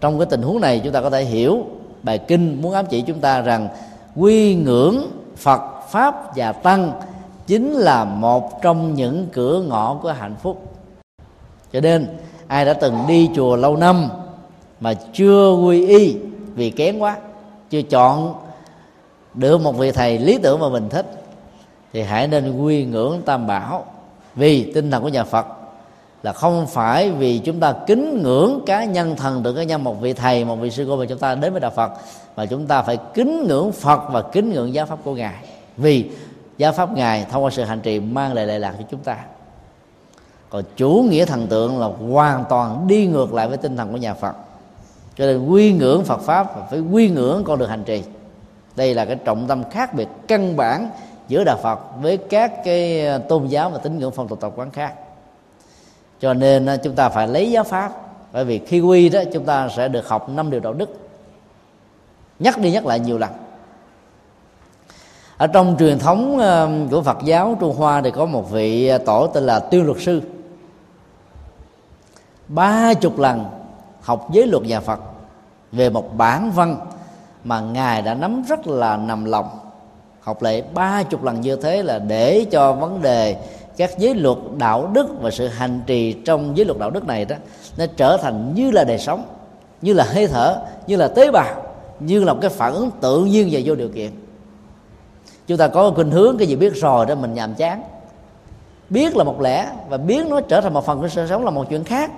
[0.00, 1.64] trong cái tình huống này chúng ta có thể hiểu
[2.02, 3.68] bài kinh muốn ám chỉ chúng ta rằng
[4.16, 5.60] quy ngưỡng phật,
[5.90, 6.92] pháp và tăng
[7.48, 10.76] chính là một trong những cửa ngõ của hạnh phúc.
[11.72, 12.06] Cho nên,
[12.46, 14.08] ai đã từng đi chùa lâu năm
[14.80, 16.16] mà chưa quy y,
[16.54, 17.16] vì kén quá,
[17.70, 18.34] chưa chọn
[19.34, 21.06] được một vị thầy lý tưởng mà mình thích,
[21.92, 23.86] thì hãy nên quy ngưỡng tam bảo.
[24.34, 25.46] Vì tinh thần của nhà phật
[26.22, 30.00] là không phải vì chúng ta kính ngưỡng cá nhân thần tượng cá nhân một
[30.00, 31.92] vị thầy, một vị sư cô mà chúng ta đến với đạo phật,
[32.36, 35.44] mà chúng ta phải kính ngưỡng phật và kính ngưỡng giáo pháp của ngài.
[35.76, 36.10] Vì
[36.58, 39.16] giáo pháp ngài thông qua sự hành trì mang lại lệ lạc cho chúng ta.
[40.50, 43.96] Còn chủ nghĩa thần tượng là hoàn toàn đi ngược lại với tinh thần của
[43.96, 44.36] nhà phật.
[45.16, 48.02] Cho nên quy ngưỡng phật pháp và phải quy ngưỡng con đường hành trì.
[48.76, 50.90] Đây là cái trọng tâm khác biệt căn bản
[51.28, 54.52] giữa đạo phật với các cái ờ, tôn giáo và tín ngưỡng phong tục tập
[54.56, 54.94] quán khác.
[56.20, 57.92] Cho nên ờ, chúng ta phải lấy giáo pháp,
[58.32, 61.10] bởi vì khi quy đó chúng ta sẽ được học năm điều đạo đức.
[62.38, 63.30] Nhắc đi nhắc lại nhiều lần
[65.38, 68.98] ở trong truyền thống ờ, của Phật giáo Trung Hoa thì có một vị ờ,
[68.98, 70.22] tổ tên là Tuyên luật sư.
[72.48, 73.44] Ba chục lần
[74.00, 75.00] học giới luật nhà Phật
[75.72, 76.76] về một bản văn
[77.44, 79.48] mà ngài đã nắm rất là nằm lòng.
[80.20, 83.36] Học lại ba chục lần như thế là để cho vấn đề
[83.76, 87.24] các giới luật đạo đức và sự hành trì trong giới luật đạo đức này
[87.24, 87.36] đó,
[87.78, 89.24] nó trở thành như là đời sống,
[89.82, 91.62] như là hơi thở, như là tế bào,
[92.00, 94.10] như là một cái phản ứng tự nhiên và vô điều kiện
[95.48, 97.82] chúng ta có khuynh hướng cái gì biết rồi đó mình nhàm chán.
[98.90, 101.50] Biết là một lẽ và biến nó trở thành một phần của sự sống là
[101.50, 102.10] một chuyện khác.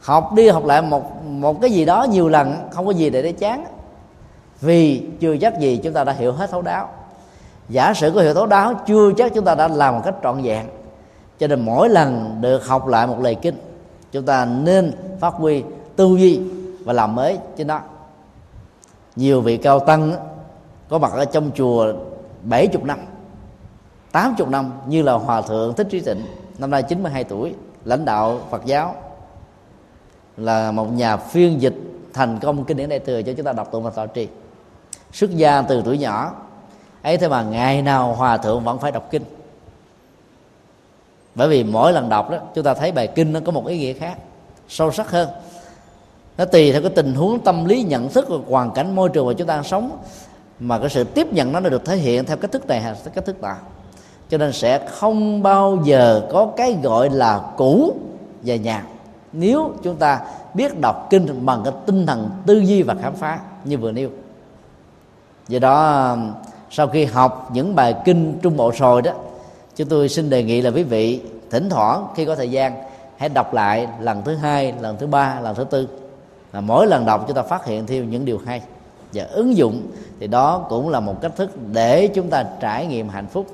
[0.00, 3.22] Học đi học lại một một cái gì đó nhiều lần, không có gì để
[3.22, 3.64] để chán.
[4.60, 6.88] Vì chưa chắc gì chúng ta đã hiểu hết thấu đáo.
[7.68, 10.42] Giả sử có hiểu thấu đáo, chưa chắc chúng ta đã làm một cách trọn
[10.42, 10.66] vẹn.
[11.38, 13.54] Cho nên mỗi lần được học lại một lời kinh,
[14.12, 15.62] chúng ta nên phát huy
[15.96, 16.40] tư duy
[16.84, 17.80] và làm mới trên đó.
[19.16, 20.12] Nhiều vị cao tăng
[20.88, 21.92] có mặt ở trong chùa
[22.48, 22.98] 70 năm
[24.12, 26.22] 80 năm như là hòa thượng thích trí tịnh,
[26.58, 27.54] năm nay 92 tuổi,
[27.84, 28.94] lãnh đạo Phật giáo,
[30.36, 31.74] là một nhà phiên dịch
[32.14, 34.28] thành công kinh điển đại thừa cho chúng ta đọc tụng và thọ trì.
[35.12, 36.34] Xuất gia từ tuổi nhỏ,
[37.02, 39.22] ấy thế mà ngày nào hòa thượng vẫn phải đọc kinh.
[41.34, 43.78] Bởi vì mỗi lần đọc đó, chúng ta thấy bài kinh nó có một ý
[43.78, 44.18] nghĩa khác,
[44.68, 45.28] sâu sắc hơn.
[46.38, 49.26] Nó tùy theo cái tình huống tâm lý, nhận thức và hoàn cảnh, môi trường
[49.26, 49.98] mà chúng ta sống
[50.60, 53.24] mà cái sự tiếp nhận nó được thể hiện theo cách thức này hay cách
[53.26, 53.56] thức nào.
[54.28, 57.96] Cho nên sẽ không bao giờ có cái gọi là cũ
[58.42, 58.82] và nhạt.
[59.32, 60.20] nếu chúng ta
[60.54, 64.08] biết đọc kinh bằng cái tinh thần tư duy và khám phá như vừa nêu.
[65.48, 66.16] Do đó,
[66.70, 69.12] sau khi học những bài kinh trung bộ rồi đó,
[69.76, 71.20] chúng tôi xin đề nghị là quý vị
[71.50, 72.72] thỉnh thoảng khi có thời gian
[73.16, 75.88] hãy đọc lại lần thứ hai, lần thứ ba, lần thứ tư.
[76.52, 78.62] Là mỗi lần đọc chúng ta phát hiện thêm những điều hay
[79.12, 79.86] và ứng dụng,
[80.20, 83.46] thì đó cũng là một cách thức để chúng ta trải nghiệm hạnh phúc.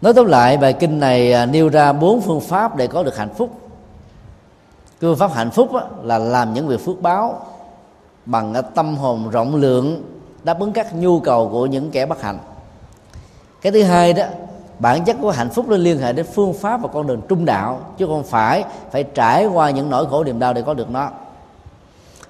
[0.00, 3.16] Nói tóm lại, bài kinh này à, nêu ra bốn phương pháp để có được
[3.16, 3.60] hạnh phúc.
[5.00, 5.70] Phương pháp hạnh phúc
[6.02, 7.46] là làm những việc phước báo
[8.26, 10.02] bằng à, tâm hồn rộng lượng
[10.44, 12.38] đáp ứng các nhu cầu của những kẻ bất hạnh.
[13.60, 14.24] Cái thứ hai đó
[14.78, 17.44] bản chất của hạnh phúc nó liên hệ đến phương pháp và con đường trung
[17.44, 20.90] đạo, chứ không phải phải trải qua những nỗi khổ niềm đau để có được
[20.90, 21.10] nó.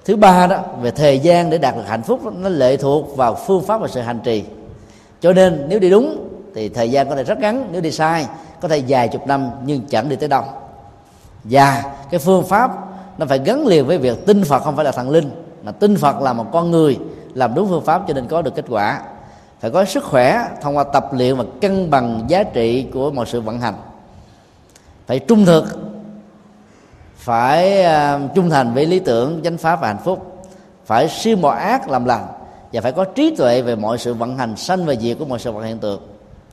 [0.05, 3.35] Thứ ba đó, về thời gian để đạt được hạnh phúc, nó lệ thuộc vào
[3.35, 4.43] phương pháp và sự hành trì.
[5.21, 8.27] Cho nên, nếu đi đúng, thì thời gian có thể rất ngắn, nếu đi sai,
[8.61, 10.43] có thể dài chục năm, nhưng chẳng đi tới đâu.
[11.43, 12.71] Và cái phương pháp,
[13.17, 15.31] nó phải gắn liền với việc tin phật không phải là thần linh,
[15.63, 16.99] mà tin phật là một con người,
[17.33, 19.01] làm đúng phương pháp cho nên có được kết quả
[19.59, 23.25] phải có sức khỏe thông qua tập luyện và cân bằng giá trị của mọi
[23.25, 23.75] sự vận hành.
[25.07, 25.65] Phải trung thực
[27.15, 30.45] phải uh, trung thành với lý tưởng chánh pháp và hạnh phúc.
[30.85, 32.27] Phải siêu mọi ác làm lành
[32.73, 35.39] và phải có trí tuệ về mọi sự vận hành sanh và diệt của mọi
[35.39, 36.01] sự vận hiện tượng.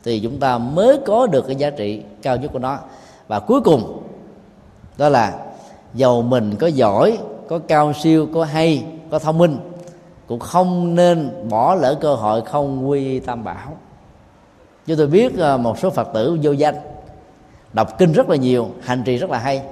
[0.04, 2.78] Thì chúng ta mới có được cái giá trị cao nhất của nó.
[3.28, 4.02] Và cuối cùng
[4.98, 5.32] đó là
[5.94, 7.18] giàu mình có giỏi
[7.48, 9.58] có cao siêu có hay có thông minh
[10.26, 13.76] cũng không nên bỏ lỡ cơ hội không quy tam bảo.
[14.86, 16.74] Chúng tôi biết à, một số phật tử vô danh,
[17.72, 19.62] đọc kinh rất là nhiều, hành trì rất là hay,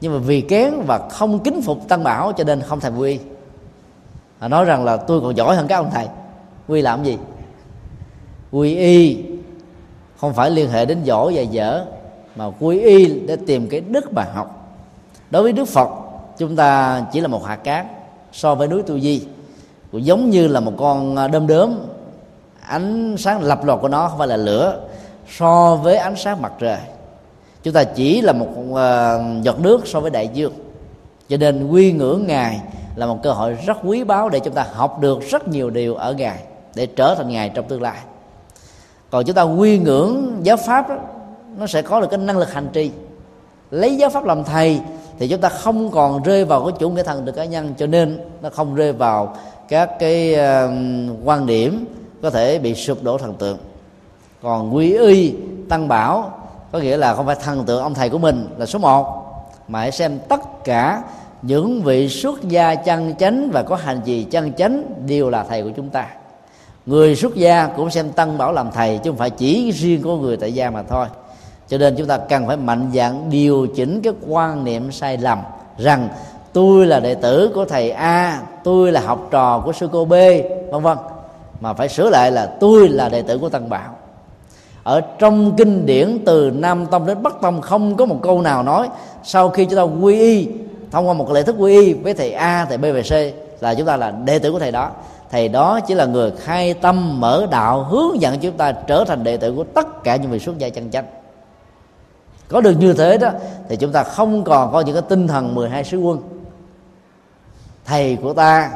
[0.00, 3.18] nhưng mà vì kén và không kính phục tăng bảo cho nên không thành quy.
[4.38, 6.08] Họ nói rằng là tôi còn giỏi hơn các ông thầy,
[6.68, 7.18] quy làm gì?
[8.50, 9.24] Quy y
[10.16, 11.84] không phải liên hệ đến giỏi và dở,
[12.36, 14.76] mà quy y để tìm cái đức mà học.
[15.30, 15.88] Đối với đức phật,
[16.38, 17.86] chúng ta chỉ là một hạt cát
[18.32, 19.26] so với núi tu di
[19.92, 21.74] cũng giống như là một con à, đom đóm
[22.60, 24.80] ánh sáng lập lọt của nó không phải là lửa
[25.38, 26.78] so với ánh sáng mặt trời.
[27.62, 28.78] Chúng ta chỉ là một uh,
[29.42, 30.52] giọt nước so với đại dương.
[31.28, 32.60] Cho nên quy ngưỡng ngài
[32.96, 35.94] là một cơ hội rất quý báu để chúng ta học được rất nhiều điều
[35.94, 36.38] ở ngài
[36.74, 37.98] để trở thành ngài trong tương lai.
[39.10, 40.96] Còn chúng ta quy ngưỡng giáo pháp đó,
[41.58, 42.90] nó sẽ có được cái năng lực hành trì.
[43.70, 44.80] Lấy giáo pháp làm thầy
[45.18, 47.86] thì chúng ta không còn rơi vào cái chủ nghĩa thần được cá nhân cho
[47.86, 49.36] nên nó không rơi vào
[49.70, 50.36] các cái
[51.24, 51.84] quan điểm
[52.22, 53.58] có thể bị sụp đổ thần tượng.
[54.42, 55.34] Còn quy y,
[55.68, 56.32] tăng bảo
[56.72, 59.24] có nghĩa là không phải thần tượng ông thầy của mình là số một,
[59.68, 61.02] mà hãy xem tất cả
[61.42, 65.62] những vị xuất gia chân chánh và có hành gì chân chánh đều là thầy
[65.62, 66.06] của chúng ta.
[66.86, 70.16] Người xuất gia cũng xem tăng bảo làm thầy chứ không phải chỉ riêng của
[70.16, 71.06] người tại gia mà thôi.
[71.68, 75.38] Cho nên chúng ta cần phải mạnh dạn điều chỉnh cái quan niệm sai lầm
[75.78, 76.08] rằng
[76.52, 80.12] tôi là đệ tử của thầy a, tôi là học trò của sư cô b,
[80.70, 80.98] vân vân.
[81.60, 83.96] Mà phải sửa lại là tôi là đệ tử của tăng bảo.
[84.82, 88.62] Ở trong kinh điển từ nam tông đến bắc tông không có một câu nào
[88.62, 88.88] nói
[89.24, 90.48] sau khi chúng ta quy y,
[90.90, 93.12] thông qua một lễ thức quy y với thầy a, thầy b và c
[93.62, 94.90] là chúng ta là đệ tử của thầy đó.
[95.30, 99.24] Thầy đó chỉ là người khai tâm, mở đạo, hướng dẫn chúng ta trở thành
[99.24, 101.04] đệ tử của tất cả những vị xuất gia chân chánh.
[102.48, 103.30] Có được như thế đó,
[103.68, 106.18] thì chúng ta không còn có những cái tinh thần 12 sứ quân
[107.90, 108.70] thầy của ta,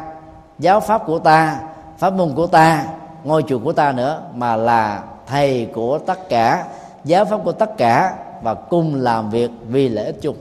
[0.58, 1.60] giáo pháp của ta,
[1.98, 2.84] pháp môn của ta,
[3.24, 6.64] ngôi chùa của ta nữa, mà là thầy của tất cả,
[7.04, 10.36] giáo pháp của tất cả và cùng làm việc vì lợi ích chung.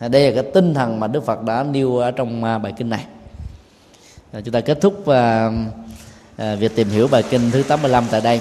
[0.00, 2.90] Đây là cái tinh thần mà đức phật đã nêu ở trong à, bài kinh
[2.90, 3.04] này.
[4.32, 5.50] Chúng ta kết thúc à,
[6.36, 8.40] à, việc tìm hiểu bài kinh thứ 85 tại đây.